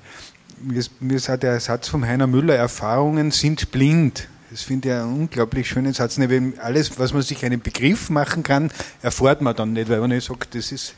Mir, 0.99 1.15
ist 1.15 1.29
auch 1.29 1.37
der 1.37 1.59
Satz 1.59 1.87
von 1.87 2.05
Heiner 2.05 2.27
Müller, 2.27 2.55
Erfahrungen 2.55 3.31
sind 3.31 3.71
blind. 3.71 4.27
Das 4.51 4.63
finde 4.63 4.89
ich 4.89 4.95
einen 4.95 5.13
unglaublich 5.13 5.69
schönen 5.69 5.93
Satz. 5.93 6.17
Nicht, 6.17 6.59
alles, 6.59 6.97
was 6.99 7.13
man 7.13 7.21
sich 7.21 7.45
einen 7.45 7.61
Begriff 7.61 8.09
machen 8.09 8.43
kann, 8.43 8.71
erfahrt 9.01 9.41
man 9.41 9.55
dann 9.55 9.73
nicht, 9.73 9.89
weil 9.89 9.99
man 9.99 10.09
nicht 10.09 10.25
sagt, 10.25 10.55
das 10.55 10.71
ist, 10.71 10.95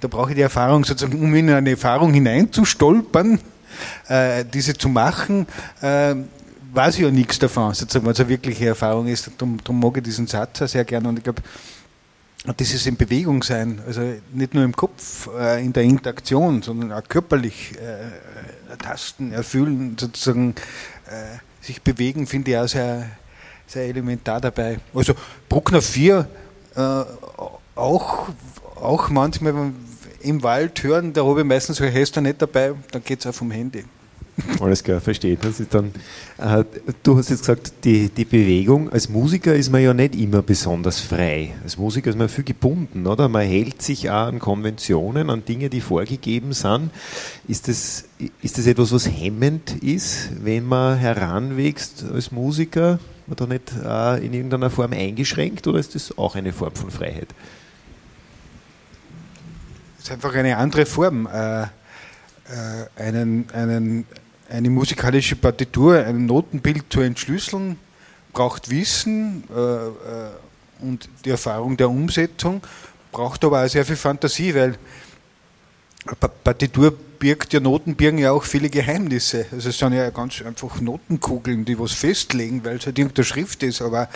da 0.00 0.08
brauche 0.08 0.30
ich 0.30 0.36
die 0.36 0.42
Erfahrung 0.42 0.84
sozusagen, 0.84 1.20
um 1.22 1.34
in 1.34 1.50
eine 1.50 1.70
Erfahrung 1.70 2.12
hineinzustolpern, 2.12 3.38
äh, 4.08 4.44
diese 4.52 4.74
zu 4.74 4.88
machen, 4.88 5.46
äh, 5.82 6.14
weiß 6.72 6.96
ich 6.96 7.02
ja 7.02 7.10
nichts 7.10 7.38
davon, 7.38 7.74
sozusagen, 7.74 8.06
was 8.06 8.18
eine 8.20 8.28
wirkliche 8.28 8.66
Erfahrung 8.66 9.06
ist. 9.06 9.30
Darum, 9.38 9.58
darum 9.58 9.80
mag 9.80 9.96
ich 9.98 10.02
diesen 10.02 10.26
Satz 10.26 10.62
auch 10.62 10.68
sehr 10.68 10.84
gerne 10.84 11.08
und 11.08 11.18
ich 11.18 11.24
glaube, 11.24 11.42
dieses 12.58 12.86
in 12.86 12.96
Bewegung 12.96 13.42
sein, 13.42 13.80
also 13.86 14.00
nicht 14.32 14.54
nur 14.54 14.64
im 14.64 14.74
Kopf, 14.74 15.28
äh, 15.38 15.64
in 15.64 15.72
der 15.72 15.84
Interaktion, 15.84 16.62
sondern 16.62 16.92
auch 16.92 17.04
körperlich 17.08 17.72
äh, 17.76 18.76
tasten, 18.78 19.32
erfüllen, 19.32 19.96
sozusagen 19.98 20.54
äh, 21.06 21.38
sich 21.64 21.82
bewegen, 21.82 22.26
finde 22.26 22.50
ich 22.50 22.56
auch 22.56 22.66
sehr, 22.66 23.08
sehr 23.66 23.84
elementar 23.84 24.40
dabei. 24.40 24.80
Also 24.92 25.14
Bruckner 25.48 25.82
4 25.82 26.28
äh, 26.74 27.04
auch, 27.76 28.28
auch 28.76 29.08
manchmal 29.10 29.72
im 30.20 30.42
Wald 30.42 30.82
hören, 30.82 31.12
da 31.12 31.24
habe 31.24 31.40
ich 31.40 31.46
meistens 31.46 31.76
so 31.76 31.84
Hester 31.84 32.20
nicht 32.20 32.42
dabei, 32.42 32.74
dann 32.90 33.04
geht 33.04 33.20
es 33.20 33.26
auch 33.26 33.34
vom 33.34 33.50
Handy. 33.50 33.84
Alles 34.60 34.82
klar, 34.82 35.00
verstehe. 35.00 35.36
Das 35.36 35.60
ist 35.60 35.74
dann, 35.74 35.92
äh, 36.38 36.64
du 37.02 37.18
hast 37.18 37.28
jetzt 37.28 37.40
gesagt, 37.40 37.72
die, 37.84 38.08
die 38.08 38.24
Bewegung, 38.24 38.90
als 38.90 39.08
Musiker 39.10 39.54
ist 39.54 39.70
man 39.70 39.82
ja 39.82 39.92
nicht 39.92 40.14
immer 40.14 40.40
besonders 40.40 41.00
frei. 41.00 41.54
Als 41.62 41.76
Musiker 41.76 42.08
ist 42.08 42.18
man 42.18 42.30
viel 42.30 42.44
gebunden, 42.44 43.06
oder? 43.06 43.28
Man 43.28 43.46
hält 43.46 43.82
sich 43.82 44.08
auch 44.08 44.28
an 44.28 44.38
Konventionen, 44.38 45.28
an 45.28 45.44
Dinge, 45.44 45.68
die 45.68 45.82
vorgegeben 45.82 46.54
sind. 46.54 46.90
Ist 47.46 47.68
das, 47.68 48.04
ist 48.40 48.56
das 48.56 48.66
etwas, 48.66 48.90
was 48.92 49.06
hemmend 49.06 49.82
ist, 49.82 50.30
wenn 50.42 50.64
man 50.64 50.96
heranwächst 50.96 52.04
als 52.10 52.32
Musiker? 52.32 52.98
Man 53.26 53.36
da 53.36 53.46
nicht 53.46 53.72
äh, 53.84 54.24
in 54.24 54.32
irgendeiner 54.32 54.70
Form 54.70 54.92
eingeschränkt 54.92 55.66
oder 55.66 55.78
ist 55.78 55.94
das 55.94 56.16
auch 56.16 56.36
eine 56.36 56.52
Form 56.52 56.74
von 56.74 56.90
Freiheit? 56.90 57.28
Es 59.98 60.04
ist 60.04 60.12
einfach 60.12 60.34
eine 60.34 60.56
andere 60.56 60.86
Form. 60.86 61.26
Äh, 61.26 61.62
äh 61.62 61.66
einen, 62.96 63.48
einen 63.52 64.06
eine 64.52 64.70
musikalische 64.70 65.36
Partitur, 65.36 66.04
ein 66.04 66.26
Notenbild 66.26 66.84
zu 66.90 67.00
entschlüsseln, 67.00 67.78
braucht 68.32 68.70
Wissen 68.70 69.44
äh, 69.50 69.60
äh, 69.60 69.90
und 70.80 71.08
die 71.24 71.30
Erfahrung 71.30 71.76
der 71.76 71.88
Umsetzung, 71.88 72.60
braucht 73.12 73.44
aber 73.44 73.64
auch 73.64 73.68
sehr 73.68 73.84
viel 73.84 73.96
Fantasie, 73.96 74.54
weil 74.54 74.78
Partitur 76.44 76.92
birgt 77.18 77.52
ja 77.52 77.60
Noten 77.60 77.94
birgen 77.94 78.18
ja 78.18 78.32
auch 78.32 78.42
viele 78.42 78.68
Geheimnisse. 78.68 79.46
Also 79.52 79.68
es 79.68 79.78
sind 79.78 79.92
ja 79.92 80.10
ganz 80.10 80.42
einfach 80.42 80.80
Notenkugeln, 80.80 81.64
die 81.64 81.78
was 81.78 81.92
festlegen, 81.92 82.64
weil 82.64 82.78
es 82.78 82.86
halt 82.86 82.98
irgendeine 82.98 83.24
Schrift 83.24 83.62
ist, 83.62 83.80
aber 83.80 84.08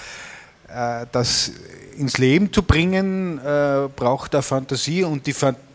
äh, 0.69 1.07
das 1.13 1.53
ins 1.97 2.19
Leben 2.19 2.53
zu 2.53 2.63
bringen, 2.63 3.39
äh, 3.39 3.89
braucht 3.95 4.35
da 4.35 4.43
Fantasie 4.43 5.05
und, 5.05 5.27
die, 5.29 5.35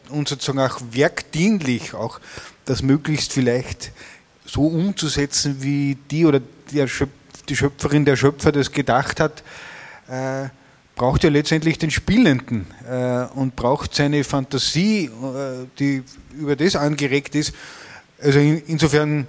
und 0.09 0.27
sozusagen 0.27 0.59
auch 0.59 0.81
werkdienlich, 0.91 1.93
auch 1.93 2.19
das 2.65 2.83
möglichst 2.83 3.31
vielleicht 3.33 3.91
so 4.51 4.63
umzusetzen, 4.67 5.57
wie 5.61 5.97
die 6.09 6.25
oder 6.25 6.41
die, 6.71 6.85
Schöpferin, 7.55 8.03
der 8.03 8.17
Schöpfer 8.17 8.51
das 8.51 8.71
gedacht 8.71 9.21
hat, 9.21 9.43
äh, 10.09 10.49
braucht 10.95 11.23
ja 11.23 11.29
letztendlich 11.29 11.77
den 11.77 11.89
Spielenden 11.89 12.67
äh, 12.89 13.27
und 13.33 13.55
braucht 13.55 13.95
seine 13.95 14.25
Fantasie, 14.25 15.05
äh, 15.05 15.67
die 15.79 16.03
über 16.37 16.57
das 16.57 16.75
angeregt 16.75 17.33
ist. 17.35 17.53
Also 18.21 18.39
in, 18.39 18.61
insofern 18.67 19.25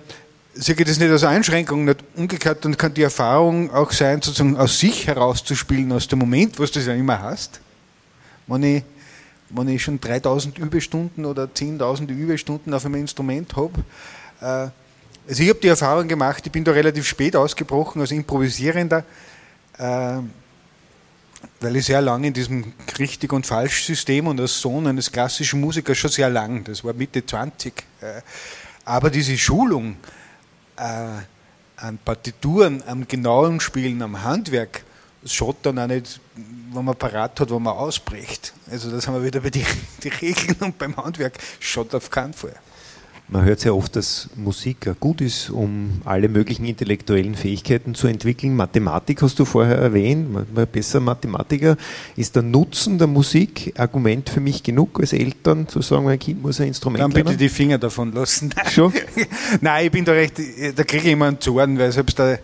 sehe 0.55 0.75
ich 0.77 0.85
das 0.85 0.99
nicht 0.99 1.11
als 1.11 1.23
Einschränkung, 1.23 1.85
nicht 1.85 2.01
umgekehrt, 2.17 2.65
dann 2.65 2.77
kann 2.77 2.93
die 2.93 3.03
Erfahrung 3.03 3.73
auch 3.73 3.93
sein, 3.93 4.21
sozusagen 4.23 4.57
aus 4.57 4.81
sich 4.81 5.07
herauszuspielen, 5.07 5.93
aus 5.93 6.09
dem 6.09 6.19
Moment, 6.19 6.59
was 6.59 6.73
du 6.73 6.81
ja 6.81 6.95
immer 6.95 7.23
hast. 7.23 7.61
Wenn 8.49 8.63
ich, 8.65 8.83
wenn 9.51 9.69
ich 9.69 9.85
schon 9.85 10.01
3000 10.01 10.59
Überstunden 10.59 11.25
oder 11.27 11.45
10.000 11.45 12.09
Überstunden 12.11 12.75
auf 12.75 12.85
einem 12.85 12.97
Instrument 12.97 13.55
habe, 13.55 13.85
äh, 14.41 14.82
also 15.29 15.43
ich 15.43 15.49
habe 15.49 15.61
die 15.61 15.69
Erfahrung 15.69 16.09
gemacht, 16.09 16.43
ich 16.45 16.53
bin 16.53 16.65
da 16.65 16.73
relativ 16.73 17.07
spät 17.07 17.37
ausgebrochen 17.37 18.01
als 18.01 18.11
Improvisierender, 18.11 19.05
äh, 19.79 20.19
weil 21.61 21.77
ich 21.77 21.87
sehr 21.87 22.01
lange 22.01 22.29
in 22.29 22.33
diesem 22.33 22.73
Richtig- 22.99 23.33
und 23.33 23.47
Falsch-System 23.47 24.27
und 24.27 24.41
als 24.41 24.61
Sohn 24.61 24.87
eines 24.87 25.11
klassischen 25.11 25.61
Musikers 25.61 25.99
schon 25.99 26.11
sehr 26.11 26.31
lang, 26.31 26.65
das 26.65 26.85
war 26.85 26.93
Mitte 26.93 27.25
20. 27.25 27.73
Äh, 28.01 28.23
aber 28.85 29.11
diese 29.11 29.37
Schulung 29.39 29.97
äh, 30.77 30.83
an 31.77 31.99
Partituren, 32.05 32.83
am 32.87 33.07
genauen 33.07 33.61
Spielen, 33.61 34.03
am 34.03 34.23
Handwerk, 34.23 34.85
schaut 35.25 35.57
dann 35.63 35.79
auch 35.79 35.87
nicht, 35.87 36.21
wenn 36.73 36.85
man 36.85 36.97
parat 36.97 37.39
hat, 37.41 37.51
wo 37.51 37.59
man 37.59 37.75
ausbricht. 37.75 38.53
Also 38.71 38.91
das 38.91 39.07
haben 39.07 39.15
wir 39.15 39.25
wieder 39.25 39.41
bei 39.41 39.51
den 39.51 39.67
Regeln 40.21 40.57
und 40.61 40.79
beim 40.79 40.97
Handwerk, 40.97 41.39
schaut 41.61 41.95
auf 41.95 42.11
keinen 42.11 42.35
Fall. 42.35 42.55
Man 43.33 43.47
hört 43.47 43.61
sehr 43.61 43.75
oft, 43.75 43.97
dass 43.97 44.29
Musik 44.37 44.91
gut 45.01 45.23
ist, 45.23 45.49
um 45.49 46.03
alle 46.05 46.29
möglichen 46.29 46.67
intellektuellen 46.67 47.35
Fähigkeiten 47.35 47.95
zu 47.95 48.07
entwickeln. 48.07 48.55
Mathematik 48.55 49.23
hast 49.23 49.39
du 49.39 49.47
vorher 49.47 49.79
erwähnt, 49.79 50.31
man 50.31 50.67
besser 50.67 51.01
Mathematiker. 51.01 51.79
Ist 52.15 52.37
der 52.37 52.43
Nutzen 52.43 52.99
der 52.99 53.07
Musik 53.07 53.73
Argument 53.79 54.29
für 54.29 54.41
mich 54.41 54.63
genug 54.63 55.01
als 55.01 55.15
Eltern, 55.15 55.67
zu 55.67 55.81
sagen, 55.81 56.05
mein 56.05 56.19
Kind 56.19 56.43
muss 56.43 56.61
ein 56.61 56.69
Instrument 56.69 57.01
Dann 57.01 57.11
bitte 57.11 57.25
lernen? 57.25 57.39
die 57.39 57.49
Finger 57.49 57.79
davon 57.79 58.13
lassen. 58.13 58.55
Schon? 58.71 58.93
Nein, 59.63 59.87
ich 59.87 59.93
bin 59.93 60.05
da 60.05 60.13
recht, 60.13 60.35
da 60.77 60.85
kriege 60.85 61.07
ich 61.07 61.13
immer 61.13 61.29
einen 61.29 61.41
Zorn, 61.41 61.79
weil 61.79 61.91
selbst 61.91 62.19
der 62.19 62.39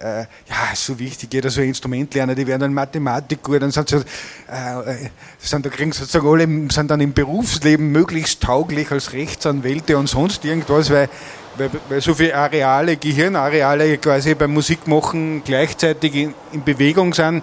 äh, 0.00 0.20
ja, 0.20 0.72
ist 0.72 0.86
so 0.86 0.98
wichtig, 0.98 1.32
jeder 1.32 1.50
so 1.50 1.60
ein 1.60 1.68
Instrument 1.68 2.12
lernen, 2.14 2.34
die 2.34 2.46
werden 2.46 2.60
dann 2.60 2.74
Mathematik 2.74 3.42
gut, 3.42 3.60
dann 3.60 3.70
sind 3.70 3.88
sie, 3.90 3.96
äh, 3.96 5.08
sind, 5.38 5.66
da 5.66 5.68
kriegen 5.68 5.92
sozusagen 5.92 6.26
alle, 6.26 6.72
sind 6.72 6.90
dann 6.90 7.00
im 7.00 7.12
Berufsleben 7.12 7.92
möglichst 7.92 8.42
tauglich 8.42 8.90
als 8.90 9.12
Rechtsanwälte 9.12 9.98
und 9.98 10.08
sonst 10.08 10.44
irgendwas, 10.44 10.88
weil, 10.90 11.10
weil, 11.58 11.70
weil 11.90 12.00
so 12.00 12.14
viele 12.14 12.34
Areale, 12.34 12.96
Gehirnareale 12.96 13.98
quasi 13.98 14.34
beim 14.34 14.52
Musikmachen 14.54 15.44
gleichzeitig 15.44 16.14
in, 16.14 16.34
in 16.52 16.64
Bewegung 16.64 17.12
sind. 17.12 17.42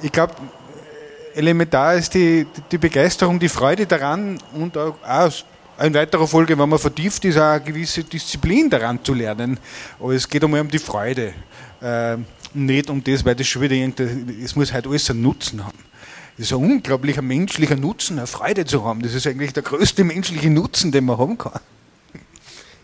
Ich 0.00 0.12
glaube, 0.12 0.34
elementar 1.34 1.96
ist 1.96 2.14
die, 2.14 2.46
die 2.72 2.78
Begeisterung, 2.78 3.38
die 3.38 3.50
Freude 3.50 3.86
daran 3.86 4.38
und 4.54 4.76
auch, 4.78 4.96
auch 5.06 5.32
in 5.82 5.94
weiterer 5.94 6.26
Folge, 6.26 6.58
wenn 6.58 6.68
man 6.68 6.78
vertieft 6.78 7.24
ist, 7.24 7.36
auch 7.36 7.42
eine 7.42 7.60
gewisse 7.60 8.04
Disziplin 8.04 8.70
daran 8.70 8.98
zu 9.02 9.14
lernen. 9.14 9.58
Aber 10.00 10.12
es 10.12 10.28
geht 10.28 10.42
einmal 10.42 10.60
um 10.60 10.70
die 10.70 10.78
Freude. 10.78 11.34
Äh, 11.80 12.16
nicht 12.54 12.88
um 12.88 13.04
das, 13.04 13.24
weil 13.24 13.34
das 13.34 13.46
schon 13.46 13.62
wieder 13.62 13.74
irgendwie, 13.74 14.42
es 14.42 14.56
muss 14.56 14.72
halt 14.72 14.86
alles 14.86 15.10
einen 15.10 15.22
Nutzen 15.22 15.64
haben. 15.64 15.78
Das 16.36 16.46
ist 16.46 16.52
ein 16.52 16.64
unglaublicher 16.64 17.22
menschlicher 17.22 17.76
Nutzen, 17.76 18.18
eine 18.18 18.26
Freude 18.26 18.64
zu 18.64 18.84
haben. 18.84 19.02
Das 19.02 19.14
ist 19.14 19.26
eigentlich 19.26 19.52
der 19.52 19.62
größte 19.62 20.04
menschliche 20.04 20.50
Nutzen, 20.50 20.92
den 20.92 21.04
man 21.04 21.18
haben 21.18 21.38
kann. 21.38 21.60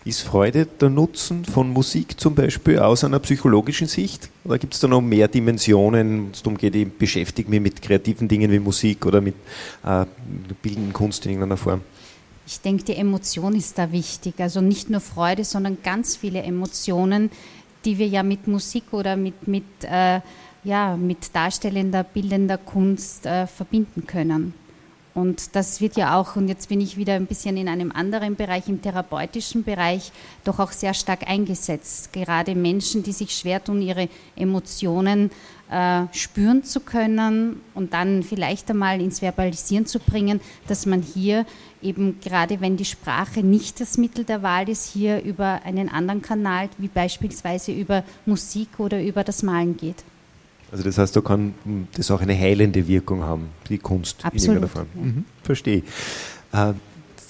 Ist 0.04 0.22
Freude 0.22 0.66
der 0.66 0.90
Nutzen 0.90 1.44
von 1.44 1.70
Musik 1.70 2.18
zum 2.18 2.34
Beispiel 2.34 2.78
aus 2.78 3.04
einer 3.04 3.20
psychologischen 3.20 3.86
Sicht? 3.86 4.30
Oder 4.42 4.58
gibt 4.58 4.74
es 4.74 4.80
da 4.80 4.88
noch 4.88 5.00
mehr 5.00 5.28
Dimensionen, 5.28 6.24
wenn 6.24 6.30
es 6.32 6.42
darum 6.42 6.58
geht, 6.58 6.74
ich 6.74 6.90
beschäftige 6.90 7.48
mich 7.48 7.60
mit 7.60 7.80
kreativen 7.80 8.26
Dingen 8.26 8.50
wie 8.50 8.58
Musik 8.58 9.06
oder 9.06 9.20
mit 9.20 9.36
äh, 9.84 10.04
bildenden 10.60 10.92
Kunst 10.92 11.24
in 11.24 11.32
irgendeiner 11.32 11.56
Form? 11.56 11.82
Ich 12.46 12.60
denke, 12.60 12.84
die 12.84 12.96
Emotion 12.96 13.54
ist 13.54 13.78
da 13.78 13.92
wichtig. 13.92 14.34
Also 14.38 14.60
nicht 14.60 14.90
nur 14.90 15.00
Freude, 15.00 15.44
sondern 15.44 15.78
ganz 15.82 16.16
viele 16.16 16.42
Emotionen, 16.42 17.30
die 17.84 17.98
wir 17.98 18.06
ja 18.06 18.22
mit 18.22 18.46
Musik 18.46 18.92
oder 18.92 19.16
mit, 19.16 19.46
mit, 19.46 19.64
äh, 19.82 20.20
ja, 20.64 20.96
mit 20.96 21.34
darstellender, 21.34 22.04
bildender 22.04 22.58
Kunst 22.58 23.26
äh, 23.26 23.46
verbinden 23.46 24.06
können. 24.06 24.54
Und 25.14 25.54
das 25.54 25.80
wird 25.82 25.96
ja 25.96 26.18
auch, 26.18 26.36
und 26.36 26.48
jetzt 26.48 26.70
bin 26.70 26.80
ich 26.80 26.96
wieder 26.96 27.14
ein 27.14 27.26
bisschen 27.26 27.58
in 27.58 27.68
einem 27.68 27.92
anderen 27.92 28.34
Bereich, 28.34 28.68
im 28.68 28.80
therapeutischen 28.80 29.62
Bereich, 29.62 30.10
doch 30.42 30.58
auch 30.58 30.72
sehr 30.72 30.94
stark 30.94 31.28
eingesetzt. 31.28 32.12
Gerade 32.14 32.54
Menschen, 32.54 33.02
die 33.02 33.12
sich 33.12 33.36
schwer 33.36 33.62
tun, 33.62 33.82
ihre 33.82 34.08
Emotionen 34.36 35.30
äh, 35.70 36.04
spüren 36.12 36.64
zu 36.64 36.80
können 36.80 37.60
und 37.74 37.92
dann 37.92 38.22
vielleicht 38.22 38.70
einmal 38.70 39.02
ins 39.02 39.20
Verbalisieren 39.20 39.84
zu 39.84 39.98
bringen, 39.98 40.40
dass 40.66 40.86
man 40.86 41.02
hier 41.02 41.44
eben 41.82 42.20
gerade 42.20 42.60
wenn 42.60 42.76
die 42.76 42.84
Sprache 42.84 43.42
nicht 43.42 43.80
das 43.80 43.98
Mittel 43.98 44.24
der 44.24 44.42
Wahl 44.42 44.68
ist, 44.68 44.92
hier 44.92 45.22
über 45.22 45.62
einen 45.64 45.88
anderen 45.88 46.22
Kanal, 46.22 46.68
wie 46.78 46.88
beispielsweise 46.88 47.72
über 47.72 48.04
Musik 48.26 48.68
oder 48.78 49.02
über 49.02 49.24
das 49.24 49.42
Malen 49.42 49.76
geht. 49.76 50.04
Also 50.70 50.84
das 50.84 50.96
heißt, 50.96 51.14
da 51.14 51.20
kann 51.20 51.54
das 51.94 52.10
auch 52.10 52.20
eine 52.20 52.34
heilende 52.34 52.88
Wirkung 52.88 53.22
haben, 53.22 53.48
die 53.68 53.78
Kunst 53.78 54.24
Absolut, 54.24 54.34
in 54.34 54.62
irgendeiner 54.62 54.68
Form. 54.68 54.86
Ja. 54.94 55.02
Mhm, 55.02 55.24
verstehe. 55.42 55.82
Äh, 56.52 56.72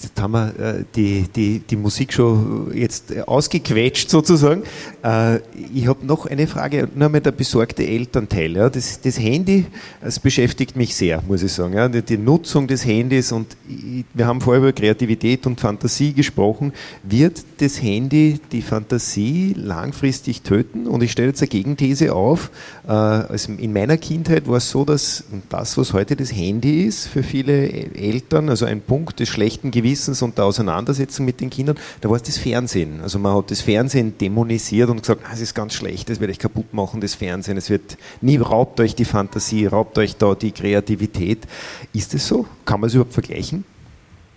jetzt 0.03 0.21
haben 0.21 0.33
wir 0.33 0.59
äh, 0.59 0.83
die, 0.95 1.25
die, 1.35 1.59
die 1.59 1.75
Musik 1.75 2.13
schon 2.13 2.71
jetzt 2.75 3.17
ausgequetscht 3.27 4.09
sozusagen. 4.09 4.63
Äh, 5.03 5.37
ich 5.73 5.87
habe 5.87 6.05
noch 6.05 6.25
eine 6.25 6.47
Frage, 6.47 6.89
nur 6.93 7.09
mal 7.09 7.21
der 7.21 7.31
besorgte 7.31 7.85
Elternteil. 7.85 8.55
Ja. 8.55 8.69
Das, 8.69 9.01
das 9.01 9.19
Handy, 9.19 9.65
das 10.01 10.19
beschäftigt 10.19 10.75
mich 10.75 10.95
sehr, 10.95 11.21
muss 11.27 11.43
ich 11.43 11.51
sagen. 11.51 11.73
Ja. 11.73 11.87
Die, 11.87 12.01
die 12.01 12.17
Nutzung 12.17 12.67
des 12.67 12.85
Handys 12.85 13.31
und 13.31 13.55
ich, 13.67 14.05
wir 14.13 14.27
haben 14.27 14.41
vorher 14.41 14.61
über 14.61 14.73
Kreativität 14.73 15.45
und 15.45 15.59
Fantasie 15.59 16.13
gesprochen. 16.13 16.73
Wird 17.03 17.43
das 17.57 17.81
Handy 17.81 18.39
die 18.51 18.61
Fantasie 18.61 19.55
langfristig 19.57 20.41
töten? 20.41 20.87
Und 20.87 21.03
ich 21.03 21.11
stelle 21.11 21.29
jetzt 21.29 21.41
eine 21.41 21.49
Gegenthese 21.49 22.13
auf. 22.13 22.51
Äh, 22.87 22.91
also 22.91 23.53
in 23.53 23.73
meiner 23.73 23.97
Kindheit 23.97 24.47
war 24.47 24.57
es 24.57 24.69
so, 24.69 24.85
dass 24.85 25.23
das, 25.49 25.77
was 25.77 25.93
heute 25.93 26.15
das 26.15 26.33
Handy 26.33 26.85
ist, 26.85 27.07
für 27.07 27.23
viele 27.23 27.69
Eltern, 27.95 28.49
also 28.49 28.65
ein 28.65 28.81
Punkt 28.81 29.19
des 29.19 29.29
schlechten 29.29 29.71
Gewissens 29.71 29.92
und 30.21 30.37
der 30.37 30.45
Auseinandersetzung 30.45 31.25
mit 31.25 31.39
den 31.41 31.49
Kindern, 31.49 31.77
da 32.01 32.09
war 32.09 32.17
es 32.17 32.23
das 32.23 32.37
Fernsehen. 32.37 33.01
Also 33.01 33.19
man 33.19 33.35
hat 33.35 33.51
das 33.51 33.61
Fernsehen 33.61 34.17
dämonisiert 34.17 34.89
und 34.89 35.01
gesagt, 35.01 35.21
es 35.33 35.39
ist 35.39 35.53
ganz 35.53 35.73
schlecht, 35.73 36.09
das 36.09 36.19
wird 36.19 36.31
euch 36.31 36.39
kaputt 36.39 36.73
machen, 36.73 37.01
das 37.01 37.15
Fernsehen, 37.15 37.57
es 37.57 37.69
wird 37.69 37.97
nie, 38.21 38.37
raubt 38.37 38.79
euch 38.79 38.95
die 38.95 39.05
Fantasie, 39.05 39.65
raubt 39.65 39.97
euch 39.97 40.17
da 40.17 40.35
die 40.35 40.51
Kreativität. 40.51 41.47
Ist 41.93 42.13
es 42.13 42.27
so? 42.27 42.45
Kann 42.65 42.79
man 42.79 42.87
es 42.87 42.93
überhaupt 42.93 43.13
vergleichen? 43.13 43.65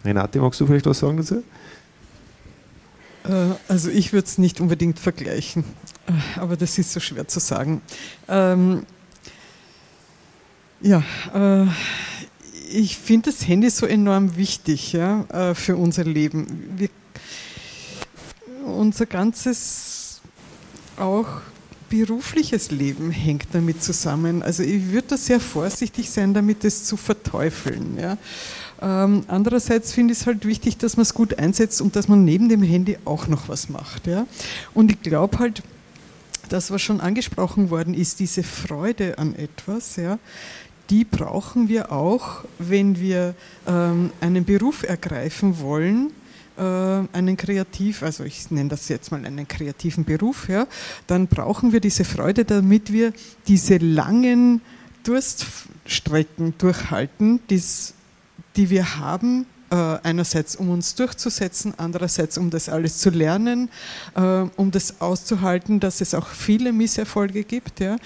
Renate, 0.05 0.39
magst 0.39 0.61
du 0.61 0.67
vielleicht 0.67 0.87
was 0.87 0.99
sagen 0.99 1.17
dazu? 1.17 1.43
Also 3.67 3.91
ich 3.91 4.13
würde 4.13 4.27
es 4.27 4.39
nicht 4.39 4.61
unbedingt 4.61 5.01
vergleichen, 5.01 5.65
aber 6.37 6.57
das 6.57 6.79
ist 6.79 6.93
so 6.93 7.01
schwer 7.01 7.27
zu 7.27 7.41
sagen. 7.41 7.83
Ähm, 8.29 8.87
ja, 10.81 11.03
äh, 11.35 11.67
ich 12.69 12.97
finde 12.97 13.31
das 13.31 13.47
Handy 13.47 13.71
so 13.71 13.87
enorm 13.87 14.37
wichtig 14.37 14.93
ja, 14.93 15.23
äh, 15.31 15.55
für 15.55 15.77
unser 15.77 16.05
Leben. 16.05 16.75
Wir, 16.77 16.89
unser 18.65 19.07
ganzes 19.07 20.21
auch 20.97 21.27
berufliches 21.89 22.71
Leben 22.71 23.11
hängt 23.11 23.47
damit 23.53 23.83
zusammen. 23.83 24.43
Also 24.43 24.63
ich 24.63 24.91
würde 24.91 25.09
da 25.09 25.17
sehr 25.17 25.41
vorsichtig 25.41 26.11
sein, 26.11 26.35
damit 26.35 26.65
es 26.65 26.85
zu 26.85 26.97
verteufeln. 26.97 27.97
Ja. 28.01 28.19
Ähm, 28.83 29.25
andererseits 29.29 29.93
finde 29.93 30.13
ich 30.13 30.21
es 30.21 30.27
halt 30.27 30.45
wichtig, 30.47 30.79
dass 30.79 30.97
man 30.97 31.03
es 31.03 31.15
gut 31.15 31.39
einsetzt 31.39 31.81
und 31.81 31.97
dass 31.97 32.09
man 32.09 32.25
neben 32.25 32.49
dem 32.49 32.63
Handy 32.63 32.99
auch 33.05 33.29
noch 33.29 33.49
was 33.49 33.69
macht. 33.69 34.07
Ja. 34.07 34.27
Und 34.75 34.91
ich 34.91 35.01
glaube 35.03 35.39
halt, 35.39 35.63
das, 36.49 36.71
was 36.71 36.83
schon 36.83 37.01
angesprochen 37.01 37.71
worden 37.71 37.95
ist, 37.95 38.21
diese 38.21 38.43
Freude 38.43 39.19
an 39.19 39.35
etwas, 39.35 39.97
ja, 39.97 40.19
die 40.91 41.05
brauchen 41.05 41.69
wir 41.69 41.93
auch, 41.93 42.45
wenn 42.59 42.99
wir 42.99 43.35
ähm, 43.67 44.11
einen 44.21 44.45
Beruf 44.45 44.83
ergreifen 44.83 45.61
wollen, 45.61 46.13
äh, 46.57 46.63
einen 46.63 47.37
Kreativ, 47.37 48.03
also 48.03 48.25
ich 48.25 48.51
nenne 48.51 48.71
das 48.71 48.89
jetzt 48.89 49.11
mal 49.11 49.25
einen 49.25 49.47
kreativen 49.49 50.05
Beruf, 50.05 50.49
ja, 50.49 50.67
dann 51.07 51.27
brauchen 51.27 51.73
wir 51.73 51.81
diese 51.81 52.05
Freude, 52.05 52.45
damit 52.45 52.93
wir 52.93 53.13
diese 53.47 53.79
langen 53.79 54.61
Durststrecken 55.05 56.55
durchhalten, 56.59 57.41
dies, 57.51 57.95
die 58.57 58.71
wir 58.71 58.97
haben, 58.99 59.47
einerseits, 59.75 60.57
um 60.57 60.71
uns 60.71 60.95
durchzusetzen, 60.95 61.75
andererseits, 61.77 62.39
um 62.39 62.51
das 62.51 62.69
alles 62.69 62.99
zu 62.99 63.11
lernen, 63.11 63.69
äh, 64.15 64.45
um 64.57 64.71
das 64.71 65.01
auszuhalten, 65.01 65.81
dass 65.81 66.01
es 66.01 66.15
auch 66.15 66.29
viele 66.29 66.73
Misserfolge 66.73 67.45
gibt. 67.45 67.81
Ja. 67.81 67.97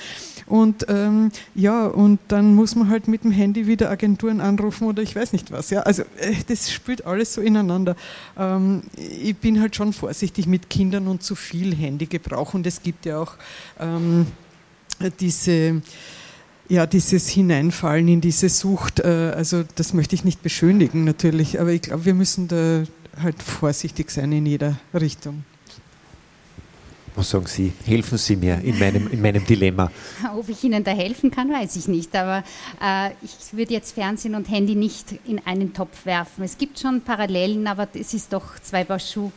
Und 0.46 0.86
ähm, 0.88 1.30
ja, 1.54 1.86
und 1.86 2.18
dann 2.28 2.54
muss 2.54 2.74
man 2.74 2.88
halt 2.88 3.08
mit 3.08 3.24
dem 3.24 3.30
Handy 3.30 3.66
wieder 3.66 3.90
Agenturen 3.90 4.40
anrufen 4.40 4.88
oder 4.88 5.02
ich 5.02 5.14
weiß 5.14 5.32
nicht 5.32 5.52
was. 5.52 5.70
Ja. 5.70 5.82
Also 5.82 6.02
äh, 6.18 6.34
das 6.48 6.72
spielt 6.72 7.06
alles 7.06 7.34
so 7.34 7.40
ineinander. 7.40 7.94
Ähm, 8.38 8.82
ich 8.96 9.36
bin 9.36 9.60
halt 9.60 9.76
schon 9.76 9.92
vorsichtig 9.92 10.46
mit 10.46 10.70
Kindern 10.70 11.06
und 11.08 11.22
zu 11.22 11.34
viel 11.34 11.74
Handygebrauch 11.74 12.54
und 12.54 12.66
es 12.66 12.82
gibt 12.82 13.06
ja 13.06 13.18
auch 13.18 13.34
ähm, 13.78 14.26
diese 15.20 15.82
ja, 16.70 16.86
dieses 16.86 17.28
Hineinfallen 17.28 18.06
in 18.08 18.20
diese 18.20 18.48
Sucht, 18.48 19.00
äh, 19.00 19.32
also 19.36 19.64
das 19.74 19.92
möchte 19.92 20.14
ich 20.14 20.24
nicht 20.24 20.42
beschönigen 20.42 21.04
natürlich, 21.04 21.60
aber 21.60 21.72
ich 21.72 21.82
glaube, 21.82 22.04
wir 22.04 22.14
müssen 22.14 22.46
da 22.46 22.84
halt 23.20 23.42
vorsichtig 23.42 24.10
sein 24.10 24.30
in 24.30 24.46
jeder 24.46 24.78
Richtung. 24.94 25.44
Was 27.16 27.30
sagen 27.30 27.46
Sie? 27.46 27.72
Helfen 27.84 28.16
Sie 28.18 28.36
mir 28.36 28.60
in 28.62 28.78
meinem, 28.78 29.08
in 29.08 29.20
meinem 29.20 29.44
Dilemma. 29.44 29.90
Ob 30.36 30.48
ich 30.48 30.62
Ihnen 30.62 30.84
da 30.84 30.92
helfen 30.92 31.32
kann, 31.32 31.52
weiß 31.52 31.74
ich 31.74 31.88
nicht. 31.88 32.14
Aber 32.14 32.44
äh, 32.80 33.10
ich 33.20 33.52
würde 33.52 33.72
jetzt 33.72 33.92
Fernsehen 33.92 34.36
und 34.36 34.48
Handy 34.48 34.76
nicht 34.76 35.16
in 35.26 35.44
einen 35.44 35.74
Topf 35.74 36.06
werfen. 36.06 36.44
Es 36.44 36.56
gibt 36.56 36.78
schon 36.78 37.00
Parallelen, 37.00 37.66
aber 37.66 37.88
es 37.94 38.14
ist 38.14 38.32
doch 38.32 38.60
zwei 38.60 38.84
Paar 38.84 39.00
Schuhe. 39.00 39.32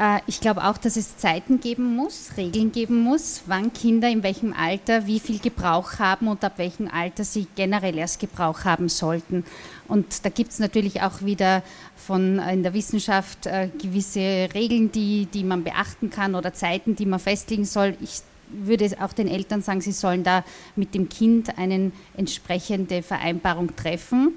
Äh, 0.00 0.20
ich 0.26 0.40
glaube 0.40 0.64
auch, 0.64 0.78
dass 0.78 0.96
es 0.96 1.18
Zeiten 1.18 1.60
geben 1.60 1.94
muss, 1.94 2.30
Regeln 2.36 2.72
geben 2.72 3.02
muss, 3.02 3.42
wann 3.46 3.72
Kinder 3.72 4.08
in 4.08 4.22
welchem 4.22 4.54
Alter 4.54 5.06
wie 5.06 5.20
viel 5.20 5.38
Gebrauch 5.38 5.98
haben 5.98 6.26
und 6.26 6.42
ab 6.42 6.54
welchem 6.56 6.88
Alter 6.88 7.22
sie 7.22 7.46
generell 7.54 7.98
erst 7.98 8.18
Gebrauch 8.18 8.64
haben 8.64 8.88
sollten. 8.88 9.44
Und 9.86 10.24
da 10.24 10.30
gibt 10.30 10.52
es 10.52 10.58
natürlich 10.58 11.02
auch 11.02 11.22
wieder 11.22 11.62
von 11.96 12.38
äh, 12.38 12.54
in 12.54 12.62
der 12.62 12.72
Wissenschaft 12.72 13.46
äh, 13.46 13.68
gewisse 13.80 14.48
Regeln, 14.54 14.90
die, 14.90 15.26
die 15.26 15.44
man 15.44 15.62
beachten 15.62 16.08
kann 16.08 16.34
oder 16.34 16.54
Zeiten, 16.54 16.96
die 16.96 17.06
man 17.06 17.20
festlegen 17.20 17.66
soll. 17.66 17.94
Ich 18.00 18.22
würde 18.48 18.90
auch 19.00 19.12
den 19.12 19.28
Eltern 19.28 19.60
sagen, 19.60 19.80
sie 19.80 19.92
sollen 19.92 20.24
da 20.24 20.44
mit 20.76 20.94
dem 20.94 21.08
Kind 21.08 21.56
eine 21.58 21.92
entsprechende 22.16 23.00
Vereinbarung 23.00 23.76
treffen, 23.76 24.32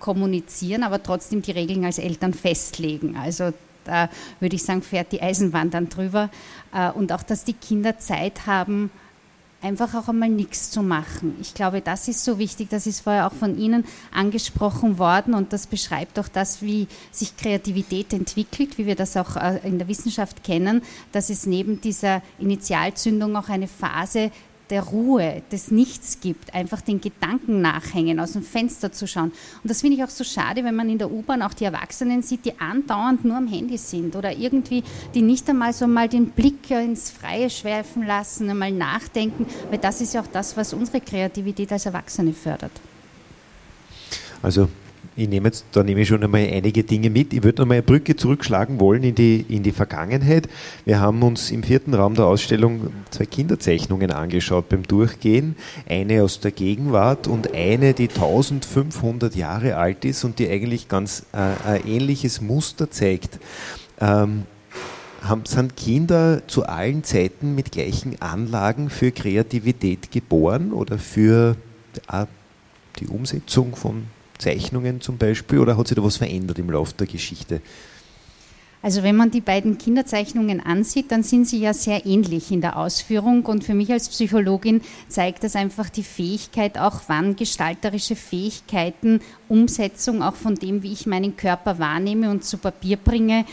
kommunizieren, 0.00 0.82
aber 0.82 1.02
trotzdem 1.02 1.40
die 1.40 1.52
Regeln 1.52 1.82
als 1.86 1.98
Eltern 1.98 2.34
festlegen. 2.34 3.16
Also 3.16 3.52
da 3.84 4.08
würde 4.40 4.56
ich 4.56 4.62
sagen, 4.62 4.82
fährt 4.82 5.12
die 5.12 5.22
Eisenbahn 5.22 5.70
dann 5.70 5.88
drüber. 5.88 6.30
Äh, 6.74 6.90
und 6.92 7.12
auch, 7.12 7.22
dass 7.22 7.44
die 7.44 7.54
Kinder 7.54 7.98
Zeit 7.98 8.46
haben, 8.46 8.90
einfach 9.62 9.94
auch 9.94 10.08
einmal 10.08 10.28
nichts 10.28 10.70
zu 10.70 10.82
machen. 10.82 11.36
Ich 11.40 11.54
glaube, 11.54 11.80
das 11.80 12.08
ist 12.08 12.24
so 12.24 12.38
wichtig. 12.38 12.68
Das 12.70 12.86
ist 12.86 13.00
vorher 13.00 13.26
auch 13.26 13.32
von 13.32 13.56
Ihnen 13.56 13.84
angesprochen 14.12 14.98
worden 14.98 15.34
und 15.34 15.52
das 15.52 15.66
beschreibt 15.66 16.18
auch 16.18 16.28
das, 16.28 16.62
wie 16.62 16.88
sich 17.10 17.36
Kreativität 17.36 18.12
entwickelt, 18.12 18.76
wie 18.76 18.86
wir 18.86 18.96
das 18.96 19.16
auch 19.16 19.36
äh, 19.36 19.60
in 19.62 19.78
der 19.78 19.88
Wissenschaft 19.88 20.42
kennen, 20.42 20.82
dass 21.12 21.30
es 21.30 21.46
neben 21.46 21.80
dieser 21.80 22.22
Initialzündung 22.38 23.36
auch 23.36 23.48
eine 23.48 23.68
Phase 23.68 24.30
der 24.72 24.82
Ruhe, 24.84 25.42
des 25.52 25.70
Nichts 25.70 26.18
gibt, 26.20 26.54
einfach 26.54 26.80
den 26.80 27.00
Gedanken 27.00 27.60
nachhängen, 27.60 28.18
aus 28.18 28.32
dem 28.32 28.42
Fenster 28.42 28.90
zu 28.90 29.06
schauen. 29.06 29.30
Und 29.62 29.70
das 29.70 29.82
finde 29.82 29.98
ich 29.98 30.02
auch 30.02 30.08
so 30.08 30.24
schade, 30.24 30.64
wenn 30.64 30.74
man 30.74 30.88
in 30.88 30.96
der 30.96 31.12
U-Bahn 31.12 31.42
auch 31.42 31.52
die 31.52 31.64
Erwachsenen 31.64 32.22
sieht, 32.22 32.46
die 32.46 32.58
andauernd 32.58 33.22
nur 33.22 33.36
am 33.36 33.46
Handy 33.46 33.76
sind 33.76 34.16
oder 34.16 34.32
irgendwie, 34.32 34.82
die 35.14 35.20
nicht 35.20 35.48
einmal 35.50 35.74
so 35.74 35.86
mal 35.86 36.08
den 36.08 36.30
Blick 36.30 36.70
ins 36.70 37.10
Freie 37.10 37.50
schwerfen 37.50 38.06
lassen, 38.06 38.48
einmal 38.48 38.72
nachdenken, 38.72 39.46
weil 39.68 39.78
das 39.78 40.00
ist 40.00 40.14
ja 40.14 40.22
auch 40.22 40.26
das, 40.26 40.56
was 40.56 40.72
unsere 40.72 41.02
Kreativität 41.02 41.70
als 41.70 41.84
Erwachsene 41.84 42.32
fördert. 42.32 42.72
Also 44.42 44.68
ich 45.14 45.28
nehme 45.28 45.48
jetzt, 45.48 45.66
da 45.72 45.82
nehme 45.82 46.00
ich 46.00 46.08
schon 46.08 46.22
einmal 46.22 46.40
einige 46.40 46.84
Dinge 46.84 47.10
mit. 47.10 47.32
Ich 47.32 47.42
würde 47.42 47.62
noch 47.62 47.68
mal 47.68 47.74
eine 47.74 47.82
Brücke 47.82 48.16
zurückschlagen 48.16 48.80
wollen 48.80 49.02
in 49.02 49.14
die, 49.14 49.44
in 49.48 49.62
die 49.62 49.72
Vergangenheit. 49.72 50.48
Wir 50.84 51.00
haben 51.00 51.22
uns 51.22 51.50
im 51.50 51.62
vierten 51.62 51.92
Raum 51.92 52.14
der 52.14 52.24
Ausstellung 52.24 52.92
zwei 53.10 53.26
Kinderzeichnungen 53.26 54.10
angeschaut 54.10 54.68
beim 54.68 54.84
Durchgehen. 54.84 55.56
Eine 55.88 56.22
aus 56.22 56.40
der 56.40 56.50
Gegenwart 56.50 57.28
und 57.28 57.52
eine, 57.54 57.92
die 57.92 58.08
1500 58.08 59.34
Jahre 59.34 59.76
alt 59.76 60.04
ist 60.04 60.24
und 60.24 60.38
die 60.38 60.48
eigentlich 60.48 60.88
ganz 60.88 61.26
äh, 61.32 61.68
ein 61.68 61.86
ähnliches 61.86 62.40
Muster 62.40 62.90
zeigt. 62.90 63.38
Ähm, 64.00 64.44
haben, 65.22 65.44
sind 65.44 65.76
Kinder 65.76 66.42
zu 66.48 66.66
allen 66.66 67.04
Zeiten 67.04 67.54
mit 67.54 67.70
gleichen 67.70 68.20
Anlagen 68.20 68.90
für 68.90 69.12
Kreativität 69.12 70.10
geboren 70.10 70.72
oder 70.72 70.98
für 70.98 71.56
die 72.98 73.06
Umsetzung 73.06 73.76
von 73.76 74.06
Zeichnungen 74.42 75.00
zum 75.00 75.18
Beispiel 75.18 75.58
oder 75.60 75.76
hat 75.76 75.88
sich 75.88 75.96
da 75.96 76.02
was 76.02 76.16
verändert 76.16 76.58
im 76.58 76.70
Laufe 76.70 76.94
der 76.98 77.06
Geschichte? 77.06 77.60
Also 78.84 79.04
wenn 79.04 79.14
man 79.14 79.30
die 79.30 79.40
beiden 79.40 79.78
Kinderzeichnungen 79.78 80.58
ansieht, 80.58 81.12
dann 81.12 81.22
sind 81.22 81.46
sie 81.46 81.60
ja 81.60 81.72
sehr 81.72 82.04
ähnlich 82.04 82.50
in 82.50 82.60
der 82.60 82.76
Ausführung 82.76 83.46
und 83.46 83.62
für 83.62 83.74
mich 83.74 83.92
als 83.92 84.08
Psychologin 84.08 84.80
zeigt 85.06 85.44
das 85.44 85.54
einfach 85.54 85.88
die 85.88 86.02
Fähigkeit, 86.02 86.76
auch 86.78 87.02
wann 87.06 87.36
gestalterische 87.36 88.16
Fähigkeiten, 88.16 89.20
Umsetzung 89.48 90.20
auch 90.20 90.34
von 90.34 90.56
dem, 90.56 90.82
wie 90.82 90.92
ich 90.92 91.06
meinen 91.06 91.36
Körper 91.36 91.78
wahrnehme 91.78 92.28
und 92.30 92.44
zu 92.44 92.58
Papier 92.58 92.96
bringe, 92.96 93.44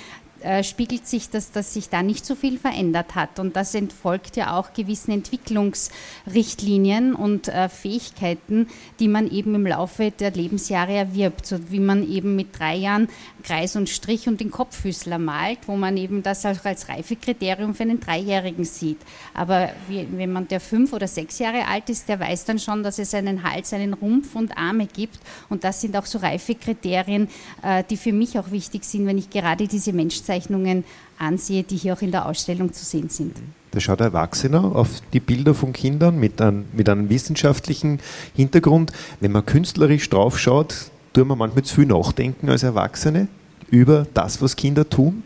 äh, 0.42 0.64
spiegelt 0.64 1.08
sich, 1.08 1.30
dass, 1.30 1.52
dass 1.52 1.74
sich 1.74 1.90
da 1.90 2.04
nicht 2.04 2.26
so 2.26 2.36
viel 2.36 2.58
verändert 2.58 3.16
hat. 3.16 3.40
Und 3.40 3.56
das 3.56 3.76
entfolgt 3.76 4.36
ja 4.36 4.58
auch 4.58 4.74
gewissen 4.74 5.12
Entwicklungsrichtlinien 5.12 7.16
und 7.16 7.48
äh, 7.48 7.70
Fähigkeiten, 7.70 8.68
die 9.00 9.08
man 9.08 9.30
eben 9.30 9.56
im 9.56 9.66
Laufe 9.66 10.12
der 10.12 10.32
Lebensjahre 10.32 10.94
erwirbt. 10.94 11.46
So 11.46 11.72
wie 11.72 11.80
man 11.80 12.10
eben 12.10 12.36
mit 12.36 12.58
drei 12.58 12.76
Jahren 12.76 13.08
Kreis 13.44 13.76
und 13.76 13.90
Strich 13.90 14.28
und 14.28 14.40
den 14.40 14.52
Kopffüßler 14.52 15.18
malt, 15.18 15.60
wo 15.68 15.76
man 15.76 15.98
eben 15.98 16.24
das 16.24 16.46
auch 16.46 16.64
als 16.64 16.90
Reifekriterium 16.90 17.76
für 17.76 17.84
einen 17.84 18.00
Dreijährigen 18.00 18.66
sieht. 18.66 19.00
Aber 19.34 19.70
wie, 19.88 20.08
wenn 20.12 20.32
man 20.32 20.48
der 20.48 20.60
fünf 20.60 20.94
oder 20.94 21.08
sechs 21.08 21.40
Jahre 21.40 21.68
alt 21.68 21.90
ist, 21.90 22.10
der 22.10 22.20
weiß 22.20 22.46
dann 22.46 22.60
schon, 22.60 22.84
dass 22.84 23.00
es 23.00 23.14
einen 23.14 23.44
Hals, 23.44 23.74
einen 23.74 23.94
Rumpf 23.94 24.36
und 24.36 24.58
Arme 24.58 24.88
gibt. 24.88 25.20
Und 25.50 25.64
das 25.64 25.82
sind 25.82 25.96
auch 25.96 26.06
so 26.06 26.20
Reifekriterien, 26.20 27.30
äh, 27.64 27.84
die 27.90 27.98
für 27.98 28.14
mich 28.14 28.38
auch 28.38 28.52
wichtig 28.52 28.84
sind, 28.84 29.06
wenn 29.06 29.18
ich 29.18 29.30
gerade 29.30 29.68
diese 29.68 29.94
Menschen 29.94 30.26
Aufzeichnungen 30.30 30.84
ansehe, 31.18 31.64
die 31.64 31.76
hier 31.76 31.94
auch 31.94 32.02
in 32.02 32.12
der 32.12 32.26
Ausstellung 32.28 32.72
zu 32.72 32.86
sehen 32.86 33.10
sind. 33.10 33.36
Da 33.72 33.80
schaut 33.80 34.00
ein 34.02 34.06
Erwachsener 34.06 34.64
auf 34.76 34.90
die 35.12 35.20
Bilder 35.20 35.54
von 35.54 35.74
Kindern 35.74 36.20
mit, 36.20 36.42
ein, 36.42 36.66
mit 36.74 36.88
einem 36.88 37.10
wissenschaftlichen 37.10 38.00
Hintergrund. 38.36 38.92
Wenn 39.20 39.32
man 39.32 39.46
künstlerisch 39.46 40.10
drauf 40.10 40.40
schaut, 40.40 40.92
tut 41.14 41.28
man 41.28 41.38
manchmal 41.38 41.64
zu 41.64 41.76
viel 41.76 41.86
nachdenken 41.86 42.50
als 42.50 42.64
Erwachsene 42.64 43.28
über 43.70 44.08
das, 44.14 44.42
was 44.42 44.56
Kinder 44.56 44.88
tun. 44.88 45.24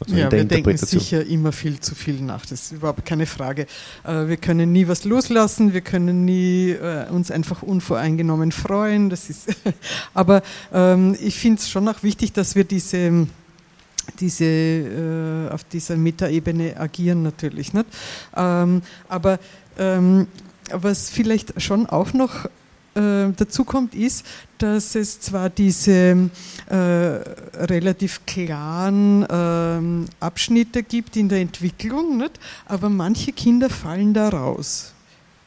Also 0.00 0.14
ja, 0.14 0.30
wir 0.30 0.44
denken 0.44 0.76
sicher 0.76 1.26
immer 1.26 1.50
viel 1.50 1.80
zu 1.80 1.94
viel 1.96 2.20
nach, 2.20 2.46
das 2.46 2.66
ist 2.66 2.72
überhaupt 2.72 3.04
keine 3.04 3.26
Frage. 3.26 3.66
Äh, 4.04 4.28
wir 4.28 4.36
können 4.36 4.70
nie 4.70 4.86
was 4.86 5.04
loslassen, 5.04 5.72
wir 5.74 5.80
können 5.80 6.24
nie 6.24 6.70
äh, 6.70 7.08
uns 7.10 7.32
einfach 7.32 7.62
unvoreingenommen 7.62 8.52
freuen. 8.52 9.10
Das 9.10 9.28
ist 9.28 9.48
aber 10.14 10.42
ähm, 10.72 11.16
ich 11.20 11.36
finde 11.36 11.60
es 11.60 11.68
schon 11.68 11.88
auch 11.88 12.04
wichtig, 12.04 12.32
dass 12.32 12.54
wir 12.54 12.62
diese 12.62 13.26
diese, 14.18 14.44
äh, 14.44 15.50
auf 15.50 15.64
dieser 15.64 15.96
Metaebene 15.96 16.78
agieren 16.78 17.22
natürlich. 17.22 17.72
Nicht? 17.72 17.86
Ähm, 18.36 18.82
aber 19.08 19.38
ähm, 19.78 20.26
was 20.70 21.10
vielleicht 21.10 21.60
schon 21.60 21.86
auch 21.86 22.12
noch 22.12 22.46
äh, 22.98 23.32
dazu 23.36 23.64
kommt, 23.64 23.94
ist, 23.94 24.26
dass 24.58 24.94
es 24.94 25.20
zwar 25.20 25.50
diese 25.50 26.30
äh, 26.68 26.74
relativ 26.74 28.26
klaren 28.26 29.22
äh, 29.22 30.24
Abschnitte 30.24 30.82
gibt 30.82 31.16
in 31.16 31.28
der 31.28 31.40
Entwicklung, 31.40 32.16
nicht? 32.16 32.40
aber 32.66 32.88
manche 32.88 33.32
Kinder 33.32 33.70
fallen 33.70 34.14
da 34.14 34.28
raus. 34.28 34.92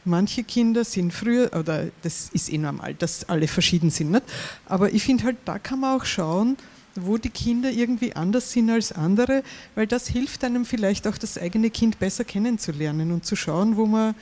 Manche 0.04 0.42
Kinder 0.42 0.84
sind 0.84 1.12
früher, 1.12 1.50
oder 1.54 1.86
das 2.02 2.30
ist 2.32 2.52
eh 2.52 2.58
normal, 2.58 2.94
dass 2.94 3.28
alle 3.28 3.46
verschieden 3.46 3.90
sind, 3.90 4.10
nicht? 4.10 4.24
aber 4.66 4.92
ich 4.92 5.02
finde 5.02 5.24
halt, 5.24 5.36
da 5.44 5.58
kann 5.58 5.80
man 5.80 6.00
auch 6.00 6.04
schauen, 6.04 6.56
wo 6.94 7.18
die 7.18 7.30
Kinder 7.30 7.70
irgendwie 7.70 8.14
anders 8.14 8.52
sind 8.52 8.70
als 8.70 8.92
andere, 8.92 9.42
weil 9.74 9.86
das 9.86 10.08
hilft 10.08 10.44
einem 10.44 10.64
vielleicht 10.64 11.06
auch 11.06 11.18
das 11.18 11.38
eigene 11.38 11.70
Kind 11.70 11.98
besser 11.98 12.24
kennenzulernen 12.24 13.12
und 13.12 13.24
zu 13.24 13.36
schauen, 13.36 13.76
wo 13.76 13.86
man, 13.86 14.14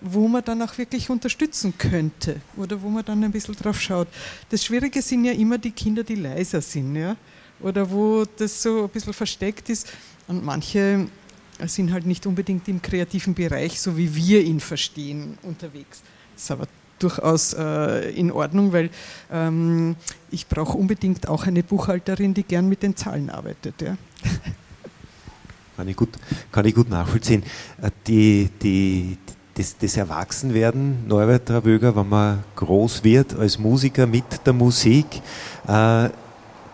wo 0.00 0.28
man 0.28 0.44
dann 0.44 0.62
auch 0.62 0.76
wirklich 0.78 1.08
unterstützen 1.10 1.74
könnte 1.78 2.40
oder 2.56 2.80
wo 2.82 2.88
man 2.88 3.04
dann 3.04 3.22
ein 3.22 3.32
bisschen 3.32 3.54
drauf 3.54 3.80
schaut. 3.80 4.08
Das 4.50 4.64
Schwierige 4.64 5.02
sind 5.02 5.24
ja 5.24 5.32
immer 5.32 5.58
die 5.58 5.70
Kinder, 5.70 6.02
die 6.02 6.16
leiser 6.16 6.60
sind, 6.60 6.96
ja, 6.96 7.16
oder 7.60 7.90
wo 7.90 8.24
das 8.36 8.62
so 8.62 8.84
ein 8.84 8.88
bisschen 8.90 9.12
versteckt 9.12 9.70
ist 9.70 9.92
und 10.26 10.44
manche 10.44 11.08
sind 11.64 11.92
halt 11.92 12.04
nicht 12.04 12.26
unbedingt 12.26 12.68
im 12.68 12.82
kreativen 12.82 13.34
Bereich, 13.34 13.80
so 13.80 13.96
wie 13.96 14.14
wir 14.14 14.42
ihn 14.42 14.60
verstehen, 14.60 15.38
unterwegs. 15.42 16.02
Das 16.34 16.44
ist 16.44 16.50
aber 16.50 16.66
durchaus 16.98 17.52
äh, 17.54 18.10
in 18.10 18.30
Ordnung, 18.32 18.72
weil 18.72 18.90
ähm, 19.30 19.96
ich 20.30 20.46
brauche 20.46 20.76
unbedingt 20.76 21.28
auch 21.28 21.46
eine 21.46 21.62
Buchhalterin, 21.62 22.34
die 22.34 22.42
gern 22.42 22.68
mit 22.68 22.82
den 22.82 22.96
Zahlen 22.96 23.30
arbeitet. 23.30 23.80
Ja. 23.82 23.96
Kann 25.76 25.88
ich 25.88 25.96
gut, 25.96 26.08
kann 26.50 26.64
ich 26.64 26.74
gut 26.74 26.88
nachvollziehen. 26.88 27.42
Äh, 27.82 27.90
die, 28.06 28.50
die, 28.62 29.18
das, 29.54 29.76
das 29.76 29.96
Erwachsenwerden, 29.96 31.06
Norbert 31.06 31.46
Travöger, 31.46 31.94
wenn 31.94 32.08
man 32.08 32.44
groß 32.56 33.04
wird 33.04 33.38
als 33.38 33.58
Musiker 33.58 34.06
mit 34.06 34.24
der 34.46 34.52
Musik, 34.52 35.06
äh, 35.66 36.08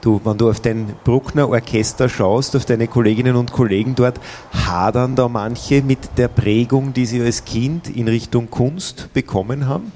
Du, 0.03 0.21
wenn 0.25 0.37
du 0.37 0.51
auf 0.51 0.59
dein 0.59 0.97
Bruckner 1.05 1.49
Orchester 1.49 2.09
schaust, 2.09 2.57
auf 2.57 2.65
deine 2.65 2.89
Kolleginnen 2.89 3.37
und 3.37 3.53
Kollegen 3.53 3.95
dort, 3.95 4.19
hadern 4.53 5.15
da 5.15 5.29
manche 5.29 5.81
mit 5.81 6.19
der 6.19 6.27
Prägung, 6.27 6.93
die 6.93 7.07
sie 7.07 7.23
als 7.23 7.45
Kind 7.45 7.89
in 7.89 8.09
Richtung 8.09 8.51
Kunst 8.51 9.11
bekommen 9.15 9.69
haben? 9.69 9.93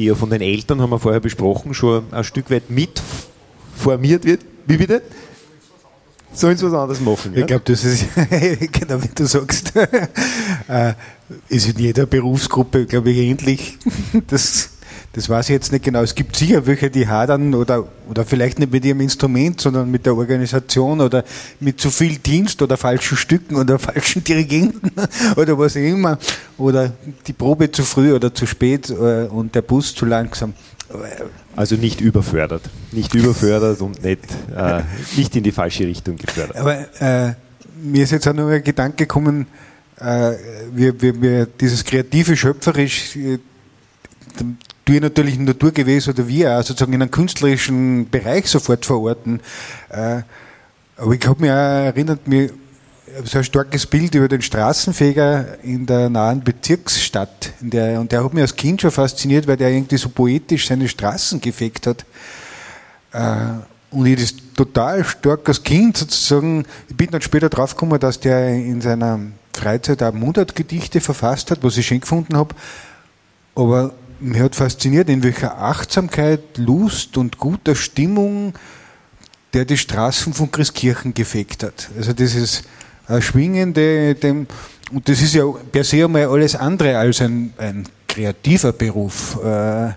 Die 0.00 0.06
ja 0.06 0.14
von 0.14 0.30
den 0.30 0.40
Eltern, 0.40 0.80
haben 0.80 0.88
wir 0.88 0.98
vorher 0.98 1.20
besprochen, 1.20 1.74
schon 1.74 2.04
ein 2.10 2.24
Stück 2.24 2.50
weit 2.50 2.70
mitformiert 2.70 4.24
wird. 4.24 4.40
Wie 4.66 4.78
bitte? 4.78 5.02
Sollen 6.32 6.56
sie 6.56 6.64
was 6.64 6.72
anderes 6.72 7.02
machen? 7.02 7.36
Ich 7.36 7.44
glaube, 7.44 7.64
das 7.66 7.84
ist, 7.84 8.06
genau 8.72 9.02
wie 9.02 9.10
du 9.14 9.26
sagst, 9.26 9.74
äh, 10.68 10.94
ist 11.50 11.68
in 11.68 11.78
jeder 11.78 12.06
Berufsgruppe, 12.06 12.86
glaube 12.86 13.10
ich, 13.10 13.18
ähnlich. 13.18 13.76
Das 14.28 14.70
das 15.12 15.28
weiß 15.28 15.48
ich 15.48 15.54
jetzt 15.54 15.72
nicht 15.72 15.84
genau. 15.84 16.02
Es 16.02 16.14
gibt 16.14 16.36
sicher 16.36 16.66
welche, 16.66 16.88
die 16.88 17.08
hadern 17.08 17.54
oder, 17.54 17.88
oder 18.08 18.24
vielleicht 18.24 18.60
nicht 18.60 18.72
mit 18.72 18.84
ihrem 18.84 19.00
Instrument, 19.00 19.60
sondern 19.60 19.90
mit 19.90 20.06
der 20.06 20.14
Organisation 20.14 21.00
oder 21.00 21.24
mit 21.58 21.80
zu 21.80 21.90
viel 21.90 22.18
Dienst 22.18 22.62
oder 22.62 22.76
falschen 22.76 23.16
Stücken 23.16 23.56
oder 23.56 23.78
falschen 23.80 24.22
Dirigenten 24.22 24.92
oder 25.36 25.58
was 25.58 25.76
auch 25.76 25.80
immer. 25.80 26.18
Oder 26.58 26.92
die 27.26 27.32
Probe 27.32 27.72
zu 27.72 27.82
früh 27.82 28.12
oder 28.12 28.32
zu 28.32 28.46
spät 28.46 28.88
äh, 28.90 29.26
und 29.26 29.54
der 29.54 29.62
Bus 29.62 29.94
zu 29.94 30.06
langsam. 30.06 30.54
Also 31.56 31.76
nicht 31.76 32.00
überfördert. 32.00 32.62
Nicht 32.92 33.14
überfördert 33.14 33.80
und 33.80 34.02
nicht, 34.04 34.20
äh, 34.56 34.82
nicht 35.16 35.34
in 35.34 35.42
die 35.42 35.52
falsche 35.52 35.84
Richtung 35.84 36.16
gefördert. 36.16 36.56
Aber 36.56 36.76
äh, 37.00 37.34
mir 37.82 38.04
ist 38.04 38.12
jetzt 38.12 38.28
auch 38.28 38.34
noch 38.34 38.48
ein 38.48 38.62
Gedanke 38.62 39.06
gekommen, 39.06 39.46
äh, 39.98 40.32
wir, 40.72 41.00
wir, 41.00 41.20
wir, 41.20 41.46
dieses 41.46 41.84
kreative, 41.84 42.36
schöpferisch, 42.36 43.16
wir 44.86 45.00
natürlich 45.00 45.36
in 45.36 45.44
Naturgewesen 45.44 46.12
oder 46.12 46.26
wir 46.26 46.58
auch 46.58 46.62
sozusagen 46.62 46.92
in 46.92 47.02
einem 47.02 47.10
künstlerischen 47.10 48.10
Bereich 48.10 48.48
sofort 48.48 48.84
verorten. 48.84 49.40
Äh, 49.88 50.22
aber 50.96 51.14
ich 51.14 51.26
habe 51.26 51.40
mich 51.40 51.50
auch 51.50 51.54
erinnert, 51.54 52.26
mir 52.26 52.50
so 53.24 53.38
ein 53.38 53.44
starkes 53.44 53.86
Bild 53.86 54.14
über 54.14 54.28
den 54.28 54.42
Straßenfeger 54.42 55.62
in 55.62 55.86
der 55.86 56.08
nahen 56.08 56.42
Bezirksstadt. 56.42 57.52
Der, 57.60 58.00
und 58.00 58.12
der 58.12 58.24
hat 58.24 58.34
mich 58.34 58.42
als 58.42 58.56
Kind 58.56 58.80
schon 58.80 58.90
fasziniert, 58.90 59.46
weil 59.46 59.56
der 59.56 59.70
irgendwie 59.70 59.96
so 59.96 60.08
poetisch 60.08 60.68
seine 60.68 60.88
Straßen 60.88 61.40
gefegt 61.40 61.86
hat. 61.86 62.04
Äh, 63.12 63.60
und 63.90 64.06
ich 64.06 64.20
das 64.20 64.34
total 64.56 65.04
stark 65.04 65.48
als 65.48 65.62
Kind 65.62 65.96
sozusagen, 65.96 66.64
ich 66.88 66.96
bin 66.96 67.10
dann 67.10 67.22
später 67.22 67.48
draufgekommen, 67.48 67.98
dass 67.98 68.20
der 68.20 68.50
in 68.50 68.80
seiner 68.80 69.18
Freizeit 69.52 70.02
auch 70.02 70.12
Mundartgedichte 70.12 71.00
verfasst 71.00 71.50
hat, 71.50 71.62
was 71.62 71.76
ich 71.76 71.86
schön 71.86 72.00
gefunden 72.00 72.36
habe. 72.36 72.54
Aber 73.56 73.92
mich 74.20 74.40
hat 74.40 74.54
fasziniert, 74.54 75.08
in 75.08 75.22
welcher 75.22 75.58
Achtsamkeit, 75.58 76.58
Lust 76.58 77.16
und 77.16 77.38
guter 77.38 77.74
Stimmung 77.74 78.54
der 79.52 79.64
die 79.64 79.76
Straßen 79.76 80.32
von 80.32 80.50
Christkirchen 80.50 81.14
gefegt 81.14 81.62
hat. 81.62 81.90
Also 81.96 82.12
ist 82.12 82.62
ein 83.06 83.22
schwingende, 83.22 84.14
dem, 84.14 84.46
und 84.92 85.08
das 85.08 85.20
ist 85.20 85.34
ja 85.34 85.44
per 85.72 85.84
se 85.84 86.04
einmal 86.04 86.26
alles 86.26 86.54
andere 86.54 86.96
als 86.96 87.20
ein, 87.20 87.52
ein 87.58 87.84
kreativer 88.06 88.72
Beruf, 88.72 89.38
äh, 89.42 89.90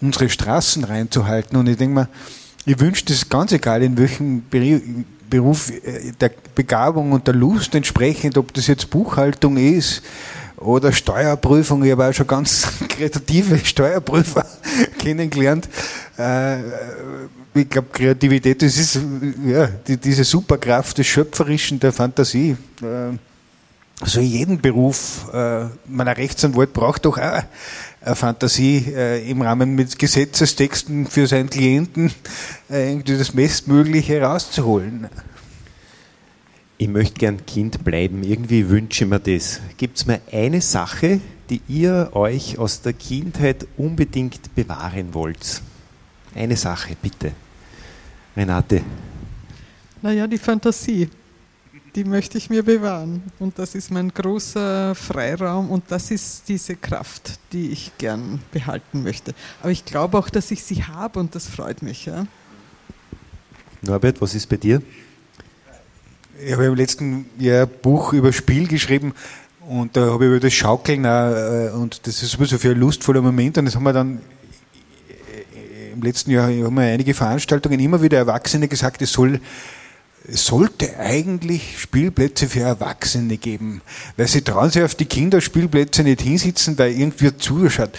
unsere 0.00 0.28
Straßen 0.28 0.84
reinzuhalten. 0.84 1.56
Und 1.56 1.68
ich 1.68 1.76
denke 1.76 1.94
mal, 1.94 2.08
ich 2.64 2.78
wünsche 2.78 3.04
das 3.04 3.28
ganz 3.28 3.52
egal, 3.52 3.82
in 3.82 3.96
welchem 3.96 4.42
Beruf 5.28 5.70
äh, 5.70 6.12
der 6.20 6.30
Begabung 6.54 7.12
und 7.12 7.26
der 7.26 7.34
Lust 7.34 7.74
entsprechend, 7.74 8.38
ob 8.38 8.54
das 8.54 8.66
jetzt 8.66 8.90
Buchhaltung 8.90 9.56
ist, 9.56 10.02
oder 10.60 10.92
Steuerprüfung. 10.92 11.82
Ich 11.84 11.90
habe 11.90 12.06
auch 12.06 12.12
schon 12.12 12.26
ganz 12.26 12.66
kreative 12.88 13.58
Steuerprüfer 13.58 14.46
kennengelernt. 14.98 15.68
Äh, 16.18 16.58
ich 17.52 17.68
glaube, 17.68 17.88
Kreativität, 17.92 18.62
das 18.62 18.76
ist 18.76 19.00
ja, 19.44 19.66
die, 19.66 19.96
diese 19.96 20.22
Superkraft 20.22 20.98
des 20.98 21.06
Schöpferischen, 21.06 21.80
der 21.80 21.92
Fantasie. 21.92 22.56
Äh, 22.82 23.16
also 24.00 24.20
jeden 24.20 24.60
Beruf, 24.60 25.28
äh, 25.32 25.66
meiner 25.86 26.16
Rechtsanwalt 26.16 26.72
braucht 26.72 27.04
doch 27.04 27.18
auch 27.18 27.42
eine 28.02 28.16
Fantasie 28.16 28.78
im 29.26 29.42
Rahmen 29.42 29.74
mit 29.74 29.98
Gesetzestexten 29.98 31.06
für 31.06 31.26
seinen 31.26 31.50
Klienten 31.50 32.10
irgendwie 32.70 33.18
das 33.18 33.32
Bestmögliche 33.32 34.22
rauszuholen 34.22 35.10
ich 36.80 36.88
möchte 36.88 37.18
gern 37.18 37.44
Kind 37.44 37.84
bleiben, 37.84 38.22
irgendwie 38.22 38.70
wünsche 38.70 39.04
ich 39.04 39.10
mir 39.10 39.20
das. 39.20 39.60
Gibt 39.76 39.98
es 39.98 40.06
mir 40.06 40.18
eine 40.32 40.62
Sache, 40.62 41.20
die 41.50 41.60
ihr 41.68 42.08
euch 42.14 42.58
aus 42.58 42.80
der 42.80 42.94
Kindheit 42.94 43.66
unbedingt 43.76 44.54
bewahren 44.54 45.12
wollt? 45.12 45.60
Eine 46.34 46.56
Sache, 46.56 46.96
bitte. 47.02 47.32
Renate. 48.34 48.82
Naja, 50.00 50.26
die 50.26 50.38
Fantasie. 50.38 51.10
Die 51.94 52.04
möchte 52.04 52.38
ich 52.38 52.48
mir 52.48 52.62
bewahren. 52.62 53.24
Und 53.38 53.58
das 53.58 53.74
ist 53.74 53.90
mein 53.90 54.08
großer 54.08 54.94
Freiraum 54.94 55.70
und 55.70 55.84
das 55.88 56.10
ist 56.10 56.48
diese 56.48 56.76
Kraft, 56.76 57.40
die 57.52 57.72
ich 57.72 57.92
gern 57.98 58.40
behalten 58.52 59.02
möchte. 59.02 59.34
Aber 59.60 59.70
ich 59.70 59.84
glaube 59.84 60.16
auch, 60.16 60.30
dass 60.30 60.50
ich 60.50 60.64
sie 60.64 60.82
habe 60.82 61.20
und 61.20 61.34
das 61.34 61.46
freut 61.46 61.82
mich. 61.82 62.06
Ja? 62.06 62.26
Norbert, 63.82 64.18
was 64.22 64.34
ist 64.34 64.48
bei 64.48 64.56
dir? 64.56 64.80
Ich 66.44 66.52
habe 66.52 66.66
im 66.66 66.74
letzten 66.74 67.26
Jahr 67.38 67.66
ein 67.66 67.70
Buch 67.82 68.12
über 68.12 68.32
Spiel 68.32 68.66
geschrieben 68.66 69.14
und 69.68 69.96
da 69.96 70.12
habe 70.12 70.24
ich 70.24 70.30
über 70.30 70.40
das 70.40 70.52
Schaukeln 70.52 71.06
auch, 71.06 71.30
äh, 71.30 71.70
und 71.70 72.06
das 72.06 72.22
ist 72.22 72.32
sowieso 72.32 72.58
für 72.58 72.70
ein 72.70 72.78
lustvoller 72.78 73.22
Moment 73.22 73.58
und 73.58 73.66
das 73.66 73.74
haben 73.74 73.84
wir 73.84 73.92
dann 73.92 74.20
äh, 75.08 75.92
im 75.92 76.02
letzten 76.02 76.30
Jahr 76.30 76.48
haben 76.48 76.74
wir 76.74 76.82
einige 76.82 77.14
Veranstaltungen 77.14 77.80
immer 77.80 78.02
wieder 78.02 78.18
Erwachsene 78.18 78.68
gesagt, 78.68 79.02
es 79.02 79.12
soll 79.12 79.40
es 80.28 80.44
sollte 80.44 80.98
eigentlich 80.98 81.80
Spielplätze 81.80 82.46
für 82.46 82.60
Erwachsene 82.60 83.38
geben, 83.38 83.80
weil 84.18 84.28
sie 84.28 84.42
trauen 84.42 84.70
sich 84.70 84.82
auf 84.82 84.94
die 84.94 85.06
Kinderspielplätze 85.06 86.02
nicht 86.02 86.20
hinsitzen, 86.20 86.78
weil 86.78 86.92
irgendwie 86.92 87.34
zuschaut. 87.36 87.90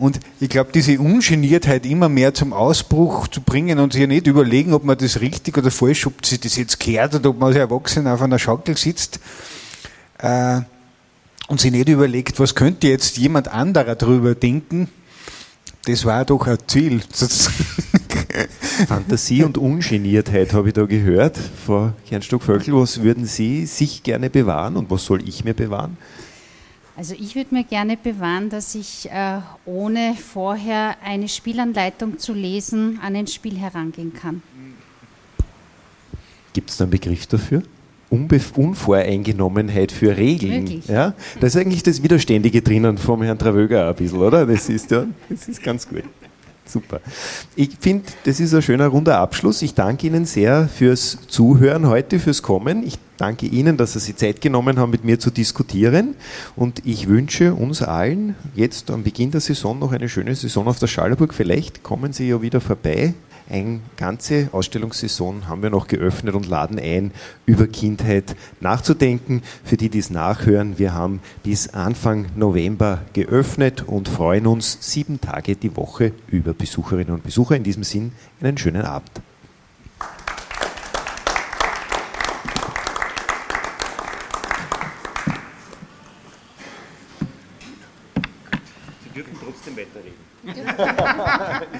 Und 0.00 0.18
ich 0.40 0.48
glaube, 0.48 0.72
diese 0.72 0.98
Ungeniertheit 0.98 1.84
immer 1.84 2.08
mehr 2.08 2.32
zum 2.32 2.54
Ausbruch 2.54 3.28
zu 3.28 3.42
bringen 3.42 3.78
und 3.78 3.92
sich 3.92 4.06
nicht 4.08 4.26
überlegen, 4.26 4.72
ob 4.72 4.82
man 4.82 4.96
das 4.96 5.20
richtig 5.20 5.58
oder 5.58 5.70
falsch, 5.70 6.06
ob 6.06 6.24
sich 6.24 6.40
das 6.40 6.56
jetzt 6.56 6.80
kehrt 6.80 7.14
oder 7.14 7.28
ob 7.28 7.38
man 7.38 7.48
als 7.48 7.58
Erwachsener 7.58 8.14
auf 8.14 8.22
einer 8.22 8.38
Schaukel 8.38 8.78
sitzt 8.78 9.20
äh, 10.16 10.62
und 11.48 11.60
sich 11.60 11.70
nicht 11.70 11.90
überlegt, 11.90 12.40
was 12.40 12.54
könnte 12.54 12.88
jetzt 12.88 13.18
jemand 13.18 13.48
anderer 13.48 13.94
darüber 13.94 14.34
denken, 14.34 14.88
das 15.84 16.06
war 16.06 16.24
doch 16.24 16.46
ein 16.46 16.56
Ziel. 16.66 17.02
Fantasie 18.88 19.44
und 19.44 19.58
Ungeniertheit 19.58 20.54
habe 20.54 20.68
ich 20.68 20.74
da 20.74 20.86
gehört. 20.86 21.38
Frau 21.66 21.92
Kernstock-Völkel, 22.08 22.72
was 22.74 23.02
würden 23.02 23.26
Sie 23.26 23.66
sich 23.66 24.02
gerne 24.02 24.30
bewahren 24.30 24.78
und 24.78 24.90
was 24.90 25.04
soll 25.04 25.28
ich 25.28 25.44
mir 25.44 25.52
bewahren? 25.52 25.98
Also 27.00 27.14
ich 27.18 27.34
würde 27.34 27.54
mir 27.54 27.64
gerne 27.64 27.96
bewahren, 27.96 28.50
dass 28.50 28.74
ich 28.74 29.08
äh, 29.10 29.38
ohne 29.64 30.14
vorher 30.16 30.96
eine 31.02 31.28
Spielanleitung 31.28 32.18
zu 32.18 32.34
lesen 32.34 33.00
an 33.02 33.16
ein 33.16 33.26
Spiel 33.26 33.56
herangehen 33.56 34.12
kann. 34.12 34.42
Gibt 36.52 36.68
es 36.68 36.76
da 36.76 36.84
einen 36.84 36.90
Begriff 36.90 37.26
dafür? 37.26 37.62
Unbef 38.10 38.52
Unvoreingenommenheit 38.54 39.92
für 39.92 40.14
Regeln. 40.14 40.64
Möglich. 40.64 40.88
Ja? 40.88 41.14
Da 41.40 41.46
ist 41.46 41.56
eigentlich 41.56 41.82
das 41.82 42.02
Widerständige 42.02 42.60
drinnen 42.60 42.98
vom 42.98 43.22
Herrn 43.22 43.38
Travöger 43.38 43.88
ein 43.88 43.94
bisschen, 43.94 44.18
oder? 44.18 44.44
Das 44.44 44.68
ist 44.68 44.90
ja, 44.90 45.06
das 45.30 45.48
ist 45.48 45.62
ganz 45.62 45.88
gut. 45.88 46.04
Super. 46.64 47.00
Ich 47.56 47.70
finde, 47.80 48.04
das 48.24 48.38
ist 48.38 48.54
ein 48.54 48.62
schöner 48.62 48.86
runder 48.88 49.18
Abschluss. 49.18 49.60
Ich 49.62 49.74
danke 49.74 50.06
Ihnen 50.06 50.24
sehr 50.24 50.68
fürs 50.68 51.18
Zuhören 51.26 51.88
heute, 51.88 52.20
fürs 52.20 52.42
Kommen. 52.42 52.86
Ich 52.86 52.98
danke 53.16 53.46
Ihnen, 53.46 53.76
dass 53.76 53.94
Sie 53.94 54.14
Zeit 54.14 54.40
genommen 54.40 54.78
haben, 54.78 54.90
mit 54.90 55.04
mir 55.04 55.18
zu 55.18 55.30
diskutieren. 55.30 56.14
Und 56.54 56.86
ich 56.86 57.08
wünsche 57.08 57.54
uns 57.54 57.82
allen 57.82 58.36
jetzt 58.54 58.90
am 58.90 59.02
Beginn 59.02 59.32
der 59.32 59.40
Saison 59.40 59.78
noch 59.78 59.92
eine 59.92 60.08
schöne 60.08 60.34
Saison 60.34 60.68
auf 60.68 60.78
der 60.78 60.86
Schallerburg. 60.86 61.34
Vielleicht 61.34 61.82
kommen 61.82 62.12
Sie 62.12 62.28
ja 62.28 62.40
wieder 62.40 62.60
vorbei 62.60 63.14
eine 63.50 63.80
ganze 63.96 64.48
Ausstellungssaison 64.52 65.48
haben 65.48 65.62
wir 65.62 65.70
noch 65.70 65.88
geöffnet 65.88 66.34
und 66.34 66.48
laden 66.48 66.78
ein, 66.78 67.10
über 67.46 67.66
Kindheit 67.66 68.36
nachzudenken. 68.60 69.42
Für 69.64 69.76
die, 69.76 69.88
die 69.88 69.98
es 69.98 70.10
nachhören, 70.10 70.78
wir 70.78 70.94
haben 70.94 71.20
bis 71.42 71.68
Anfang 71.68 72.26
November 72.36 73.02
geöffnet 73.12 73.82
und 73.82 74.08
freuen 74.08 74.46
uns 74.46 74.78
sieben 74.80 75.20
Tage 75.20 75.56
die 75.56 75.76
Woche 75.76 76.12
über 76.28 76.54
Besucherinnen 76.54 77.12
und 77.12 77.24
Besucher. 77.24 77.56
In 77.56 77.64
diesem 77.64 77.82
Sinn 77.82 78.12
einen 78.40 78.56
schönen 78.56 78.82
Abend. 78.82 79.10
Sie 89.02 89.10
dürfen 89.10 89.36
trotzdem 89.42 89.76
weiterreden. 89.76 90.30